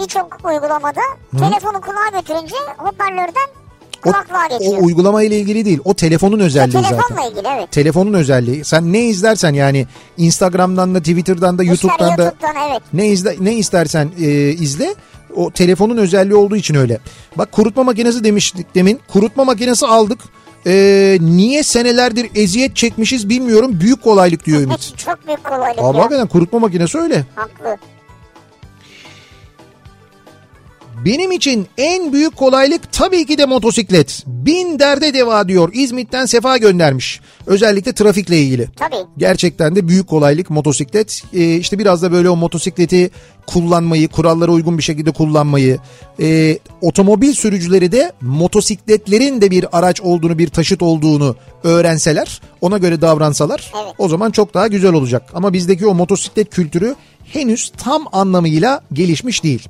birçok 0.00 0.38
uygulamada 0.44 1.00
telefonu 1.38 1.80
kulağa 1.80 2.20
götürünce 2.20 2.54
hoparlörden 2.78 3.61
kulaklığa 4.02 4.46
geçiyor. 4.46 4.78
o 4.82 4.84
uygulama 4.84 5.22
ile 5.22 5.40
ilgili 5.40 5.64
değil. 5.64 5.80
O 5.84 5.94
telefonun 5.94 6.40
özelliği 6.40 6.82
zaten. 6.82 6.98
Telefonla 6.98 7.28
ilgili 7.28 7.48
evet. 7.58 7.72
Telefonun 7.72 8.14
özelliği. 8.14 8.64
Sen 8.64 8.92
ne 8.92 9.04
izlersen 9.04 9.54
yani 9.54 9.86
Instagram'dan 10.16 10.94
da 10.94 10.98
Twitter'dan 10.98 11.58
da 11.58 11.62
İster 11.62 11.88
YouTube'dan 11.88 12.18
da 12.18 12.34
evet. 12.70 12.82
ne 12.92 13.06
izle 13.06 13.36
ne 13.40 13.54
istersen 13.54 14.10
e, 14.20 14.50
izle. 14.50 14.94
O 15.36 15.50
telefonun 15.50 15.96
özelliği 15.96 16.34
olduğu 16.34 16.56
için 16.56 16.74
öyle. 16.74 17.00
Bak 17.36 17.52
kurutma 17.52 17.82
makinesi 17.84 18.24
demiştik 18.24 18.74
demin. 18.74 19.00
Kurutma 19.12 19.44
makinesi 19.44 19.86
aldık. 19.86 20.18
E, 20.66 21.18
niye 21.20 21.62
senelerdir 21.62 22.30
eziyet 22.34 22.76
çekmişiz 22.76 23.28
bilmiyorum. 23.28 23.80
Büyük 23.80 24.02
kolaylık 24.02 24.46
diyor 24.46 24.60
Ümit. 24.60 24.92
Çok 24.96 25.26
büyük 25.26 25.44
kolaylık 25.44 25.78
Ama 25.78 25.98
hakikaten 25.98 26.26
kurutma 26.26 26.58
makinesi 26.58 26.98
öyle. 26.98 27.24
Haklı. 27.34 27.76
Benim 31.04 31.32
için 31.32 31.66
en 31.78 32.12
büyük 32.12 32.36
kolaylık 32.36 32.92
tabii 32.92 33.26
ki 33.26 33.38
de 33.38 33.46
motosiklet. 33.46 34.22
Bin 34.26 34.78
derde 34.78 35.14
deva 35.14 35.48
diyor. 35.48 35.70
İzmit'ten 35.72 36.26
Sefa 36.26 36.56
göndermiş. 36.56 37.20
Özellikle 37.46 37.92
trafikle 37.92 38.40
ilgili. 38.40 38.68
Tabii. 38.76 38.96
Gerçekten 39.18 39.76
de 39.76 39.88
büyük 39.88 40.06
kolaylık 40.06 40.50
motosiklet. 40.50 41.22
Ee, 41.34 41.56
işte 41.56 41.78
biraz 41.78 42.02
da 42.02 42.12
böyle 42.12 42.30
o 42.30 42.36
motosikleti 42.36 43.10
kullanmayı, 43.46 44.08
kurallara 44.08 44.50
uygun 44.52 44.78
bir 44.78 44.82
şekilde 44.82 45.10
kullanmayı, 45.10 45.78
e, 46.20 46.58
otomobil 46.80 47.32
sürücüleri 47.32 47.92
de 47.92 48.12
motosikletlerin 48.20 49.40
de 49.40 49.50
bir 49.50 49.78
araç 49.78 50.00
olduğunu, 50.00 50.38
bir 50.38 50.48
taşıt 50.48 50.82
olduğunu 50.82 51.36
öğrenseler, 51.64 52.40
ona 52.60 52.78
göre 52.78 53.00
davransalar 53.00 53.72
Evet. 53.84 53.94
o 53.98 54.08
zaman 54.08 54.30
çok 54.30 54.54
daha 54.54 54.66
güzel 54.66 54.92
olacak. 54.92 55.30
Ama 55.34 55.52
bizdeki 55.52 55.86
o 55.86 55.94
motosiklet 55.94 56.50
kültürü 56.50 56.94
henüz 57.24 57.72
tam 57.76 58.04
anlamıyla 58.12 58.80
gelişmiş 58.92 59.44
değil. 59.44 59.68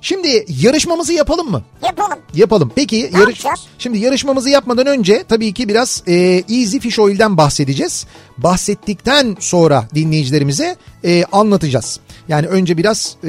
Şimdi 0.00 0.46
yarışmamızı 0.62 1.12
yapalım 1.12 1.50
mı? 1.50 1.62
Yapalım. 1.82 2.18
Yapalım. 2.34 2.72
Peki 2.74 3.10
Ne 3.12 3.18
yapacağız? 3.18 3.60
şimdi 3.78 3.98
yarışmamızı 3.98 4.50
yapmadan 4.50 4.86
önce 4.86 5.24
tabii 5.28 5.52
ki 5.52 5.68
biraz 5.68 6.02
e, 6.06 6.12
Easy 6.48 6.78
Fish 6.78 6.98
Oil'den 6.98 7.36
bahsedeceğiz. 7.36 8.06
Bahsettikten 8.38 9.36
sonra 9.40 9.88
dinleyicilerimize 9.94 10.76
e, 11.04 11.24
anlatacağız. 11.32 12.00
Yani 12.28 12.46
önce 12.46 12.76
biraz 12.76 13.16
e, 13.24 13.28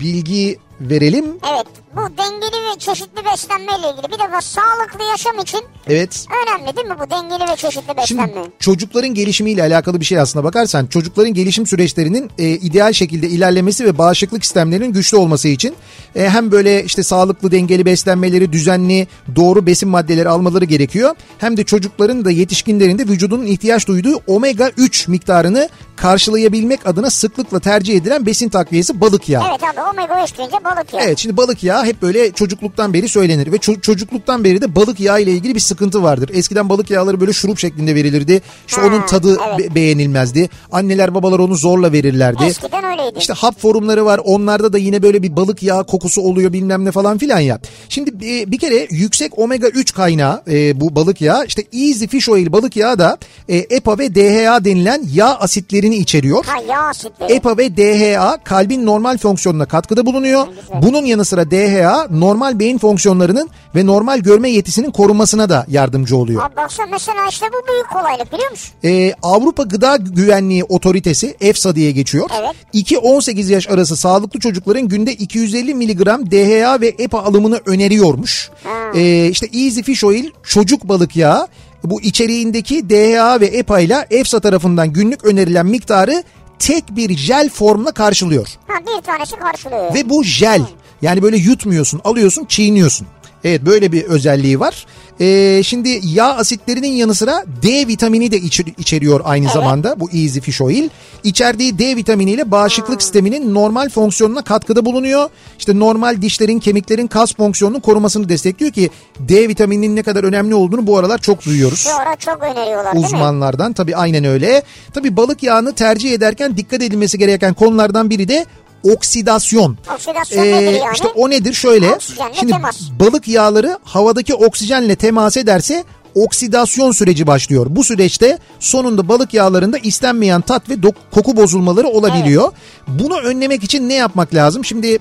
bilgi 0.00 0.58
verelim. 0.80 1.24
Evet 1.52 1.66
bu 1.96 2.00
dengeli 2.00 2.56
ve 2.74 2.78
çeşitli 2.78 3.24
beslenmeyle 3.32 3.90
ilgili 3.92 4.12
bir 4.12 4.18
defa 4.18 4.40
sağlıklı 4.40 5.04
yaşam 5.10 5.38
için 5.38 5.60
Evet. 5.88 6.26
önemli 6.42 6.76
değil 6.76 6.86
mi 6.86 6.94
bu 7.00 7.10
dengeli 7.10 7.50
ve 7.52 7.56
çeşitli 7.56 7.96
beslenme? 7.96 8.32
Şimdi 8.34 8.50
çocukların 8.58 9.14
gelişimiyle 9.14 9.62
alakalı 9.62 10.00
bir 10.00 10.04
şey 10.04 10.18
aslına 10.18 10.44
bakarsan 10.44 10.86
çocukların 10.86 11.34
gelişim 11.34 11.66
süreçlerinin 11.66 12.30
e, 12.38 12.48
ideal 12.48 12.92
şekilde 12.92 13.28
ilerlemesi 13.28 13.84
ve 13.84 13.98
bağışıklık 13.98 14.44
sistemlerinin 14.44 14.92
güçlü 14.92 15.16
olması 15.16 15.48
için 15.48 15.74
e, 16.16 16.28
hem 16.28 16.52
böyle 16.52 16.84
işte 16.84 17.02
sağlıklı 17.02 17.50
dengeli 17.50 17.84
beslenmeleri 17.84 18.52
düzenli 18.52 19.06
doğru 19.36 19.66
besin 19.66 19.88
maddeleri 19.88 20.28
almaları 20.28 20.64
gerekiyor. 20.64 21.14
Hem 21.38 21.56
de 21.56 21.64
çocukların 21.64 22.24
da 22.24 22.30
yetişkinlerin 22.30 22.98
de 22.98 23.02
vücudunun 23.06 23.46
ihtiyaç 23.46 23.88
duyduğu 23.88 24.20
omega 24.26 24.70
3 24.76 25.08
miktarını 25.08 25.68
karşılayabilmek 25.96 26.86
adına 26.86 27.10
sıklıkla 27.10 27.60
tercih 27.60 27.96
edilen 27.96 28.26
besin 28.26 28.48
takviyesi 28.48 29.00
balık 29.00 29.28
yağı. 29.28 29.44
Evet 29.50 29.60
abi 29.64 29.80
omega 29.92 30.24
3 30.24 30.38
deyince 30.38 30.56
balık 30.76 30.94
yağı. 30.94 31.02
Evet 31.04 31.18
şimdi 31.18 31.36
balık 31.36 31.62
yağı 31.64 31.84
hep 31.84 32.02
böyle 32.02 32.30
çocukluktan 32.32 32.94
beri 32.94 33.08
söylenir 33.08 33.52
ve 33.52 33.56
ço- 33.56 33.80
çocukluktan 33.80 34.44
beri 34.44 34.60
de 34.62 34.76
balık 34.76 35.00
yağı 35.00 35.22
ile 35.22 35.30
ilgili 35.32 35.54
bir 35.54 35.60
sıkıntı 35.60 36.02
vardır. 36.02 36.30
Eskiden 36.34 36.68
balık 36.68 36.90
yağları 36.90 37.20
böyle 37.20 37.32
şurup 37.32 37.58
şeklinde 37.58 37.94
verilirdi. 37.94 38.42
İşte 38.68 38.80
Ha, 38.80 38.86
onun 38.86 39.06
tadı 39.06 39.38
evet. 39.48 39.58
be- 39.70 39.74
beğenilmezdi. 39.74 40.48
Anneler 40.72 41.14
babalar 41.14 41.38
onu 41.38 41.54
zorla 41.54 41.92
verirlerdi. 41.92 42.44
Eskiden 42.44 42.84
öyleydi. 42.84 43.18
İşte 43.18 43.32
hap 43.32 43.60
forumları 43.60 44.04
var. 44.04 44.20
Onlarda 44.24 44.72
da 44.72 44.78
yine 44.78 45.02
böyle 45.02 45.22
bir 45.22 45.36
balık 45.36 45.62
yağı 45.62 45.86
kokusu 45.86 46.20
oluyor 46.22 46.52
bilmem 46.52 46.84
ne 46.84 46.90
falan 46.92 47.18
filan 47.18 47.40
ya. 47.40 47.60
Şimdi 47.88 48.10
e, 48.26 48.50
bir 48.52 48.58
kere 48.58 48.86
yüksek 48.90 49.38
omega 49.38 49.68
3 49.68 49.94
kaynağı 49.94 50.42
e, 50.50 50.80
bu 50.80 50.94
balık 50.96 51.20
yağı. 51.20 51.44
İşte 51.46 51.62
Easy 51.72 52.06
Fish 52.06 52.28
Oil 52.28 52.52
balık 52.52 52.76
yağı 52.76 52.98
da 52.98 53.18
e, 53.48 53.56
EPA 53.56 53.98
ve 53.98 54.14
DHA 54.14 54.64
denilen 54.64 55.02
yağ 55.12 55.34
asitlerini 55.34 55.96
içeriyor. 55.96 56.44
Ha 56.44 56.56
yağ 56.68 56.80
asitleri. 56.80 57.32
EPA 57.32 57.56
ve 57.58 57.76
DHA 57.76 58.38
kalbin 58.44 58.86
normal 58.86 59.18
fonksiyonuna 59.18 59.64
katkıda 59.66 60.06
bulunuyor. 60.06 60.46
Bunun 60.82 61.04
yanı 61.04 61.24
sıra 61.24 61.50
DHA 61.50 62.06
normal 62.10 62.58
beyin 62.58 62.78
fonksiyonlarının 62.78 63.50
ve 63.74 63.86
normal 63.86 64.18
görme 64.18 64.50
yetisinin 64.50 64.90
korunmasına 64.90 65.48
da 65.48 65.66
yardımcı 65.68 66.16
oluyor. 66.16 66.42
Abi 66.42 66.56
baksana 66.56 66.86
mesela 66.90 67.26
işte 67.30 67.46
bu 67.52 67.72
büyük 67.72 67.90
kolaylık 67.90 68.32
biliyor 68.32 68.50
musun? 68.50 68.70
Ee, 68.84 69.12
Avrupa 69.22 69.62
Gıda 69.62 69.96
Güvenliği 69.96 70.64
Otoritesi 70.64 71.36
EFSA 71.40 71.74
diye 71.74 71.90
geçiyor. 71.92 72.30
Evet. 72.40 72.90
2-18 72.92 73.52
yaş 73.52 73.68
arası 73.68 73.96
sağlıklı 73.96 74.40
çocukların 74.40 74.88
günde 74.88 75.12
250 75.14 75.74
miligram 75.74 76.30
DHA 76.30 76.80
ve 76.80 76.88
EPA 76.88 77.22
alımını 77.22 77.60
öneriyormuş. 77.66 78.50
Ee, 78.94 79.28
işte 79.30 79.46
Easy 79.46 79.80
Fish 79.80 80.04
Oil 80.04 80.30
çocuk 80.42 80.88
balık 80.88 81.16
yağı 81.16 81.48
bu 81.84 82.00
içeriğindeki 82.02 82.90
DHA 82.90 83.40
ve 83.40 83.46
EPA 83.46 83.80
ile 83.80 84.06
EFSA 84.10 84.40
tarafından 84.40 84.92
günlük 84.92 85.24
önerilen 85.24 85.66
miktarı 85.66 86.22
tek 86.60 86.96
bir 86.96 87.16
jel 87.16 87.50
formla 87.50 87.92
karşılıyor. 87.92 88.48
Ha 88.66 88.74
bir 88.80 89.02
tanesi 89.02 89.36
karşılıyor. 89.36 89.94
Ve 89.94 90.08
bu 90.08 90.24
jel 90.24 90.62
yani 91.02 91.22
böyle 91.22 91.36
yutmuyorsun 91.36 92.00
alıyorsun 92.04 92.44
çiğniyorsun. 92.44 93.06
Evet 93.44 93.62
böyle 93.66 93.92
bir 93.92 94.04
özelliği 94.04 94.60
var. 94.60 94.86
Ee, 95.20 95.62
şimdi 95.64 96.00
yağ 96.02 96.24
asitlerinin 96.36 96.88
yanı 96.92 97.14
sıra 97.14 97.44
D 97.62 97.86
vitamini 97.86 98.30
de 98.32 98.36
içer- 98.36 98.74
içeriyor 98.78 99.20
aynı 99.24 99.48
zamanda 99.48 100.00
bu 100.00 100.10
Easy 100.10 100.40
Fish 100.40 100.60
Oil. 100.60 100.88
İçerdiği 101.24 101.78
D 101.78 101.96
vitaminiyle 101.96 102.50
bağışıklık 102.50 103.02
sisteminin 103.02 103.54
normal 103.54 103.88
fonksiyonuna 103.88 104.42
katkıda 104.42 104.84
bulunuyor. 104.84 105.28
İşte 105.58 105.78
normal 105.78 106.22
dişlerin, 106.22 106.58
kemiklerin, 106.58 107.06
kas 107.06 107.34
fonksiyonunun 107.34 107.80
korumasını 107.80 108.28
destekliyor 108.28 108.72
ki 108.72 108.90
D 109.18 109.48
vitamininin 109.48 109.96
ne 109.96 110.02
kadar 110.02 110.24
önemli 110.24 110.54
olduğunu 110.54 110.86
bu 110.86 110.98
aralar 110.98 111.18
çok 111.18 111.44
duyuyoruz 111.46 111.78
Şu 111.80 111.96
ara 111.96 112.16
çok 112.16 112.42
öneriyorlar 112.42 112.92
değil 112.94 113.04
mi? 113.04 113.06
uzmanlardan. 113.06 113.72
Tabii 113.72 113.96
aynen 113.96 114.24
öyle. 114.24 114.62
Tabii 114.94 115.16
balık 115.16 115.42
yağını 115.42 115.72
tercih 115.72 116.12
ederken 116.12 116.56
dikkat 116.56 116.82
edilmesi 116.82 117.18
gereken 117.18 117.54
konulardan 117.54 118.10
biri 118.10 118.28
de 118.28 118.46
oksidasyon. 118.82 119.78
Oksidasyon 119.94 120.44
Ee, 120.44 120.52
nedir 120.52 120.80
yani? 120.80 120.94
İşte 120.94 121.08
o 121.08 121.30
nedir 121.30 121.52
şöyle. 121.54 121.90
Oksijenle 121.90 122.34
Şimdi 122.34 122.52
temas. 122.52 122.80
balık 123.00 123.28
yağları 123.28 123.78
havadaki 123.84 124.34
oksijenle 124.34 124.96
temas 124.96 125.36
ederse 125.36 125.84
oksidasyon 126.14 126.92
süreci 126.92 127.26
başlıyor. 127.26 127.66
Bu 127.70 127.84
süreçte 127.84 128.38
sonunda 128.60 129.08
balık 129.08 129.34
yağlarında 129.34 129.78
istenmeyen 129.78 130.40
tat 130.40 130.68
ve 130.68 130.74
dok- 130.74 130.94
koku 131.10 131.36
bozulmaları 131.36 131.88
olabiliyor. 131.88 132.52
Bunu 132.88 133.18
önlemek 133.18 133.64
için 133.64 133.88
ne 133.88 133.94
yapmak 133.94 134.34
lazım? 134.34 134.64
Şimdi 134.64 134.98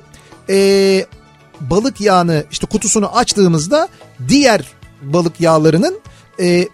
ee, 0.49 1.05
balık 1.61 2.01
yağını 2.01 2.43
işte 2.51 2.67
kutusunu 2.67 3.17
açtığımızda 3.17 3.87
diğer 4.27 4.61
balık 5.01 5.41
yağlarının 5.41 5.99
e, 6.41 6.67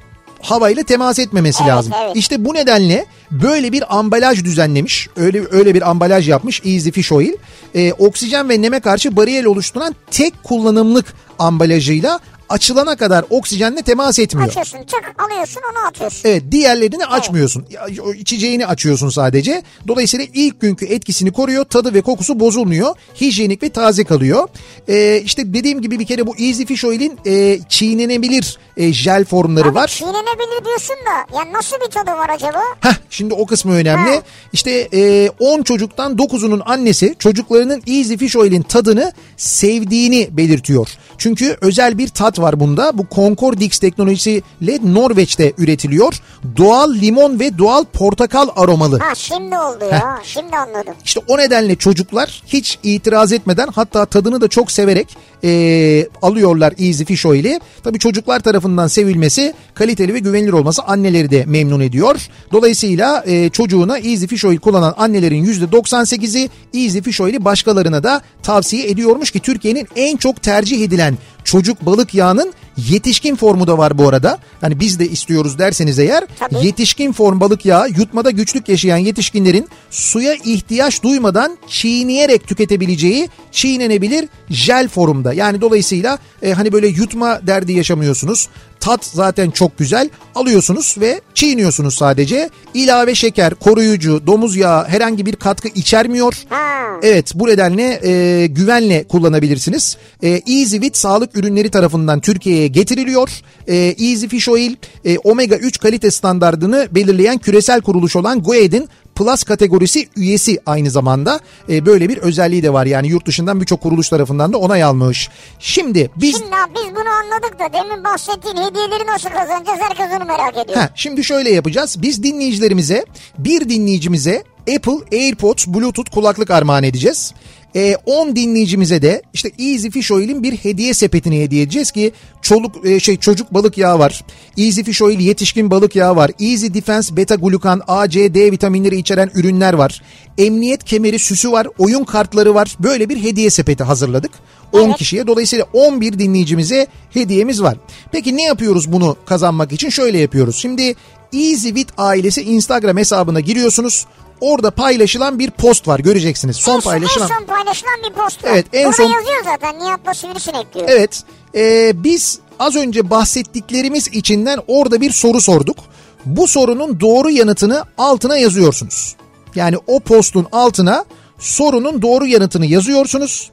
havayla 0.46 0.84
temas 0.84 1.20
etmemesi 1.20 1.60
Evet, 1.64 1.72
lazım. 1.74 1.93
evet. 2.04 2.16
İşte 2.16 2.46
bu 2.46 2.54
nedenle 2.54 3.06
böyle 3.32 3.72
bir 3.72 3.98
ambalaj 4.00 4.43
düzenlemiş. 4.43 5.10
Öyle 5.16 5.43
öyle 5.52 5.74
bir 5.76 5.89
ambalaj 5.89 6.30
yapmış 6.30 6.62
Easy 6.66 6.89
Fish 6.89 7.12
Oil. 7.12 7.34
E, 7.76 7.93
oksijen 7.93 8.50
ve 8.50 8.62
neme 8.62 8.80
karşı 8.80 9.16
bariyer 9.16 9.46
oluşturan 9.46 9.96
tek 10.12 10.43
kullanımlık 10.43 11.06
ambalajıyla 11.39 12.20
açılana 12.50 12.96
kadar 12.96 13.26
oksijenle 13.30 13.82
temas 13.82 14.20
etmiyor. 14.20 14.48
Açıyorsun 14.50 14.78
tık 14.78 15.24
alıyorsun 15.26 15.62
onu 15.72 15.88
atıyorsun. 15.88 16.22
Evet 16.30 16.43
diğerlerini 16.52 17.06
açmıyorsun. 17.06 17.66
O 18.06 18.14
içeceğini 18.14 18.68
açıyorsun 18.68 19.10
sadece. 19.10 19.64
Dolayısıyla 19.88 20.26
ilk 20.34 20.62
günkü 20.62 20.86
etkisini 20.86 21.32
koruyor. 21.32 21.66
Tadı 21.66 21.93
ve 21.93 22.02
kokusu 22.02 22.39
bozulmuyor. 22.39 22.96
Hijyenik 23.22 23.64
ve 23.64 23.70
taze 23.70 24.04
kalıyor. 24.04 24.48
Ee, 24.88 25.22
işte 25.26 25.54
dediğim 25.54 25.82
gibi 25.82 26.00
bir 26.00 26.06
kere 26.06 26.28
bu 26.28 26.36
Easy 26.38 26.64
Fish 26.64 26.86
Oil'in 26.86 27.20
e, 27.26 27.60
çiğnenebilir 27.70 28.58
e, 28.78 28.93
jel 28.93 29.26
formları 29.26 29.68
Abi 29.68 29.76
var. 29.76 29.88
çiğnenebilir 29.88 30.66
diyorsun 30.66 30.96
da 30.96 31.38
ya 31.38 31.54
nasıl 31.54 31.76
bir 31.86 31.91
tadı 31.91 32.12
var 32.12 32.30
acaba? 32.30 32.62
Heh, 32.80 32.93
şimdi 33.10 33.34
o 33.34 33.46
kısmı 33.46 33.74
önemli. 33.74 34.10
Ha. 34.16 34.22
İşte 34.54 34.88
e, 34.93 35.30
10 35.39 35.64
çocuktan 35.64 36.16
9'unun 36.16 36.62
annesi 36.66 37.16
çocuklarının 37.20 37.82
Easy 37.88 38.16
Fish 38.16 38.36
Oil'in 38.36 38.62
tadını 38.62 39.14
sevdiğini 39.38 40.28
belirtiyor. 40.32 40.89
Çünkü 41.18 41.58
özel 41.62 41.98
bir 41.98 42.08
tat 42.08 42.35
var 42.40 42.60
bunda. 42.60 42.98
Bu 42.98 43.06
Concordix 43.16 43.80
teknolojisiyle 43.80 44.80
Norveç'te 44.84 45.54
üretiliyor. 45.58 46.22
Doğal 46.58 46.94
limon 46.94 47.40
ve 47.40 47.58
doğal 47.58 47.86
portakal 47.86 48.48
aromalı. 48.56 49.00
Ha 49.00 49.16
şimdi 49.16 49.58
oldu 49.58 49.86
ya 49.92 50.20
şimdi 50.24 50.58
anladım. 50.58 50.94
İşte 51.06 51.22
o 51.28 51.38
nedenle 51.38 51.76
çocuklar 51.76 52.44
hiç 52.48 52.80
itiraz 52.84 53.34
etmeden 53.34 53.68
hatta 53.76 54.06
tadını 54.06 54.42
da 54.42 54.48
çok 54.48 54.72
severek 54.72 55.18
e, 55.44 56.08
alıyorlar 56.22 56.74
Easy 56.78 57.04
Fish 57.04 57.26
Oil'i. 57.26 57.60
Tabii 57.84 58.00
çocuklar 58.00 58.40
tarafından 58.40 58.88
sevilmesi, 58.88 59.54
kaliteli 59.74 60.14
ve 60.14 60.20
güvenilir 60.20 60.54
olması 60.54 60.84
anneleri 60.84 61.32
de 61.32 61.44
memnun 61.46 61.80
ediyor. 61.80 62.28
Dolayısıyla 62.52 63.24
e, 63.28 63.50
çocuğuna 63.50 63.98
Easy 63.98 64.26
Fish 64.26 64.46
Oil 64.46 64.58
kullanan 64.58 64.94
annelerin 64.98 65.46
%98'i 65.46 66.50
Easy 66.74 67.00
Fish 67.00 67.22
Oil'i 67.22 67.46
başkalarına 67.46 68.04
da 68.04 68.22
tavsiye 68.44 68.90
ediyormuş 68.90 69.32
ki 69.32 69.40
Türkiye'nin 69.40 69.88
en 69.96 70.18
çok 70.18 70.42
tercih 70.42 70.84
edilen 70.84 71.18
çocuk 71.44 71.86
balık 71.86 72.14
yağının 72.14 72.54
yetişkin 72.78 73.36
formu 73.36 73.68
da 73.68 73.78
var 73.78 73.98
bu 73.98 74.08
arada. 74.08 74.40
Hani 74.62 74.80
biz 74.80 75.00
de 75.00 75.08
istiyoruz 75.10 75.60
derseniz 75.60 76.00
eğer 76.00 76.24
Tabii. 76.40 76.66
yetişkin 76.66 77.12
form 77.12 77.40
balık 77.40 77.66
yağı 77.66 77.90
yutmada 77.90 78.32
güçlük 78.32 78.70
yaşayan 78.70 78.98
yetişkinlerin 78.98 79.70
suya 79.90 80.34
ihtiyaç 80.34 81.04
duymadan 81.04 81.58
çiğneyerek 81.68 82.48
tüketebileceği 82.48 83.30
çiğnenebilir 83.52 84.30
jel 84.50 84.88
formda. 84.88 85.34
Yani 85.34 85.62
dolayısıyla 85.62 86.20
e, 86.42 86.54
hani 86.54 86.72
böyle 86.72 86.88
yutma 86.88 87.48
derdi 87.48 87.72
yaşamıyorsunuz. 87.72 88.48
Tat 88.86 89.06
zaten 89.06 89.50
çok 89.50 89.78
güzel. 89.78 90.10
Alıyorsunuz 90.36 90.96
ve 91.00 91.22
çiğniyorsunuz 91.34 91.96
sadece. 91.96 92.50
İlave 92.74 93.16
şeker, 93.16 93.56
koruyucu, 93.56 94.28
domuz 94.28 94.56
yağı 94.56 94.86
herhangi 94.88 95.26
bir 95.26 95.36
katkı 95.36 95.68
içermiyor. 95.68 96.34
Ha. 96.50 96.76
Evet 97.04 97.32
bu 97.36 97.48
nedenle 97.48 98.00
e, 98.04 98.48
güvenle 98.48 99.04
kullanabilirsiniz. 99.04 99.98
E, 100.24 100.30
EasyWit 100.30 100.98
sağlık 100.98 101.38
ürünleri 101.38 101.70
tarafından 101.70 102.20
Türkiye'ye 102.20 102.68
getiriliyor. 102.68 103.30
E, 103.68 103.76
Easy 103.76 104.28
Fish 104.28 104.50
Oil 104.50 104.76
e, 105.06 105.18
omega 105.18 105.56
3 105.56 105.80
kalite 105.80 106.12
standardını 106.12 106.88
belirleyen 106.92 107.38
küresel 107.38 107.82
kuruluş 107.82 108.16
olan 108.16 108.44
GOED'in 108.44 108.90
Plus 109.16 109.43
kategorisi 109.43 110.09
üyesi 110.16 110.59
aynı 110.66 110.91
zamanda. 110.91 111.39
E, 111.70 111.86
böyle 111.86 112.09
bir 112.09 112.18
özelliği 112.18 112.63
de 112.63 112.74
var. 112.74 112.86
Yani 112.86 113.07
yurt 113.07 113.26
dışından 113.26 113.61
birçok 113.61 113.82
kuruluş 113.82 114.09
tarafından 114.09 114.53
da 114.53 114.57
onay 114.57 114.84
almış. 114.84 115.30
Şimdi 115.59 116.11
biz... 116.16 116.38
Şimdi 116.38 116.55
abi 116.55 116.74
biz 116.76 116.95
bunu 116.95 117.09
anladık 117.09 117.59
da 117.59 117.74
demin 117.74 118.03
bahsettiğin 118.03 118.55
hediyeleri 118.55 119.07
nasıl 119.07 119.30
kazanacağız 119.30 119.80
herkes 119.80 120.05
onu 120.18 120.26
merak 120.26 120.57
ediyor. 120.57 120.78
Ha, 120.78 120.89
şimdi 120.95 121.24
şöyle 121.24 121.49
yapacağız. 121.51 122.01
Biz 122.01 122.24
dinleyicilerimize 122.24 123.05
bir 123.38 123.70
dinleyicimize 123.70 124.43
Apple 124.76 125.18
AirPods 125.18 125.68
Bluetooth 125.68 126.11
kulaklık 126.11 126.51
armağan 126.51 126.84
edeceğiz. 126.84 127.34
E, 127.76 127.98
10 128.06 128.36
dinleyicimize 128.36 129.02
de 129.02 129.22
işte 129.34 129.52
Easy 129.60 129.90
Fish 129.90 130.12
Oil'in 130.12 130.44
bir 130.44 130.54
hediye 130.54 130.94
sepetini 130.94 131.42
hediye 131.42 131.62
edeceğiz 131.62 131.92
ki 131.92 132.12
çoluk 132.42 132.86
e, 132.86 133.00
şey 133.00 133.18
çocuk 133.18 133.54
balık 133.54 133.78
yağı 133.78 134.00
var. 134.00 134.24
Easy 134.58 134.82
Fish 134.82 135.02
Oil 135.02 135.20
yetişkin 135.20 135.72
balık 135.72 135.96
yağı 135.96 136.16
var. 136.16 136.32
Easy 136.40 136.68
Defense 136.74 137.18
beta 137.18 137.36
glukan 137.36 137.82
A, 137.88 138.10
C, 138.10 138.34
D 138.34 138.52
vitaminleri 138.52 138.98
içeren 138.98 139.32
ürünler 139.34 139.74
var. 139.74 140.02
Emniyet 140.38 140.84
kemeri 140.84 141.20
süsü 141.20 141.52
var. 141.52 141.68
Oyun 141.78 142.04
kartları 142.04 142.56
var. 142.56 142.76
Böyle 142.80 143.10
bir 143.10 143.24
hediye 143.24 143.50
sepeti 143.50 143.84
hazırladık. 143.84 144.32
10 144.72 144.88
evet. 144.88 144.98
kişiye. 144.98 145.28
Dolayısıyla 145.28 145.66
11 145.74 146.20
dinleyicimize 146.20 146.88
hediyemiz 147.14 147.62
var. 147.62 147.78
Peki 148.12 148.38
ne 148.38 148.44
yapıyoruz 148.44 148.92
bunu 148.92 149.18
kazanmak 149.26 149.72
için? 149.72 149.90
Şöyle 149.90 150.18
yapıyoruz. 150.18 150.56
Şimdi 150.56 150.96
EasyWit 151.34 151.88
ailesi 151.98 152.42
Instagram 152.42 152.98
hesabına 152.98 153.40
giriyorsunuz. 153.40 154.06
Orada 154.42 154.72
paylaşılan 154.72 155.40
bir 155.40 155.52
post 155.52 155.88
var 155.88 156.00
göreceksiniz. 156.00 156.56
Son 156.56 156.76
en, 156.76 156.82
paylaşılan. 156.82 157.30
En 157.32 157.36
son 157.38 157.46
paylaşılan 157.46 157.94
bir 158.10 158.14
post 158.14 158.44
var. 158.44 158.50
Evet 158.50 158.66
en 158.74 158.86
Burada 158.86 158.98
son. 158.98 159.04
yazıyor 159.04 159.44
zaten 159.44 159.80
Nihat'la 159.80 160.14
Sivrisinek 160.14 160.74
diyor. 160.74 160.86
Evet 160.90 161.24
e, 161.56 161.92
biz 162.04 162.40
az 162.60 162.76
önce 162.76 163.10
bahsettiklerimiz 163.10 164.08
içinden 164.08 164.60
orada 164.68 165.02
bir 165.02 165.12
soru 165.12 165.42
sorduk. 165.42 165.78
Bu 166.26 166.48
sorunun 166.48 167.00
doğru 167.00 167.30
yanıtını 167.30 167.84
altına 167.98 168.38
yazıyorsunuz. 168.38 169.16
Yani 169.56 169.78
o 169.88 170.00
postun 170.00 170.48
altına 170.52 171.06
sorunun 171.40 172.02
doğru 172.02 172.26
yanıtını 172.26 172.66
yazıyorsunuz. 172.66 173.52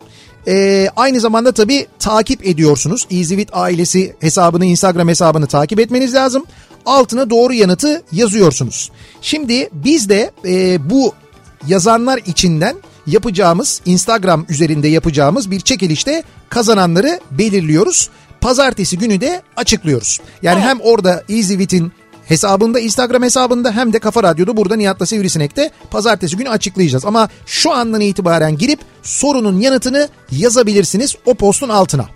Ee, 0.48 0.88
aynı 0.96 1.20
zamanda 1.20 1.52
tabii 1.52 1.86
takip 1.98 2.46
ediyorsunuz. 2.46 3.06
EasyWit 3.10 3.48
ailesi 3.52 4.16
hesabını, 4.20 4.64
Instagram 4.64 5.08
hesabını 5.08 5.46
takip 5.46 5.80
etmeniz 5.80 6.14
lazım. 6.14 6.44
Altına 6.86 7.30
doğru 7.30 7.52
yanıtı 7.52 8.02
yazıyorsunuz. 8.12 8.90
Şimdi 9.20 9.68
biz 9.72 10.08
de 10.08 10.30
e, 10.44 10.90
bu 10.90 11.14
yazanlar 11.66 12.20
içinden 12.26 12.76
yapacağımız 13.06 13.80
Instagram 13.86 14.46
üzerinde 14.48 14.88
yapacağımız 14.88 15.50
bir 15.50 15.60
çekilişte 15.60 16.22
kazananları 16.48 17.20
belirliyoruz. 17.30 18.10
Pazartesi 18.40 18.98
günü 18.98 19.20
de 19.20 19.42
açıklıyoruz. 19.56 20.20
Yani 20.42 20.58
evet. 20.58 20.68
hem 20.68 20.80
orada 20.80 21.24
EasyWit'in 21.28 21.92
hesabında 22.24 22.80
Instagram 22.80 23.22
hesabında 23.22 23.72
hem 23.72 23.92
de 23.92 23.98
Kafa 23.98 24.22
Radyo'da 24.22 24.56
burada 24.56 24.76
Nihat'la 24.76 25.06
Sivrisinek'te 25.06 25.70
pazartesi 25.90 26.36
günü 26.36 26.48
açıklayacağız. 26.48 27.04
Ama 27.04 27.28
şu 27.46 27.72
andan 27.72 28.00
itibaren 28.00 28.56
girip 28.58 28.80
sorunun 29.02 29.60
yanıtını 29.60 30.08
yazabilirsiniz 30.30 31.14
o 31.26 31.34
postun 31.34 31.68
altına. 31.68 32.06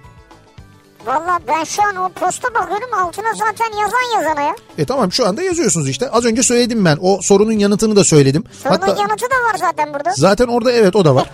Valla 1.07 1.41
ben 1.49 1.65
şu 1.65 1.83
an 1.83 1.97
o 1.97 2.09
posta 2.09 2.55
bakıyorum 2.55 2.95
altına 3.03 3.35
zaten 3.35 3.79
yazan 3.81 4.19
yazana 4.19 4.41
ya. 4.41 4.57
E 4.79 4.85
tamam 4.85 5.13
şu 5.13 5.27
anda 5.27 5.43
yazıyorsunuz 5.43 5.89
işte. 5.89 6.11
Az 6.11 6.25
önce 6.25 6.43
söyledim 6.43 6.85
ben. 6.85 6.99
O 7.01 7.19
sorunun 7.23 7.53
yanıtını 7.53 7.97
da 7.97 8.05
söyledim. 8.05 8.45
Sorunun 8.63 8.81
Hatta, 8.81 9.03
yanıtı 9.03 9.25
da 9.25 9.35
var 9.35 9.57
zaten 9.59 9.95
burada. 9.95 10.13
Zaten 10.17 10.47
orada 10.47 10.73
evet 10.73 10.97
o 10.97 11.05
da 11.05 11.15
var. 11.15 11.31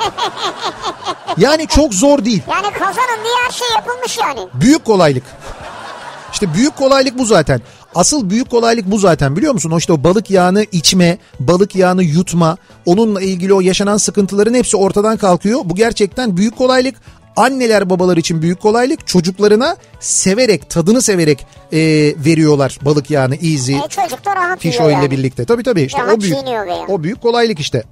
yani 1.37 1.67
çok 1.67 1.95
zor 1.95 2.25
değil. 2.25 2.43
Yani 2.51 2.73
kazanın 2.73 3.25
diye 3.25 3.35
her 3.47 3.51
şey 3.53 3.69
yapılmış 3.75 4.19
yani. 4.19 4.49
Büyük 4.55 4.85
kolaylık. 4.85 5.25
İşte 6.33 6.55
büyük 6.55 6.77
kolaylık 6.77 7.19
bu 7.19 7.25
zaten. 7.25 7.61
Asıl 7.95 8.31
büyük 8.31 8.51
kolaylık 8.51 8.91
bu 8.91 8.99
zaten 8.99 9.37
biliyor 9.37 9.53
musun? 9.53 9.71
O 9.71 9.79
işte 9.79 9.93
o 9.93 10.05
balık 10.05 10.31
yağını 10.31 10.65
içme, 10.73 11.19
balık 11.41 11.75
yağını 11.75 12.03
yutma, 12.03 12.57
onunla 12.87 13.23
ilgili 13.23 13.55
o 13.55 13.61
yaşanan 13.61 13.97
sıkıntıların 13.97 14.55
hepsi 14.55 14.77
ortadan 14.77 15.17
kalkıyor. 15.17 15.61
Bu 15.65 15.75
gerçekten 15.75 16.37
büyük 16.37 16.59
kolaylık. 16.59 16.95
Anneler 17.37 17.91
babalar 17.91 18.17
için 18.17 18.43
büyük 18.43 18.61
kolaylık 18.61 19.07
çocuklarına 19.07 19.77
severek 20.01 20.71
tadını 20.71 21.03
severek 21.03 21.47
e, 21.73 21.79
veriyorlar 22.25 22.79
balık 22.83 23.11
yağını 23.11 23.35
easy. 23.35 23.75
E, 23.75 23.81
Fish 24.59 24.81
oil 24.81 24.99
ile 24.99 25.11
birlikte. 25.11 25.45
Tabii 25.45 25.63
tabii 25.63 25.83
işte 25.83 25.99
rahat 26.03 26.17
o 26.17 26.21
büyük, 26.21 26.37
o 26.89 27.03
büyük 27.03 27.23
kolaylık 27.23 27.61
işte. 27.61 27.83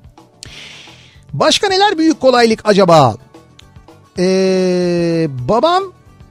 Başka 1.33 1.69
neler 1.69 1.99
büyük 1.99 2.21
kolaylık 2.21 2.61
acaba? 2.65 3.17
Ee, 4.19 5.27
babam 5.49 5.83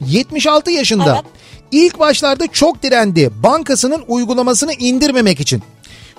76 0.05 0.71
yaşında. 0.71 1.13
Evet. 1.13 1.25
İlk 1.71 1.99
başlarda 1.99 2.47
çok 2.47 2.83
direndi 2.83 3.29
bankasının 3.43 4.03
uygulamasını 4.07 4.73
indirmemek 4.73 5.39
için. 5.39 5.63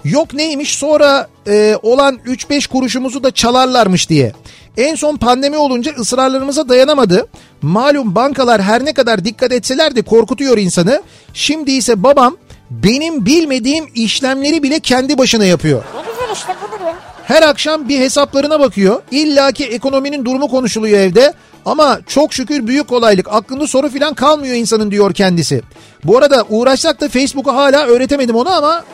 Yok 0.05 0.35
neymiş 0.35 0.75
sonra 0.75 1.29
e, 1.47 1.77
olan 1.83 2.21
3-5 2.27 2.69
kuruşumuzu 2.69 3.23
da 3.23 3.31
çalarlarmış 3.31 4.09
diye. 4.09 4.33
En 4.77 4.95
son 4.95 5.17
pandemi 5.17 5.57
olunca 5.57 5.93
ısrarlarımıza 5.93 6.69
dayanamadı. 6.69 7.27
Malum 7.63 8.15
bankalar 8.15 8.63
her 8.63 8.85
ne 8.85 8.93
kadar 8.93 9.25
dikkat 9.25 9.53
etseler 9.53 9.97
de 9.97 10.03
korkutuyor 10.03 10.59
insanı. 10.59 11.03
Şimdi 11.35 11.71
ise 11.73 12.03
babam 12.03 12.37
benim 12.71 13.27
bilmediğim 13.27 13.87
işlemleri 13.95 14.63
bile 14.63 14.81
kendi 14.81 15.19
başına 15.19 15.45
yapıyor. 15.45 15.85
Ne 15.95 16.01
güzel 16.01 16.33
işte 16.35 16.53
budur 16.63 16.87
ya. 16.87 16.95
Her 17.25 17.43
akşam 17.43 17.89
bir 17.89 18.01
hesaplarına 18.01 18.61
bakıyor. 18.61 19.03
İlla 19.11 19.53
ki 19.53 19.65
ekonominin 19.65 20.25
durumu 20.25 20.49
konuşuluyor 20.49 20.99
evde. 20.99 21.35
Ama 21.67 22.01
çok 22.07 22.33
şükür 22.33 22.67
büyük 22.67 22.89
kolaylık. 22.89 23.27
Aklında 23.31 23.67
soru 23.67 23.89
falan 23.89 24.15
kalmıyor 24.15 24.55
insanın 24.55 24.91
diyor 24.91 25.15
kendisi. 25.15 25.63
Bu 26.05 26.19
arada 26.19 26.45
uğraşsak 26.49 27.01
da 27.01 27.09
Facebook'u 27.09 27.55
hala 27.55 27.87
öğretemedim 27.87 28.37
ona 28.37 28.57
ama 28.57 28.85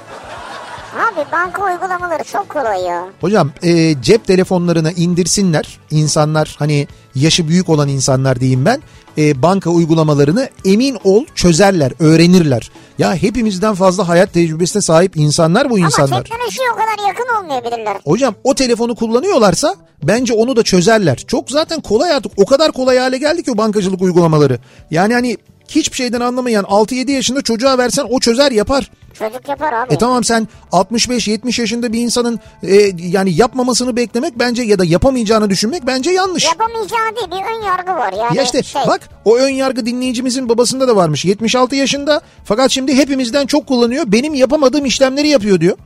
Abi 0.97 1.32
banka 1.32 1.64
uygulamaları 1.64 2.24
çok 2.24 2.49
kolay 2.49 2.82
ya. 2.82 3.09
Hocam 3.20 3.51
e, 3.62 4.03
cep 4.03 4.26
telefonlarına 4.26 4.92
indirsinler 4.92 5.78
insanlar 5.90 6.57
hani 6.59 6.88
yaşı 7.14 7.49
büyük 7.49 7.68
olan 7.68 7.88
insanlar 7.88 8.40
diyeyim 8.40 8.64
ben 8.64 8.82
e, 9.18 9.42
banka 9.42 9.70
uygulamalarını 9.70 10.49
emin 10.64 10.99
ol 11.05 11.24
çözerler 11.34 11.92
öğrenirler. 11.99 12.70
Ya 12.99 13.14
hepimizden 13.14 13.74
fazla 13.74 14.09
hayat 14.09 14.32
tecrübesine 14.32 14.82
sahip 14.82 15.16
insanlar 15.16 15.70
bu 15.70 15.78
insanlar. 15.78 16.16
Ama 16.16 16.22
teknolojiye 16.22 16.68
o 16.72 16.74
kadar 16.74 17.09
yakın 17.09 17.44
olmayabilirler. 17.44 17.97
Hocam 18.05 18.34
o 18.44 18.55
telefonu 18.55 18.94
kullanıyorlarsa 18.94 19.74
bence 20.03 20.34
onu 20.34 20.57
da 20.57 20.62
çözerler. 20.62 21.16
Çok 21.16 21.51
zaten 21.51 21.80
kolay 21.80 22.12
artık 22.12 22.32
o 22.36 22.47
kadar 22.47 22.72
kolay 22.72 22.99
hale 22.99 23.18
geldi 23.18 23.42
ki 23.42 23.51
o 23.51 23.59
bankacılık 23.59 24.03
uygulamaları. 24.03 24.59
Yani 24.90 25.14
hani 25.14 25.36
hiçbir 25.68 25.96
şeyden 25.96 26.20
anlamayan 26.20 26.64
6-7 26.64 27.10
yaşında 27.10 27.42
çocuğa 27.42 27.78
versen 27.78 28.06
o 28.10 28.20
çözer 28.20 28.52
yapar. 28.52 28.90
Çocuk 29.18 29.48
yapar 29.48 29.72
abi. 29.72 29.94
E 29.94 29.98
tamam 29.98 30.24
sen 30.24 30.48
65-70 30.72 31.60
yaşında 31.60 31.92
bir 31.92 32.00
insanın 32.00 32.40
e, 32.62 32.74
yani 32.96 33.34
yapmamasını 33.34 33.96
beklemek 33.96 34.38
bence 34.38 34.62
ya 34.62 34.78
da 34.78 34.84
yapamayacağını 34.84 35.50
düşünmek 35.50 35.86
bence 35.86 36.10
yanlış. 36.10 36.44
Yapamayacağı 36.44 37.16
değil 37.16 37.26
bir 37.30 37.56
ön 37.56 37.66
yargı 37.66 37.92
var 37.92 38.12
yani. 38.12 38.36
Ya 38.36 38.42
işte 38.42 38.62
şey. 38.62 38.82
bak 38.86 39.00
o 39.24 39.36
ön 39.36 39.48
yargı 39.48 39.86
dinleyicimizin 39.86 40.48
babasında 40.48 40.88
da 40.88 40.96
varmış 40.96 41.24
76 41.24 41.76
yaşında 41.76 42.20
fakat 42.44 42.70
şimdi 42.70 42.96
hepimizden 42.96 43.46
çok 43.46 43.66
kullanıyor 43.66 44.04
benim 44.06 44.34
yapamadığım 44.34 44.84
işlemleri 44.84 45.28
yapıyor 45.28 45.60
diyor. 45.60 45.76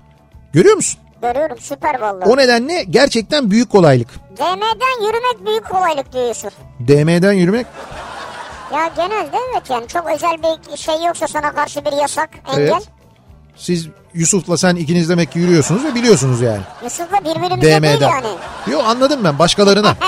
Görüyor 0.53 0.77
musun? 0.77 1.01
Görüyorum 1.23 1.57
süper 1.61 2.01
vallahi. 2.01 2.29
O 2.31 2.37
nedenle 2.37 2.85
gerçekten 2.91 3.51
büyük 3.51 3.71
kolaylık. 3.71 4.09
DM'den 4.37 5.07
yürümek 5.07 5.47
büyük 5.47 5.71
kolaylık 5.71 6.13
diyor 6.13 6.29
Yusuf. 6.29 6.53
DM'den 6.81 7.33
yürümek? 7.33 7.67
Ya 8.75 8.91
genelde 8.97 9.37
evet 9.53 9.71
yani 9.71 9.89
çok 9.89 10.11
özel 10.15 10.37
bir 10.43 10.77
şey 10.77 10.95
yoksa 11.07 11.29
sana 11.29 11.53
karşı 11.53 11.85
bir 11.85 11.93
yasak, 11.93 12.31
engel. 12.53 12.63
Evet. 12.63 12.89
Siz 13.57 13.89
Yusuf'la 14.15 14.57
sen 14.57 14.77
ikiniz 14.77 15.09
demek 15.09 15.33
ki 15.33 15.39
yürüyorsunuz 15.39 15.85
ve 15.85 15.95
biliyorsunuz 15.95 16.41
yani. 16.41 16.61
Yusuf'la 16.85 17.21
birbirimize 17.21 17.81
DM'den. 17.81 17.83
değil 17.83 18.01
yani. 18.01 18.27
Yok 18.71 18.83
anladım 18.87 19.21
ben 19.25 19.39
başkalarına. 19.39 19.97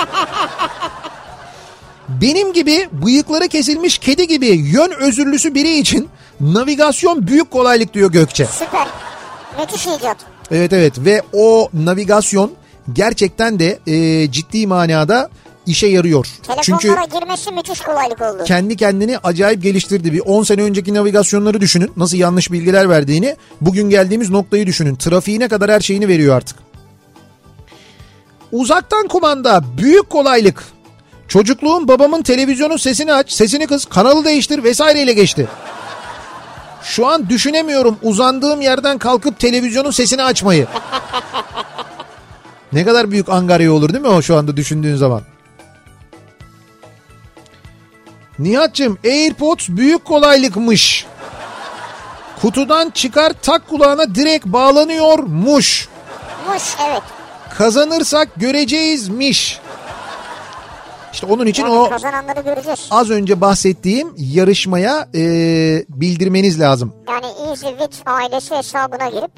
Benim 2.07 2.53
gibi 2.53 2.89
bıyıkları 2.91 3.47
kesilmiş 3.47 3.97
kedi 3.97 4.27
gibi 4.27 4.47
yön 4.47 4.91
özürlüsü 4.91 5.55
biri 5.55 5.77
için 5.77 6.09
navigasyon 6.39 7.27
büyük 7.27 7.51
kolaylık 7.51 7.93
diyor 7.93 8.11
Gökçe. 8.11 8.45
Süper. 8.45 8.87
Müthiş 9.59 9.87
icat. 9.87 10.17
Evet 10.51 10.73
evet 10.73 10.93
ve 10.97 11.21
o 11.33 11.69
navigasyon 11.73 12.51
gerçekten 12.93 13.59
de 13.59 13.79
e, 13.87 14.31
ciddi 14.31 14.67
manada 14.67 15.29
işe 15.67 15.87
yarıyor. 15.87 16.25
Telefonlara 16.25 16.61
Çünkü 16.61 17.19
girmesi 17.19 17.51
müthiş 17.51 17.81
kolaylık 17.81 18.21
oldu. 18.21 18.43
Kendi 18.45 18.75
kendini 18.75 19.17
acayip 19.17 19.63
geliştirdi. 19.63 20.13
Bir 20.13 20.19
10 20.19 20.43
sene 20.43 20.61
önceki 20.61 20.93
navigasyonları 20.93 21.61
düşünün. 21.61 21.91
Nasıl 21.97 22.17
yanlış 22.17 22.51
bilgiler 22.51 22.89
verdiğini. 22.89 23.35
Bugün 23.61 23.89
geldiğimiz 23.89 24.29
noktayı 24.29 24.67
düşünün. 24.67 24.95
Trafiğine 24.95 25.47
kadar 25.47 25.71
her 25.71 25.79
şeyini 25.79 26.07
veriyor 26.07 26.35
artık. 26.35 26.57
Uzaktan 28.51 29.07
kumanda 29.07 29.63
büyük 29.77 30.09
kolaylık. 30.09 30.63
Çocukluğum 31.27 31.87
babamın 31.87 32.21
televizyonun 32.23 32.77
sesini 32.77 33.13
aç, 33.13 33.31
sesini 33.31 33.67
kız, 33.67 33.85
kanalı 33.85 34.25
değiştir 34.25 34.63
vesaireyle 34.63 35.13
geçti. 35.13 35.47
Şu 36.83 37.07
an 37.07 37.29
düşünemiyorum 37.29 37.97
uzandığım 38.01 38.61
yerden 38.61 38.97
kalkıp 38.97 39.39
televizyonun 39.39 39.91
sesini 39.91 40.23
açmayı. 40.23 40.67
ne 42.73 42.85
kadar 42.85 43.11
büyük 43.11 43.29
angarya 43.29 43.73
olur 43.73 43.93
değil 43.93 44.01
mi 44.01 44.07
o 44.07 44.21
şu 44.21 44.37
anda 44.37 44.57
düşündüğün 44.57 44.95
zaman? 44.95 45.21
Nihat'cığım 48.39 48.97
AirPods 49.05 49.69
büyük 49.69 50.05
kolaylıkmış. 50.05 51.05
Kutudan 52.41 52.89
çıkar 52.89 53.33
tak 53.41 53.67
kulağına 53.69 54.15
direkt 54.15 54.45
bağlanıyormuş. 54.45 55.87
Muş 56.49 56.63
evet. 56.89 57.01
Kazanırsak 57.57 58.29
göreceğizmiş. 58.35 59.59
İşte 61.13 61.25
onun 61.25 61.45
için 61.45 61.63
Yani 61.63 61.73
o 61.75 61.89
kazananları 61.89 62.41
göreceğiz. 62.41 62.87
az 62.91 63.09
önce 63.09 63.41
bahsettiğim 63.41 64.13
yarışmaya 64.17 65.07
e, 65.15 65.19
bildirmeniz 65.89 66.59
lazım. 66.59 66.93
Yani 67.09 67.25
EasyWit 67.49 68.01
ailesi 68.05 68.55
hesabına 68.55 69.09
girip 69.09 69.31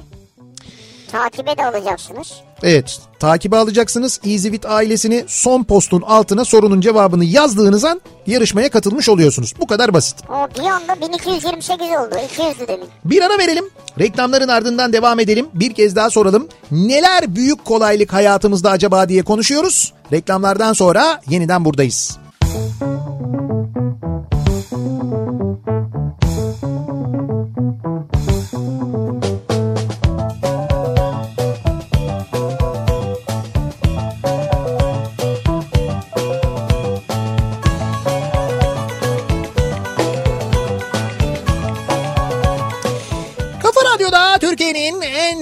takibe 1.11 1.57
de 1.57 1.65
alacaksınız. 1.65 2.33
Evet 2.63 2.99
takibe 3.19 3.57
alacaksınız 3.57 4.19
EasyWit 4.25 4.65
ailesini 4.65 5.23
son 5.27 5.63
postun 5.63 6.01
altına 6.01 6.45
sorunun 6.45 6.81
cevabını 6.81 7.25
yazdığınız 7.25 7.83
an 7.85 8.01
yarışmaya 8.27 8.69
katılmış 8.69 9.09
oluyorsunuz. 9.09 9.53
Bu 9.59 9.67
kadar 9.67 9.93
basit. 9.93 10.17
O 10.29 10.59
bir 10.59 10.65
anda 10.65 11.01
1228 11.01 11.87
oldu. 11.87 12.15
200'dü 12.37 12.67
demin. 12.67 12.87
Bir 13.05 13.21
ara 13.21 13.37
verelim. 13.37 13.65
Reklamların 13.99 14.47
ardından 14.47 14.93
devam 14.93 15.19
edelim. 15.19 15.47
Bir 15.53 15.73
kez 15.73 15.95
daha 15.95 16.09
soralım. 16.09 16.47
Neler 16.71 17.35
büyük 17.35 17.65
kolaylık 17.65 18.13
hayatımızda 18.13 18.69
acaba 18.71 19.09
diye 19.09 19.23
konuşuyoruz. 19.23 19.93
Reklamlardan 20.11 20.73
sonra 20.73 21.21
yeniden 21.29 21.65
buradayız. 21.65 22.17
Kafa 22.41 23.54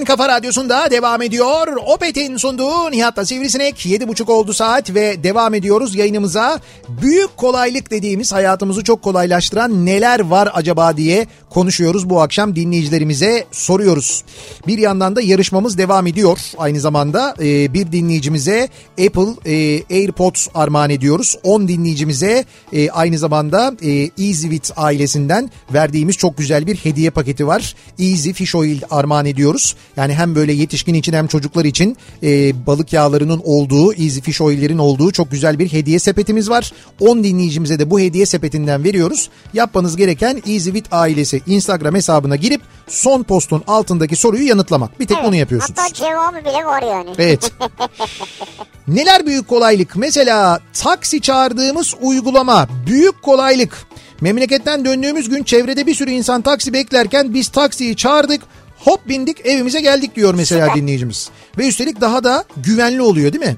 Türkiye'nin 0.04 0.18
en 0.20 0.26
kafa 0.26 0.28
radyosunda 0.28 0.90
devam 0.90 1.22
ediyor. 1.22 1.66
Opet'in 1.86 2.36
sunduğu 2.36 2.90
Nihat'la 2.90 3.24
Sivrisinek 3.24 3.86
7.30 3.86 4.30
oldu 4.30 4.52
saat 4.52 4.94
ve 4.94 5.24
devam 5.24 5.54
ediyoruz 5.54 5.94
yayınımıza. 5.94 6.60
Büyük 6.88 7.36
kolaylık 7.36 7.90
dediğimiz 7.90 8.32
hayatımızı 8.32 8.84
çok 8.84 9.02
kolaylaştıran 9.02 9.86
neler 9.86 10.20
var 10.20 10.50
acaba 10.54 10.96
diye 10.96 11.26
konuşuyoruz 11.50 12.10
bu 12.10 12.20
akşam 12.20 12.56
dinleyicilerimize 12.56 13.44
soruyoruz. 13.52 14.24
Bir 14.66 14.78
yandan 14.78 15.16
da 15.16 15.20
yarışmamız 15.20 15.78
devam 15.78 16.06
ediyor. 16.06 16.38
Aynı 16.58 16.80
zamanda 16.80 17.34
e, 17.42 17.74
bir 17.74 17.92
dinleyicimize 17.92 18.68
Apple 19.06 19.52
e, 19.52 19.82
AirPods 19.90 20.48
armağan 20.54 20.90
ediyoruz. 20.90 21.36
10 21.42 21.68
dinleyicimize 21.68 22.44
e, 22.72 22.90
aynı 22.90 23.18
zamanda 23.18 23.76
e, 23.82 23.90
EasyWit 24.24 24.72
ailesinden 24.76 25.50
verdiğimiz 25.74 26.16
çok 26.16 26.38
güzel 26.38 26.66
bir 26.66 26.76
hediye 26.76 27.10
paketi 27.10 27.46
var. 27.46 27.74
Easy 27.98 28.30
Fish 28.30 28.54
Oil 28.54 28.80
armağan 28.90 29.26
ediyoruz. 29.26 29.76
Yani 29.96 30.14
hem 30.14 30.34
böyle 30.34 30.52
yetişkin 30.52 30.94
için 30.94 31.12
hem 31.12 31.26
çocuklar 31.26 31.64
için 31.64 31.96
e, 32.22 32.66
balık 32.66 32.92
yağlarının 32.92 33.40
olduğu, 33.44 33.92
Easy 33.92 34.20
Fish 34.20 34.40
Oil'lerin 34.40 34.78
olduğu 34.78 35.12
çok 35.12 35.30
güzel 35.30 35.58
bir 35.58 35.72
hediye 35.72 35.98
sepetimiz 35.98 36.50
var. 36.50 36.72
10 37.00 37.24
dinleyicimize 37.24 37.78
de 37.78 37.90
bu 37.90 38.00
hediye 38.00 38.26
sepetinden 38.26 38.84
veriyoruz. 38.84 39.30
Yapmanız 39.54 39.96
gereken 39.96 40.42
EasyWit 40.46 40.84
ailesi 40.92 41.42
Instagram 41.46 41.94
hesabına 41.94 42.36
girip 42.36 42.60
son 42.88 43.22
postun 43.22 43.62
altındaki 43.66 44.16
soruyu 44.16 44.48
yanıtlamak. 44.48 45.00
Bir 45.00 45.06
tek 45.06 45.16
Evet, 45.16 45.28
onu 45.28 45.36
yapıyorsunuz. 45.36 45.78
Hatta 45.78 45.94
cevabı 45.94 46.36
bile 46.36 46.64
var 46.64 46.82
yani. 46.82 47.10
Evet. 47.18 47.52
Neler 48.88 49.26
büyük 49.26 49.48
kolaylık? 49.48 49.96
Mesela 49.96 50.60
taksi 50.72 51.20
çağırdığımız 51.20 51.94
uygulama 52.00 52.68
büyük 52.86 53.22
kolaylık. 53.22 53.86
Memleketten 54.20 54.84
döndüğümüz 54.84 55.28
gün 55.28 55.44
çevrede 55.44 55.86
bir 55.86 55.94
sürü 55.94 56.10
insan 56.10 56.42
taksi 56.42 56.72
beklerken 56.72 57.34
biz 57.34 57.48
taksiyi 57.48 57.96
çağırdık. 57.96 58.40
Hop 58.84 59.08
bindik 59.08 59.46
evimize 59.46 59.80
geldik 59.80 60.16
diyor 60.16 60.34
mesela 60.34 60.66
Süper. 60.66 60.80
dinleyicimiz. 60.80 61.30
Ve 61.58 61.68
üstelik 61.68 62.00
daha 62.00 62.24
da 62.24 62.44
güvenli 62.56 63.02
oluyor 63.02 63.32
değil 63.32 63.44
mi? 63.44 63.56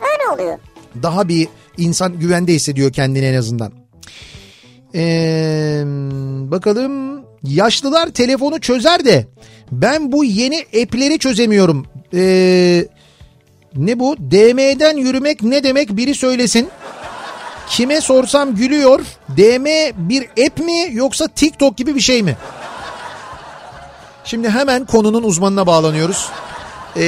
Öyle 0.00 0.42
oluyor. 0.42 0.58
Daha 1.02 1.28
bir 1.28 1.48
insan 1.78 2.18
güvende 2.18 2.52
hissediyor 2.52 2.92
kendini 2.92 3.24
en 3.26 3.34
azından. 3.34 3.72
Ee, 4.94 5.82
bakalım 6.50 7.22
yaşlılar 7.42 8.08
telefonu 8.08 8.60
çözer 8.60 9.04
de 9.04 9.26
ben 9.72 10.12
bu 10.12 10.24
yeni 10.24 10.58
app'leri 10.82 11.18
çözemiyorum. 11.18 11.86
Ee, 12.14 12.84
ne 13.76 13.98
bu? 13.98 14.16
DM'den 14.16 14.96
yürümek 14.96 15.42
ne 15.42 15.64
demek 15.64 15.96
biri 15.96 16.14
söylesin. 16.14 16.68
Kime 17.68 18.00
sorsam 18.00 18.54
gülüyor. 18.56 19.00
DM 19.36 19.66
bir 20.08 20.22
app 20.46 20.58
mi 20.58 20.88
yoksa 20.92 21.28
TikTok 21.28 21.76
gibi 21.76 21.94
bir 21.94 22.00
şey 22.00 22.22
mi? 22.22 22.36
Şimdi 24.26 24.50
hemen 24.50 24.86
konunun 24.86 25.22
uzmanına 25.22 25.66
bağlanıyoruz. 25.66 26.28
Ee, 26.96 27.02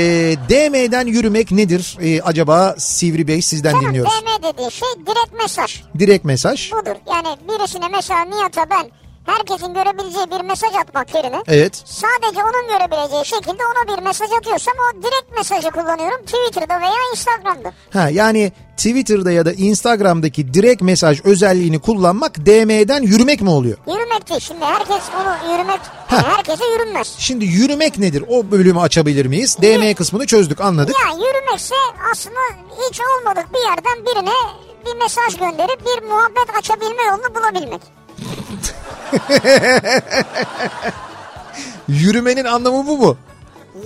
DM'den 0.49 1.07
yürümek 1.07 1.51
nedir? 1.51 1.99
Ee, 2.01 2.21
acaba 2.23 2.75
Sivri 2.79 3.29
Bey 3.29 3.43
sizden 3.43 3.73
Canım 3.73 3.87
dinliyoruz. 3.87 4.13
DM 4.13 4.43
dediği 4.43 4.71
şey 4.71 4.89
direkt 5.07 5.43
mesaj. 5.43 5.83
Direkt 5.99 6.25
mesaj. 6.25 6.73
Budur. 6.73 6.97
Yani 7.07 7.29
birisine 7.49 7.89
mesela 7.89 8.25
Nihat'a 8.25 8.71
ben 8.71 8.91
herkesin 9.29 9.75
görebileceği 9.75 10.27
bir 10.31 10.41
mesaj 10.45 10.75
atmak 10.75 11.15
yerine 11.15 11.43
Evet. 11.49 11.83
sadece 11.85 12.41
onun 12.43 12.69
görebileceği 12.79 13.25
şekilde 13.27 13.63
ona 13.67 13.97
bir 13.97 14.03
mesaj 14.03 14.29
atıyorsam 14.39 14.75
o 14.91 15.03
direkt 15.03 15.37
mesajı 15.37 15.71
kullanıyorum 15.71 16.21
Twitter'da 16.27 16.81
veya 16.81 16.93
Instagram'da. 17.13 17.73
Ha 17.93 18.09
yani 18.09 18.53
Twitter'da 18.77 19.31
ya 19.33 19.47
da 19.47 19.53
Instagram'daki 19.53 20.55
direkt 20.55 20.83
mesaj 20.83 21.21
özelliğini 21.25 21.79
kullanmak 21.79 22.37
DM'den 22.47 23.03
yürümek 23.03 23.41
mi 23.41 23.51
oluyor? 23.51 23.79
Yürümek 23.87 24.29
değil. 24.31 24.41
Şimdi 24.41 24.65
herkes 24.65 25.03
onu 25.21 25.53
yürümek, 25.53 25.81
yani 26.13 26.23
herkese 26.23 26.65
yürünmez. 26.67 27.15
Şimdi 27.19 27.45
yürümek 27.45 27.99
nedir? 27.99 28.25
O 28.29 28.51
bölümü 28.51 28.81
açabilir 28.81 29.27
miyiz? 29.27 29.57
DM 29.63 29.95
kısmını 29.95 30.27
çözdük 30.27 30.61
anladık. 30.61 30.97
Ya 31.07 31.13
yürümekse 31.27 31.75
aslında 32.13 32.41
hiç 32.89 33.01
olmadık 33.01 33.47
bir 33.55 33.59
yerden 33.59 34.07
birine 34.07 34.35
bir 34.87 35.01
mesaj 35.03 35.37
gönderip 35.39 35.81
bir 35.87 36.03
muhabbet 36.09 36.57
açabilme 36.59 37.03
yolunu 37.03 37.35
bulabilmek. 37.35 37.81
Yürümenin 41.89 42.45
anlamı 42.45 42.87
bu 42.87 42.99
mu? 42.99 43.17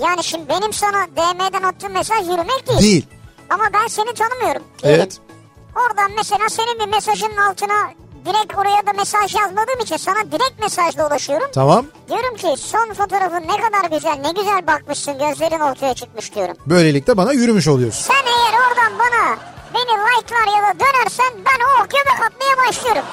Yani 0.01 0.25
şimdi 0.25 0.49
benim 0.49 0.73
sana 0.73 1.07
DM'den 1.07 1.62
attığım 1.62 1.93
mesaj 1.93 2.29
yürümek 2.29 2.66
değil. 2.68 2.81
Değil. 2.81 3.07
Ama 3.51 3.64
ben 3.73 3.87
seni 3.87 4.14
tanımıyorum. 4.14 4.62
Evet. 4.83 5.18
Oradan 5.77 6.11
mesela 6.16 6.49
senin 6.49 6.79
bir 6.79 6.89
mesajının 6.89 7.37
altına 7.37 7.91
direkt 8.25 8.59
oraya 8.59 8.87
da 8.87 8.93
mesaj 8.93 9.35
yazmadığım 9.35 9.81
için 9.81 9.97
sana 9.97 10.33
direkt 10.33 10.61
mesajla 10.61 11.07
ulaşıyorum. 11.09 11.49
Tamam. 11.55 11.87
Diyorum 12.09 12.37
ki 12.37 12.55
son 12.57 12.93
fotoğrafın 12.95 13.43
ne 13.49 13.57
kadar 13.61 13.91
güzel 13.91 14.18
ne 14.25 14.33
güzel 14.33 14.66
bakmışsın 14.66 15.18
gözlerin 15.18 15.61
ortaya 15.61 15.95
çıkmış 15.95 16.35
diyorum. 16.35 16.57
Böylelikle 16.66 17.16
bana 17.16 17.33
yürümüş 17.33 17.68
oluyorsun. 17.68 18.03
Sen 18.03 18.25
eğer 18.27 18.55
oradan 18.61 18.99
bana 18.99 19.37
beni 19.75 19.91
like'lar 19.99 20.47
ya 20.57 20.62
da 20.75 20.81
dönersen 20.81 21.33
ben 21.37 21.83
o 21.83 21.87
göbek 21.87 22.20
atmaya 22.27 22.68
başlıyorum. 22.68 23.05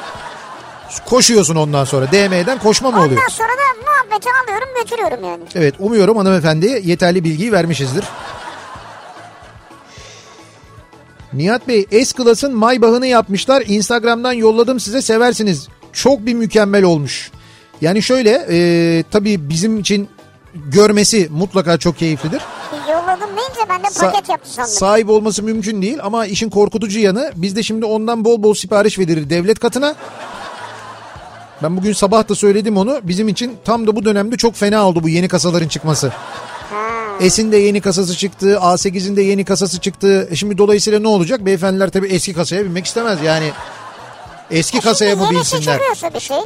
Koşuyorsun 1.06 1.56
ondan 1.56 1.84
sonra. 1.86 2.12
DM'den 2.12 2.60
koşma 2.60 2.92
mı 2.92 2.98
oluyor? 3.00 3.12
Ondan 3.12 3.28
sonra 3.28 3.50
da 3.50 3.82
muhabbeti 3.86 4.30
alıyorum 4.44 4.68
götürüyorum 4.84 5.24
yani. 5.24 5.44
Evet 5.56 5.76
umuyorum 5.80 6.18
hanımefendi 6.18 6.82
yeterli 6.86 7.24
bilgiyi 7.24 7.52
vermişizdir. 7.52 8.04
Nihat 11.34 11.68
Bey 11.68 11.86
S-Class'ın 12.06 12.56
Maybach'ını 12.56 13.08
yapmışlar. 13.08 13.64
Instagram'dan 13.68 14.34
yolladım 14.34 14.80
size 14.80 15.02
seversiniz. 15.02 15.68
Çok 15.94 16.26
bir 16.26 16.34
mükemmel 16.34 16.84
olmuş. 16.84 17.32
Yani 17.82 18.02
şöyle 18.02 18.46
e, 18.50 19.04
tabii 19.12 19.50
bizim 19.50 19.80
için 19.80 20.10
görmesi 20.56 21.28
mutlaka 21.32 21.78
çok 21.78 21.98
keyiflidir. 21.98 22.42
Yolladım 22.92 23.30
deyince 23.38 23.70
ben 23.70 23.84
de 23.84 23.88
Sa- 23.88 24.12
paket 24.12 24.30
yaptı 24.30 24.50
sandım. 24.54 24.72
Sahip 24.72 25.10
olması 25.10 25.44
mümkün 25.44 25.82
değil 25.82 25.98
ama 26.04 26.26
işin 26.26 26.50
korkutucu 26.50 27.00
yanı 27.00 27.32
biz 27.36 27.56
de 27.56 27.64
şimdi 27.64 27.86
ondan 27.86 28.26
bol 28.26 28.44
bol 28.44 28.54
sipariş 28.54 29.00
verir 29.00 29.30
devlet 29.30 29.60
katına. 29.60 29.96
Ben 31.64 31.78
bugün 31.78 31.94
sabah 31.94 32.30
da 32.30 32.36
söyledim 32.36 32.78
onu. 32.78 33.00
Bizim 33.04 33.28
için 33.28 33.56
tam 33.66 33.88
da 33.88 33.96
bu 33.96 34.06
dönemde 34.06 34.38
çok 34.38 34.56
fena 34.56 34.88
oldu 34.88 35.04
bu 35.04 35.10
yeni 35.10 35.28
kasaların 35.28 35.68
çıkması. 35.68 36.08
ha. 36.08 37.30
S'in 37.30 37.52
de 37.52 37.58
yeni 37.58 37.82
kasası 37.82 38.16
çıktı. 38.18 38.58
A8'in 38.62 39.16
de 39.16 39.22
yeni 39.22 39.46
kasası 39.46 39.80
çıktı. 39.80 40.28
E 40.32 40.36
şimdi 40.36 40.58
dolayısıyla 40.58 41.00
ne 41.00 41.08
olacak? 41.08 41.46
Beyefendiler 41.46 41.90
tabii 41.90 42.08
eski 42.08 42.34
kasaya 42.34 42.66
binmek 42.66 42.86
istemez. 42.86 43.20
Yani 43.24 43.52
eski 44.52 44.80
kasaya 44.80 45.16
mı 45.16 45.28
binsinler? 45.32 45.80
bir 46.16 46.20
şey. 46.20 46.38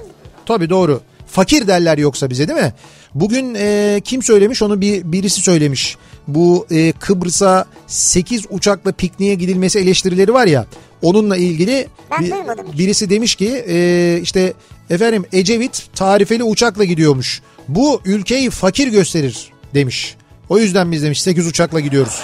Tabii 0.45 0.69
doğru. 0.69 1.01
Fakir 1.27 1.67
derler 1.67 1.97
yoksa 1.97 2.29
bize 2.29 2.47
değil 2.47 2.59
mi? 2.59 2.73
Bugün 3.15 3.55
e, 3.57 4.01
kim 4.03 4.23
söylemiş 4.23 4.61
onu 4.61 4.81
bir 4.81 5.11
birisi 5.11 5.41
söylemiş. 5.41 5.97
Bu 6.27 6.67
e, 6.71 6.91
Kıbrıs'a 6.91 7.65
8 7.87 8.45
uçakla 8.49 8.91
pikniğe 8.91 9.35
gidilmesi 9.35 9.79
eleştirileri 9.79 10.33
var 10.33 10.47
ya. 10.47 10.65
Onunla 11.01 11.37
ilgili 11.37 11.87
bir- 12.19 12.29
birisi 12.77 13.09
demiş 13.09 13.35
ki 13.35 13.65
e, 13.67 14.19
işte 14.21 14.53
efendim 14.89 15.25
Ecevit 15.33 15.89
tarifeli 15.95 16.43
uçakla 16.43 16.83
gidiyormuş. 16.83 17.41
Bu 17.67 18.01
ülkeyi 18.05 18.49
fakir 18.49 18.87
gösterir 18.87 19.51
demiş. 19.73 20.15
O 20.49 20.57
yüzden 20.57 20.91
biz 20.91 21.03
demiş 21.03 21.21
8 21.21 21.47
uçakla 21.47 21.79
gidiyoruz. 21.79 22.21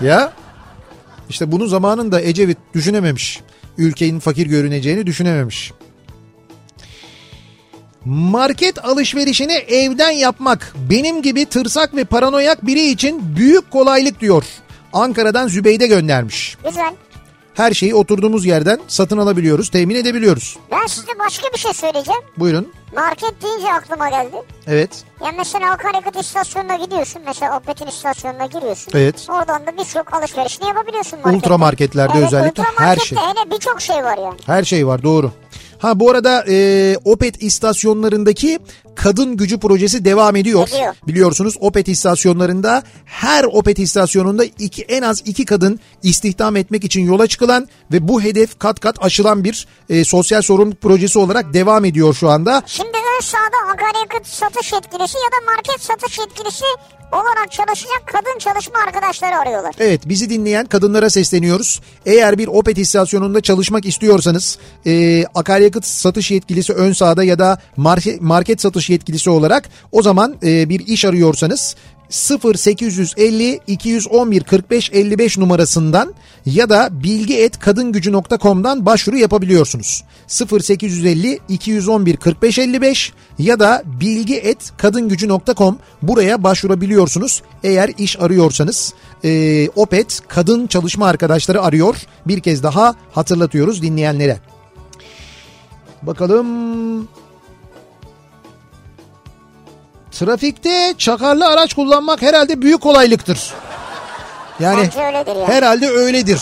Ya 0.00 0.32
işte 1.28 1.52
bunu 1.52 1.66
zamanında 1.66 2.20
Ecevit 2.20 2.58
düşünememiş. 2.74 3.40
Ülkenin 3.78 4.20
fakir 4.20 4.46
görüneceğini 4.46 5.06
düşünememiş. 5.06 5.72
Market 8.04 8.84
alışverişini 8.84 9.52
evden 9.52 10.10
yapmak 10.10 10.74
benim 10.90 11.22
gibi 11.22 11.44
tırsak 11.44 11.96
ve 11.96 12.04
paranoyak 12.04 12.66
biri 12.66 12.90
için 12.90 13.36
büyük 13.36 13.70
kolaylık 13.70 14.20
diyor. 14.20 14.44
Ankara'dan 14.92 15.48
Zübeyde 15.48 15.86
göndermiş. 15.86 16.56
Güzel. 16.64 16.94
Her 17.58 17.72
şeyi 17.74 17.94
oturduğumuz 17.94 18.46
yerden 18.46 18.80
satın 18.88 19.18
alabiliyoruz, 19.18 19.68
temin 19.68 19.94
edebiliyoruz. 19.94 20.58
Ben 20.70 20.86
size 20.86 21.18
başka 21.18 21.48
bir 21.52 21.58
şey 21.58 21.72
söyleyeceğim. 21.72 22.20
Buyurun. 22.36 22.72
Market 22.96 23.42
deyince 23.42 23.72
aklıma 23.72 24.08
geldi. 24.08 24.36
Evet. 24.66 24.90
Ya 25.24 25.32
mesela 25.36 25.72
akaryakıt 25.72 26.16
istasyonuna 26.20 26.76
gidiyorsun. 26.76 27.22
Mesela 27.26 27.58
Opet'in 27.58 27.86
istasyonuna 27.86 28.46
giriyorsun. 28.46 28.92
Evet. 28.94 29.26
Oradan 29.28 29.66
da 29.66 29.76
birçok 29.78 30.14
alışverişini 30.14 30.68
yapabiliyorsun 30.68 31.18
markette. 31.18 31.36
Ultra 31.36 31.58
marketlerde 31.58 32.12
evet, 32.18 32.26
özellikle 32.26 32.62
ultra 32.62 32.86
her 32.86 32.96
şey. 32.96 33.18
hele 33.18 33.50
birçok 33.50 33.80
şey 33.80 33.96
var 33.96 34.18
yani. 34.18 34.38
Her 34.46 34.64
şey 34.64 34.86
var 34.86 35.02
doğru. 35.02 35.32
Ha 35.78 36.00
bu 36.00 36.10
arada 36.10 36.44
e, 36.48 36.96
Opet 37.04 37.42
istasyonlarındaki 37.42 38.58
kadın 38.94 39.36
gücü 39.36 39.60
projesi 39.60 40.04
devam 40.04 40.36
ediyor. 40.36 40.68
Ediyor. 40.68 40.94
Biliyorsunuz 41.06 41.54
Opet 41.60 41.88
istasyonlarında 41.88 42.82
her 43.04 43.44
Opet 43.44 43.78
istasyonunda 43.78 44.44
iki, 44.44 44.82
en 44.82 45.02
az 45.02 45.22
iki 45.24 45.44
kadın 45.44 45.80
istihdam 46.02 46.56
etmek 46.56 46.84
için 46.84 47.06
yola 47.06 47.26
çıkılan 47.26 47.68
ve 47.92 48.08
bu 48.08 48.22
hedef 48.22 48.58
kat 48.58 48.80
kat 48.80 48.96
aşılan 49.04 49.44
bir 49.44 49.66
e, 49.88 50.04
sosyal 50.04 50.42
sorumluluk 50.42 50.80
projesi 50.80 51.18
olarak 51.18 51.54
devam 51.54 51.84
ediyor 51.84 52.14
şu 52.14 52.28
anda. 52.28 52.62
Şimdi 52.66 52.87
ön 53.18 53.22
sağda 53.22 53.72
akaryakıt 53.72 54.26
satış 54.26 54.72
yetkilisi 54.72 55.18
ya 55.18 55.32
da 55.32 55.52
market 55.56 55.80
satış 55.80 56.18
yetkilisi 56.18 56.64
olarak 57.12 57.50
çalışacak 57.50 58.02
kadın 58.06 58.38
çalışma 58.38 58.78
arkadaşları 58.86 59.36
arıyorlar. 59.36 59.74
Evet 59.78 60.00
bizi 60.08 60.30
dinleyen 60.30 60.66
kadınlara 60.66 61.10
sesleniyoruz. 61.10 61.80
Eğer 62.06 62.38
bir 62.38 62.48
Opet 62.48 62.78
istasyonunda 62.78 63.40
çalışmak 63.40 63.84
istiyorsanız 63.84 64.58
e, 64.86 65.24
akaryakıt 65.34 65.84
satış 65.84 66.30
yetkilisi 66.30 66.72
ön 66.72 66.92
sağda 66.92 67.24
ya 67.24 67.38
da 67.38 67.58
market, 67.76 68.20
market 68.20 68.60
satış 68.60 68.90
yetkilisi 68.90 69.30
olarak 69.30 69.68
o 69.92 70.02
zaman 70.02 70.36
e, 70.42 70.68
bir 70.68 70.86
iş 70.86 71.04
arıyorsanız 71.04 71.76
0850 72.10 73.60
211 73.66 74.44
45 74.44 74.90
55 74.92 75.38
numarasından 75.38 76.14
ya 76.46 76.68
da 76.68 76.88
bilgi.kadingücü.com'dan 76.92 78.86
başvuru 78.86 79.16
yapabiliyorsunuz. 79.16 80.04
0850 80.28 81.40
211 81.48 82.16
45 82.16 82.58
55 82.58 83.12
ya 83.38 83.60
da 83.60 83.82
bilgi.kadingücü.com 83.86 85.78
buraya 86.02 86.44
başvurabiliyorsunuz. 86.44 87.42
Eğer 87.64 87.90
iş 87.98 88.20
arıyorsanız 88.20 88.94
e, 89.24 89.68
Opet 89.68 90.20
kadın 90.28 90.66
çalışma 90.66 91.06
arkadaşları 91.06 91.62
arıyor. 91.62 91.96
Bir 92.26 92.40
kez 92.40 92.62
daha 92.62 92.94
hatırlatıyoruz 93.12 93.82
dinleyenlere. 93.82 94.38
Bakalım 96.02 97.08
Trafikte 100.10 100.94
çakarlı 100.98 101.46
araç 101.46 101.74
kullanmak 101.74 102.22
herhalde 102.22 102.62
büyük 102.62 102.80
kolaylıktır. 102.80 103.54
Yani 104.60 104.80
Bence 104.82 105.00
öyledir 105.04 105.36
yani. 105.36 105.48
herhalde 105.48 105.88
öyledir. 105.88 106.40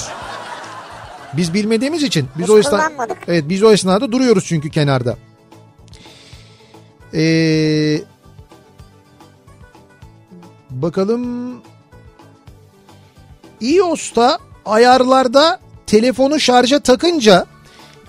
Biz 1.36 1.54
bilmediğimiz 1.54 2.02
için 2.02 2.28
biz 2.38 2.42
Biz 2.42 2.50
o 2.50 2.70
kullanmadık. 2.70 3.18
Evet 3.28 3.44
biz 3.48 3.62
o 3.62 3.72
esnada 3.72 4.12
duruyoruz 4.12 4.44
çünkü 4.46 4.70
kenarda. 4.70 5.16
Ee, 7.14 8.00
bakalım 10.70 11.54
iOS'ta 13.60 14.38
ayarlarda 14.64 15.60
telefonu 15.86 16.40
şarja 16.40 16.80
takınca 16.80 17.46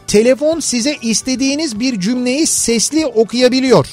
telefon 0.07 0.59
size 0.59 0.95
istediğiniz 1.01 1.79
bir 1.79 1.99
cümleyi 1.99 2.47
sesli 2.47 3.05
okuyabiliyor. 3.05 3.87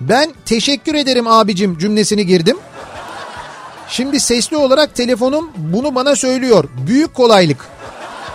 Ben 0.00 0.34
teşekkür 0.44 0.94
ederim 0.94 1.26
abicim 1.26 1.78
cümlesini 1.78 2.26
girdim. 2.26 2.56
Şimdi 3.88 4.20
sesli 4.20 4.56
olarak 4.56 4.94
telefonum 4.94 5.50
bunu 5.56 5.94
bana 5.94 6.16
söylüyor. 6.16 6.64
Büyük 6.86 7.14
kolaylık. 7.14 7.73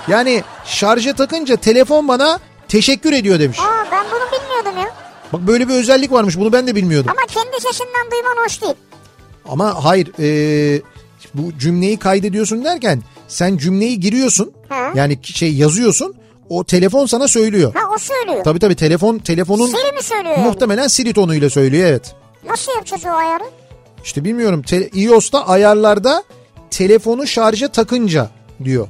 Yani 0.09 0.43
şarja 0.65 1.13
takınca 1.13 1.55
telefon 1.55 2.07
bana 2.07 2.39
teşekkür 2.67 3.13
ediyor 3.13 3.39
demiş. 3.39 3.59
Aa 3.59 3.85
ben 3.91 4.05
bunu 4.11 4.39
bilmiyordum 4.41 4.81
ya. 4.81 4.95
Bak 5.33 5.41
böyle 5.41 5.67
bir 5.67 5.73
özellik 5.73 6.11
varmış 6.11 6.37
bunu 6.37 6.53
ben 6.53 6.67
de 6.67 6.75
bilmiyordum. 6.75 7.11
Ama 7.17 7.27
kendi 7.27 7.61
sesinden 7.61 8.11
duyman 8.11 8.43
hoş 8.45 8.61
değil. 8.61 8.73
Ama 9.49 9.83
hayır 9.85 10.11
e, 10.19 10.81
bu 11.33 11.57
cümleyi 11.59 11.97
kaydediyorsun 11.97 12.63
derken 12.65 13.01
sen 13.27 13.57
cümleyi 13.57 13.99
giriyorsun. 13.99 14.51
Hı. 14.69 14.97
Yani 14.97 15.19
şey 15.23 15.53
yazıyorsun 15.53 16.15
o 16.49 16.63
telefon 16.63 17.05
sana 17.05 17.27
söylüyor. 17.27 17.73
Ha 17.75 17.79
o 17.95 17.97
söylüyor. 17.97 18.43
Tabii 18.43 18.59
tabii 18.59 18.75
telefon 18.75 19.17
telefonun 19.17 19.67
Siri 19.67 19.91
mi 19.95 20.03
söylüyor 20.03 20.37
yani? 20.37 20.47
muhtemelen 20.47 20.87
Siri 20.87 21.13
tonuyla 21.13 21.49
söylüyor 21.49 21.87
evet. 21.89 22.15
Nasıl 22.45 22.71
yapacağız 22.71 23.03
o 23.05 23.09
ayarı? 23.09 23.43
İşte 24.03 24.23
bilmiyorum 24.23 24.61
te- 24.61 24.89
iOS'ta 24.89 25.47
ayarlarda 25.47 26.23
telefonu 26.71 27.27
şarja 27.27 27.67
takınca 27.67 28.29
diyor. 28.63 28.87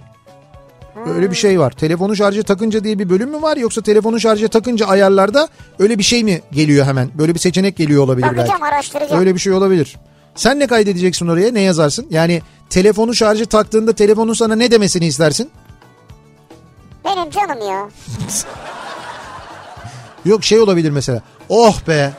Öyle 1.08 1.32
bir 1.32 1.36
şey 1.36 1.60
var. 1.60 1.72
Telefonu 1.72 2.16
şarja 2.16 2.44
takınca 2.44 2.84
diye 2.84 3.00
bir 3.00 3.10
bölüm 3.10 3.30
mü 3.30 3.42
var 3.42 3.58
yoksa 3.58 3.82
telefonu 3.82 4.20
şarja 4.20 4.48
takınca 4.48 4.86
ayarlarda 4.86 5.48
öyle 5.80 5.98
bir 5.98 6.04
şey 6.04 6.24
mi 6.24 6.42
geliyor 6.52 6.86
hemen? 6.86 7.10
Böyle 7.18 7.34
bir 7.34 7.40
seçenek 7.40 7.78
geliyor 7.78 8.04
olabilir 8.04 8.28
Bakacağım 8.28 8.50
belki. 8.62 8.74
araştıracağım. 8.74 9.20
Öyle 9.20 9.34
bir 9.36 9.40
şey 9.40 9.54
olabilir. 9.54 9.98
Sen 10.36 10.60
ne 10.60 10.68
kaydedeceksin 10.68 11.28
oraya? 11.28 11.52
Ne 11.52 11.62
yazarsın? 11.62 12.08
Yani 12.10 12.42
telefonu 12.70 13.16
şarja 13.16 13.46
taktığında 13.46 13.94
telefonun 13.94 14.34
sana 14.34 14.56
ne 14.56 14.72
demesini 14.72 15.06
istersin? 15.06 15.50
Benim 17.06 17.30
canım 17.30 17.70
ya. 17.70 17.90
Yok 20.26 20.44
şey 20.44 20.60
olabilir 20.60 20.90
mesela. 20.92 21.22
Oh 21.50 21.88
be. 21.88 22.12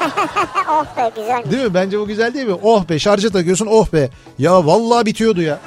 oh 0.70 0.84
be 0.96 1.10
güzelmiş. 1.16 1.50
Değil 1.50 1.64
mi? 1.64 1.74
Bence 1.74 1.98
bu 1.98 2.06
güzel 2.06 2.34
değil 2.34 2.46
mi? 2.46 2.56
Oh 2.62 2.88
be 2.88 2.98
şarja 2.98 3.30
takıyorsun 3.30 3.66
oh 3.70 3.92
be. 3.92 4.10
Ya 4.38 4.66
vallahi 4.66 5.06
bitiyordu 5.06 5.42
ya. 5.42 5.60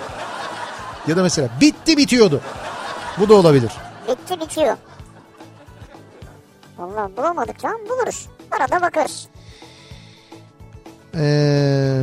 Ya 1.07 1.17
da 1.17 1.21
mesela 1.23 1.49
bitti 1.61 1.97
bitiyordu. 1.97 2.41
Bu 3.21 3.29
da 3.29 3.33
olabilir. 3.33 3.71
Bitti 4.07 4.39
bitiyor. 4.39 4.77
Vallahi 6.77 7.17
bulamadık 7.17 7.65
lan 7.65 7.79
buluruz. 7.89 8.27
Arada 8.51 8.81
bakarız. 8.81 9.27
Ee, 11.15 12.01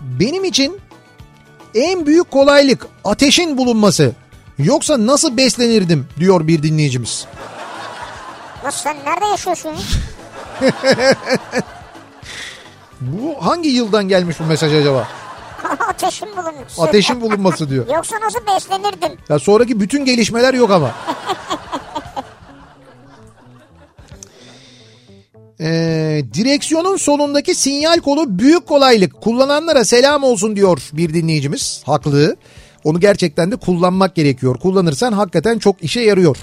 benim 0.00 0.44
için 0.44 0.80
en 1.74 2.06
büyük 2.06 2.30
kolaylık 2.30 2.86
ateşin 3.04 3.58
bulunması. 3.58 4.12
Yoksa 4.58 5.06
nasıl 5.06 5.36
beslenirdim 5.36 6.08
diyor 6.18 6.46
bir 6.46 6.62
dinleyicimiz. 6.62 7.26
Nasıl 8.64 8.80
sen 8.80 8.96
nerede 9.04 9.24
yaşıyorsun? 9.24 9.70
ya? 9.70 9.76
Bu 13.00 13.46
hangi 13.46 13.68
yıldan 13.68 14.08
gelmiş 14.08 14.40
bu 14.40 14.44
mesaj 14.44 14.74
acaba? 14.74 15.08
Ateşin 15.88 16.28
bulunmuş. 16.28 16.78
Ateşin 16.78 17.20
bulunması 17.20 17.70
diyor. 17.70 17.86
Yoksa 17.94 18.16
nasıl 18.20 18.40
beslenirdim? 18.46 19.18
Ya 19.28 19.38
sonraki 19.38 19.80
bütün 19.80 20.04
gelişmeler 20.04 20.54
yok 20.54 20.70
ama. 20.70 20.90
Ee, 25.64 26.22
direksiyonun 26.34 26.96
solundaki 26.96 27.54
sinyal 27.54 27.98
kolu 27.98 28.38
büyük 28.38 28.66
kolaylık. 28.66 29.20
Kullananlara 29.20 29.84
selam 29.84 30.22
olsun 30.24 30.56
diyor 30.56 30.82
bir 30.92 31.14
dinleyicimiz. 31.14 31.82
Haklı. 31.86 32.36
Onu 32.84 33.00
gerçekten 33.00 33.50
de 33.52 33.56
kullanmak 33.56 34.14
gerekiyor. 34.14 34.58
Kullanırsan 34.58 35.12
hakikaten 35.12 35.58
çok 35.58 35.82
işe 35.82 36.00
yarıyor. 36.00 36.36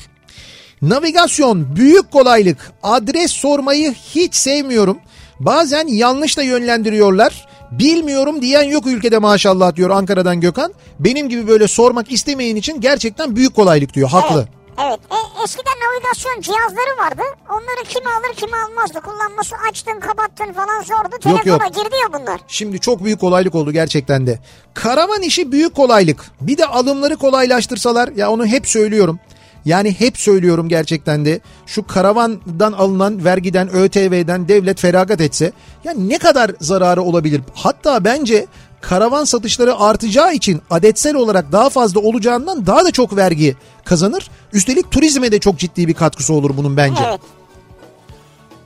Navigasyon 0.81 1.75
büyük 1.75 2.11
kolaylık. 2.11 2.71
Adres 2.83 3.31
sormayı 3.31 3.93
hiç 3.93 4.35
sevmiyorum. 4.35 4.97
Bazen 5.39 5.87
yanlış 5.87 6.37
da 6.37 6.41
yönlendiriyorlar. 6.43 7.47
Bilmiyorum 7.71 8.41
diyen 8.41 8.63
yok 8.63 8.87
ülkede 8.87 9.17
maşallah 9.17 9.75
diyor 9.75 9.89
Ankara'dan 9.89 10.41
Gökhan. 10.41 10.73
Benim 10.99 11.29
gibi 11.29 11.47
böyle 11.47 11.67
sormak 11.67 12.11
istemeyen 12.11 12.55
için 12.55 12.81
gerçekten 12.81 13.35
büyük 13.35 13.55
kolaylık 13.55 13.93
diyor. 13.93 14.09
Haklı. 14.09 14.35
Evet. 14.37 14.49
Evet. 14.81 14.99
E, 15.11 15.43
eskiden 15.43 15.73
navigasyon 15.85 16.41
cihazları 16.41 16.97
vardı. 16.99 17.21
Onları 17.49 17.83
kim 17.89 18.07
alır 18.07 18.35
kim 18.35 18.49
almazdı. 18.53 19.01
Kullanması 19.01 19.55
açtın 19.69 19.99
kapattın 19.99 20.53
falan 20.53 20.81
zordu. 20.81 21.09
Yok, 21.11 21.21
Telefona 21.43 21.65
yok. 21.65 21.75
girdi 21.75 21.95
ya 22.03 22.19
bunlar. 22.21 22.41
Şimdi 22.47 22.79
çok 22.79 23.03
büyük 23.03 23.19
kolaylık 23.19 23.55
oldu 23.55 23.71
gerçekten 23.71 24.27
de. 24.27 24.39
Karavan 24.73 25.21
işi 25.21 25.51
büyük 25.51 25.75
kolaylık. 25.75 26.25
Bir 26.41 26.57
de 26.57 26.65
alımları 26.65 27.17
kolaylaştırsalar 27.17 28.07
ya 28.07 28.31
onu 28.31 28.45
hep 28.45 28.67
söylüyorum. 28.67 29.19
Yani 29.65 29.99
hep 29.99 30.17
söylüyorum 30.17 30.69
gerçekten 30.69 31.25
de 31.25 31.39
şu 31.65 31.87
karavandan 31.87 32.73
alınan 32.73 33.25
vergiden 33.25 33.69
ÖTV'den 33.75 34.47
devlet 34.47 34.79
feragat 34.79 35.21
etse 35.21 35.51
ya 35.83 35.93
ne 35.93 36.17
kadar 36.17 36.51
zararı 36.61 37.01
olabilir? 37.01 37.41
Hatta 37.53 38.03
bence 38.03 38.47
karavan 38.81 39.23
satışları 39.23 39.79
artacağı 39.79 40.33
için 40.33 40.61
adetsel 40.69 41.15
olarak 41.15 41.51
daha 41.51 41.69
fazla 41.69 41.99
olacağından 41.99 42.65
daha 42.65 42.85
da 42.85 42.91
çok 42.91 43.15
vergi 43.15 43.55
kazanır. 43.85 44.29
Üstelik 44.53 44.91
turizme 44.91 45.31
de 45.31 45.39
çok 45.39 45.59
ciddi 45.59 45.87
bir 45.87 45.93
katkısı 45.93 46.33
olur 46.33 46.57
bunun 46.57 46.77
bence. 46.77 47.03
Evet. 47.09 47.19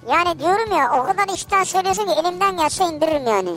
Yani 0.09 0.39
diyorum 0.39 0.77
ya 0.77 0.91
o 1.01 1.05
kadar 1.05 1.35
işten 1.35 1.63
söylüyorsun 1.63 2.05
ki 2.05 2.11
elimden 2.23 2.57
gelse 2.57 2.83
indiririm 2.83 3.27
yani. 3.27 3.49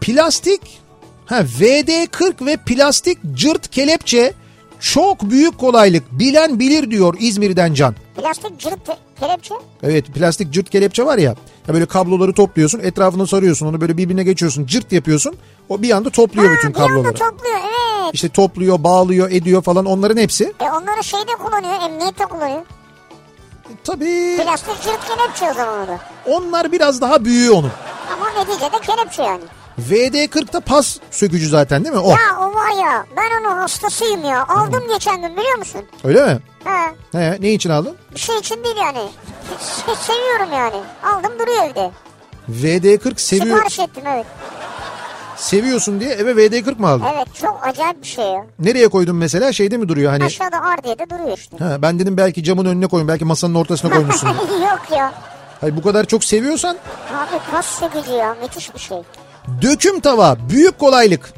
Plastik 0.00 0.80
ha 1.26 1.40
VD40 1.40 2.46
ve 2.46 2.56
plastik 2.56 3.18
cırt 3.34 3.68
kelepçe 3.68 4.34
Çok 4.80 5.22
büyük 5.22 5.58
kolaylık. 5.58 6.02
Bilen 6.12 6.58
bilir 6.58 6.90
diyor 6.90 7.14
İzmir'den 7.18 7.74
Can. 7.74 7.94
Plastik 8.16 8.58
cırt 8.58 8.80
kelepçe. 9.20 9.54
Evet 9.82 10.06
plastik 10.06 10.50
cırt 10.52 10.70
kelepçe 10.70 11.04
var 11.06 11.18
ya. 11.18 11.34
Ya 11.68 11.74
böyle 11.74 11.86
kabloları 11.86 12.32
topluyorsun 12.32 12.80
etrafını 12.80 13.26
sarıyorsun 13.26 13.66
onu 13.66 13.80
böyle 13.80 13.96
birbirine 13.96 14.22
geçiyorsun 14.24 14.66
cırt 14.66 14.92
yapıyorsun. 14.92 15.36
O 15.68 15.82
bir 15.82 15.90
anda 15.90 16.10
topluyor 16.10 16.52
bütün 16.56 16.74
bir 16.74 16.78
anda 16.80 16.88
kabloları. 16.88 17.14
topluyor 17.14 17.56
evet. 17.56 18.14
İşte 18.14 18.28
topluyor 18.28 18.84
bağlıyor 18.84 19.30
ediyor 19.30 19.62
falan 19.62 19.84
onların 19.86 20.16
hepsi. 20.22 20.52
E 20.60 20.64
onları 20.64 21.04
şeyde 21.04 21.32
kullanıyor, 21.44 21.74
emniyette 21.90 22.24
kullanıyor. 22.24 22.62
Tabii 23.84 24.36
Plastik 24.44 24.82
cırt 24.82 25.00
kelepçe 25.08 25.50
o 25.50 25.54
zaman 25.54 25.84
o 25.84 25.88
da. 25.88 25.98
onlar 26.26 26.72
biraz 26.72 27.00
daha 27.00 27.24
büyüğü 27.24 27.50
onun. 27.50 27.70
Ama 28.12 28.30
neticede 28.44 28.80
kelepçe 28.86 29.22
yani. 29.22 29.42
VD40'da 29.80 30.60
pas 30.60 30.98
sökücü 31.10 31.48
zaten 31.48 31.84
değil 31.84 31.94
mi? 31.94 32.00
O. 32.00 32.10
Ya 32.10 32.16
o 32.40 32.54
var 32.54 32.84
ya 32.84 33.06
ben 33.16 33.40
onun 33.40 33.56
hastasıyım 33.56 34.24
ya. 34.24 34.46
Aldım 34.46 34.82
geçen 34.88 35.22
gün 35.22 35.36
biliyor 35.36 35.58
musun? 35.58 35.80
Öyle 36.04 36.24
mi? 36.26 36.38
Ha, 36.64 36.86
He, 37.12 37.36
ne 37.40 37.52
için 37.52 37.70
aldın? 37.70 37.96
bir 38.14 38.20
şey 38.20 38.36
için 38.38 38.64
değil 38.64 38.76
yani. 38.76 38.98
Se- 39.60 39.96
seviyorum 39.96 40.48
yani. 40.52 40.76
Aldım 41.04 41.32
duruyor 41.38 41.62
evde. 41.64 41.90
VD40 42.50 43.20
seviyor, 43.20 43.56
Sipariş 43.56 43.78
ettim 43.78 44.02
evet. 44.06 44.26
seviyorsun 45.36 46.00
diye 46.00 46.10
eve 46.10 46.30
VD40 46.46 46.78
mı 46.78 46.88
aldın? 46.88 47.04
Evet 47.14 47.26
çok 47.40 47.60
acayip 47.66 48.02
bir 48.02 48.06
şey 48.06 48.24
ya. 48.24 48.46
Nereye 48.58 48.88
koydun 48.88 49.16
mesela? 49.16 49.52
Şeyde 49.52 49.76
mi 49.76 49.88
duruyor 49.88 50.10
hani? 50.12 50.24
Aşağıda 50.24 50.60
ar 50.60 50.84
diye 50.84 50.98
de 50.98 51.10
duruyor 51.10 51.38
işte. 51.38 51.56
Ha, 51.58 51.82
ben 51.82 51.98
dedim 51.98 52.16
belki 52.16 52.44
camın 52.44 52.64
önüne 52.64 52.86
koyun 52.86 53.08
belki 53.08 53.24
masanın 53.24 53.54
ortasına 53.54 53.90
koymuşsun. 53.94 54.28
Yok 54.62 54.80
ya. 54.90 55.12
Hayır 55.60 55.76
bu 55.76 55.82
kadar 55.82 56.04
çok 56.04 56.24
seviyorsan 56.24 56.76
Abi 57.14 57.38
pas 57.52 57.66
sökücü 57.66 58.12
ya 58.12 58.36
müthiş 58.42 58.74
bir 58.74 58.80
şey. 58.80 58.98
Döküm 59.62 60.00
tava 60.00 60.36
büyük 60.50 60.78
kolaylık. 60.78 61.32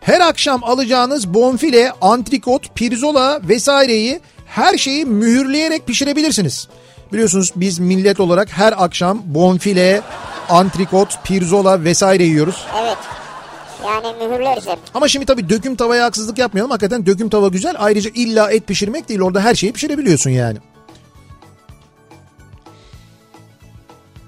Her 0.00 0.20
akşam 0.20 0.64
alacağınız 0.64 1.34
bonfile, 1.34 1.92
antrikot, 2.00 2.74
pirzola 2.74 3.40
vesaireyi 3.48 4.20
her 4.46 4.78
şeyi 4.78 5.04
mühürleyerek 5.04 5.86
pişirebilirsiniz. 5.86 6.68
Biliyorsunuz 7.12 7.52
biz 7.56 7.78
millet 7.78 8.20
olarak 8.20 8.48
her 8.50 8.84
akşam 8.84 9.22
bonfile, 9.24 10.02
antrikot, 10.48 11.24
pirzola 11.24 11.84
vesaire 11.84 12.24
yiyoruz. 12.24 12.66
Evet. 12.82 12.98
Yani 13.84 14.24
mühürleriz 14.24 14.66
hep. 14.66 14.78
Ama 14.94 15.08
şimdi 15.08 15.26
tabii 15.26 15.48
döküm 15.48 15.76
tavaya 15.76 16.04
haksızlık 16.04 16.38
yapmayalım. 16.38 16.70
Hakikaten 16.70 17.06
döküm 17.06 17.28
tava 17.28 17.48
güzel. 17.48 17.74
Ayrıca 17.78 18.10
illa 18.14 18.50
et 18.50 18.66
pişirmek 18.66 19.08
değil. 19.08 19.20
Orada 19.20 19.40
her 19.40 19.54
şeyi 19.54 19.72
pişirebiliyorsun 19.72 20.30
yani. 20.30 20.58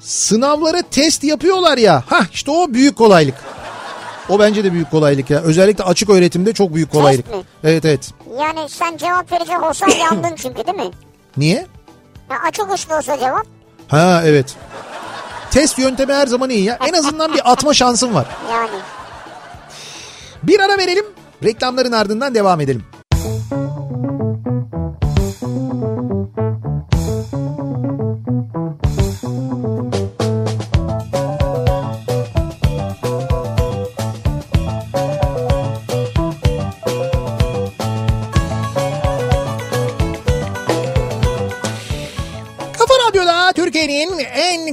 Sınavlara 0.06 0.82
test 0.82 1.24
yapıyorlar 1.24 1.78
ya. 1.78 2.04
Hah 2.06 2.24
işte 2.32 2.50
o 2.50 2.74
büyük 2.74 2.96
kolaylık. 2.96 3.34
O 4.28 4.38
bence 4.38 4.64
de 4.64 4.72
büyük 4.72 4.90
kolaylık 4.90 5.30
ya. 5.30 5.40
Özellikle 5.40 5.84
açık 5.84 6.10
öğretimde 6.10 6.52
çok 6.52 6.74
büyük 6.74 6.92
kolaylık. 6.92 7.30
mi? 7.30 7.42
Evet 7.64 7.84
evet. 7.84 8.10
Yani 8.40 8.68
sen 8.68 8.96
cevap 8.96 9.32
verecek 9.32 9.62
olsan 9.62 9.88
yandın 10.00 10.36
çünkü 10.36 10.66
değil 10.66 10.76
mi? 10.76 10.90
Niye? 11.36 11.66
Ya 12.30 12.36
açık 12.48 12.72
uçlu 12.72 12.96
olsa 12.96 13.18
cevap. 13.18 13.46
Ha 13.88 14.22
evet. 14.24 14.54
Test 15.50 15.78
yöntemi 15.78 16.12
her 16.12 16.26
zaman 16.26 16.50
iyi 16.50 16.64
ya. 16.64 16.78
En 16.88 16.92
azından 16.92 17.34
bir 17.34 17.52
atma 17.52 17.74
şansın 17.74 18.14
var. 18.14 18.26
Yani. 18.52 18.70
Bir 20.42 20.60
ara 20.60 20.78
verelim. 20.78 21.04
Reklamların 21.44 21.92
ardından 21.92 22.34
devam 22.34 22.60
edelim. 22.60 22.84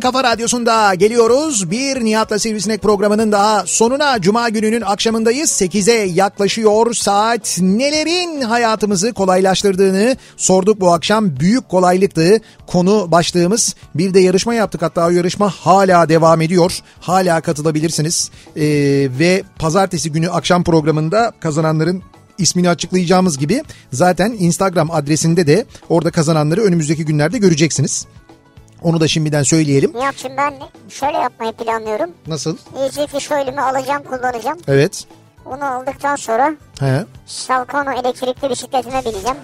Kafa 0.03 0.23
radyosunda 0.23 0.93
geliyoruz. 0.93 1.71
Bir 1.71 2.05
Nihat'la 2.05 2.39
Sivrisinek 2.39 2.81
programının 2.81 3.31
daha 3.31 3.63
sonuna 3.65 4.21
Cuma 4.21 4.49
gününün 4.49 4.81
akşamındayız. 4.81 5.49
8'e 5.49 5.93
yaklaşıyor 5.93 6.93
saat. 6.93 7.57
Nelerin 7.61 8.41
hayatımızı 8.41 9.13
kolaylaştırdığını 9.13 10.17
sorduk 10.38 10.81
bu 10.81 10.93
akşam. 10.93 11.39
Büyük 11.39 11.69
kolaylıktı 11.69 12.39
konu 12.67 13.11
başlığımız. 13.11 13.75
Bir 13.95 14.13
de 14.13 14.19
yarışma 14.19 14.53
yaptık 14.53 14.81
hatta 14.81 15.07
o 15.07 15.09
yarışma 15.09 15.49
hala 15.49 16.09
devam 16.09 16.41
ediyor. 16.41 16.80
Hala 16.99 17.41
katılabilirsiniz. 17.41 18.31
Ee, 18.55 18.61
ve 19.19 19.43
pazartesi 19.59 20.11
günü 20.11 20.30
akşam 20.30 20.63
programında 20.63 21.34
kazananların 21.39 22.03
ismini 22.38 22.69
açıklayacağımız 22.69 23.38
gibi 23.38 23.63
zaten 23.91 24.35
Instagram 24.39 24.91
adresinde 24.91 25.47
de 25.47 25.65
orada 25.89 26.11
kazananları 26.11 26.61
önümüzdeki 26.61 27.05
günlerde 27.05 27.38
göreceksiniz. 27.38 28.05
Onu 28.84 28.99
da 28.99 29.07
şimdiden 29.07 29.43
söyleyelim. 29.43 29.93
Nihat'cığım 29.95 30.38
ben 30.38 30.53
şöyle 30.89 31.18
yapmayı 31.18 31.51
planlıyorum. 31.51 32.10
Nasıl? 32.27 32.57
Easy 32.80 33.01
Fish 33.05 33.31
Oil'imi 33.31 33.61
alacağım 33.61 34.03
kullanacağım. 34.03 34.57
Evet. 34.68 35.05
Onu 35.45 35.65
aldıktan 35.65 36.15
sonra 36.15 36.53
He. 36.80 37.05
Salkano 37.26 37.91
elektrikli 37.91 38.49
bisikletime 38.49 39.01
bineceğim. 39.05 39.38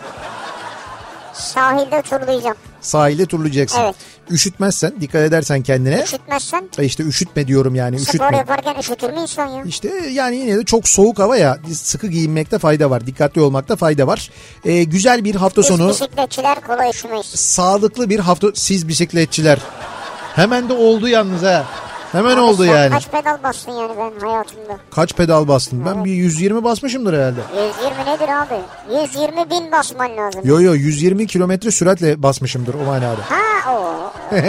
Sahilde 1.39 2.01
turlayacağım. 2.01 2.55
Sahilde 2.81 3.25
turlayacaksın. 3.25 3.79
Evet. 3.81 3.95
Üşütmezsen, 4.31 4.93
dikkat 5.01 5.21
edersen 5.21 5.61
kendine. 5.61 6.01
Üşütmezsen 6.03 6.69
E 6.79 6.85
işte 6.85 7.03
üşütme 7.03 7.47
diyorum 7.47 7.75
yani 7.75 7.99
spor 7.99 8.09
üşütme. 8.09 8.37
yaparken 8.37 8.75
üşütür 8.79 9.09
mü 9.13 9.19
insan 9.21 9.47
ya? 9.47 9.63
İşte 9.63 9.89
yani 10.11 10.35
yine 10.35 10.57
de 10.57 10.65
çok 10.65 10.87
soğuk 10.87 11.19
hava 11.19 11.37
ya 11.37 11.57
sıkı 11.73 12.07
giyinmekte 12.07 12.59
fayda 12.59 12.89
var. 12.89 13.05
Dikkatli 13.07 13.41
olmakta 13.41 13.75
fayda 13.75 14.07
var. 14.07 14.29
Ee, 14.65 14.83
güzel 14.83 15.23
bir 15.23 15.35
hafta 15.35 15.61
Biz 15.61 15.67
sonu. 15.67 15.89
bisikletçiler 15.89 16.61
kolay 16.61 16.89
üşümeyiz. 16.89 17.25
Sağlıklı 17.25 18.09
bir 18.09 18.19
hafta. 18.19 18.47
Siz 18.53 18.87
bisikletçiler. 18.87 19.59
Hemen 20.35 20.69
de 20.69 20.73
oldu 20.73 21.07
yalnız 21.07 21.41
ha. 21.43 21.65
Hemen 22.11 22.33
Abi 22.37 22.41
oldu 22.41 22.65
yani. 22.65 22.89
Kaç 22.89 23.07
pedal 23.07 23.43
bastın 23.43 23.71
yani 23.71 23.91
ben 23.97 24.27
hayatımda? 24.27 24.77
Kaç 24.91 25.13
pedal 25.13 25.47
bastın? 25.47 25.85
Ben 25.85 26.05
bir 26.05 26.11
120 26.11 26.63
basmışımdır 26.63 27.13
herhalde. 27.13 27.39
120 27.83 28.13
nedir 28.13 28.29
abi? 28.29 29.01
120 29.01 29.49
bin 29.49 29.71
basman 29.71 30.17
lazım. 30.17 30.41
Yo 30.43 30.61
yo 30.61 30.73
120 30.73 31.27
kilometre 31.27 31.71
süratle 31.71 32.23
basmışımdır 32.23 32.73
o 32.73 32.83
manada. 32.85 33.21
Ha 33.29 33.73
o. 33.73 34.11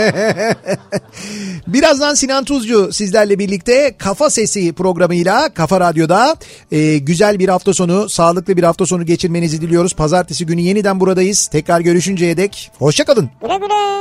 Birazdan 1.67 2.15
Sinan 2.15 2.45
Tuzcu 2.45 2.93
sizlerle 2.93 3.39
birlikte 3.39 3.97
Kafa 3.99 4.31
Sesi 4.31 4.73
programıyla 4.73 5.55
Kafa 5.55 5.81
Radyo'da 5.81 6.37
e, 6.73 6.99
güzel 6.99 7.39
bir 7.39 7.49
hafta 7.49 7.75
sonu, 7.75 8.09
sağlıklı 8.09 8.57
bir 8.57 8.63
hafta 8.63 8.87
sonu 8.87 9.07
geçirmenizi 9.07 9.61
diliyoruz. 9.61 9.95
Pazartesi 9.95 10.47
günü 10.47 10.61
yeniden 10.61 11.01
buradayız. 11.01 11.47
Tekrar 11.47 11.81
görüşünceye 11.81 12.37
dek 12.37 12.71
hoşçakalın. 12.79 13.31
Güle 13.43 13.57
güle. 13.57 14.01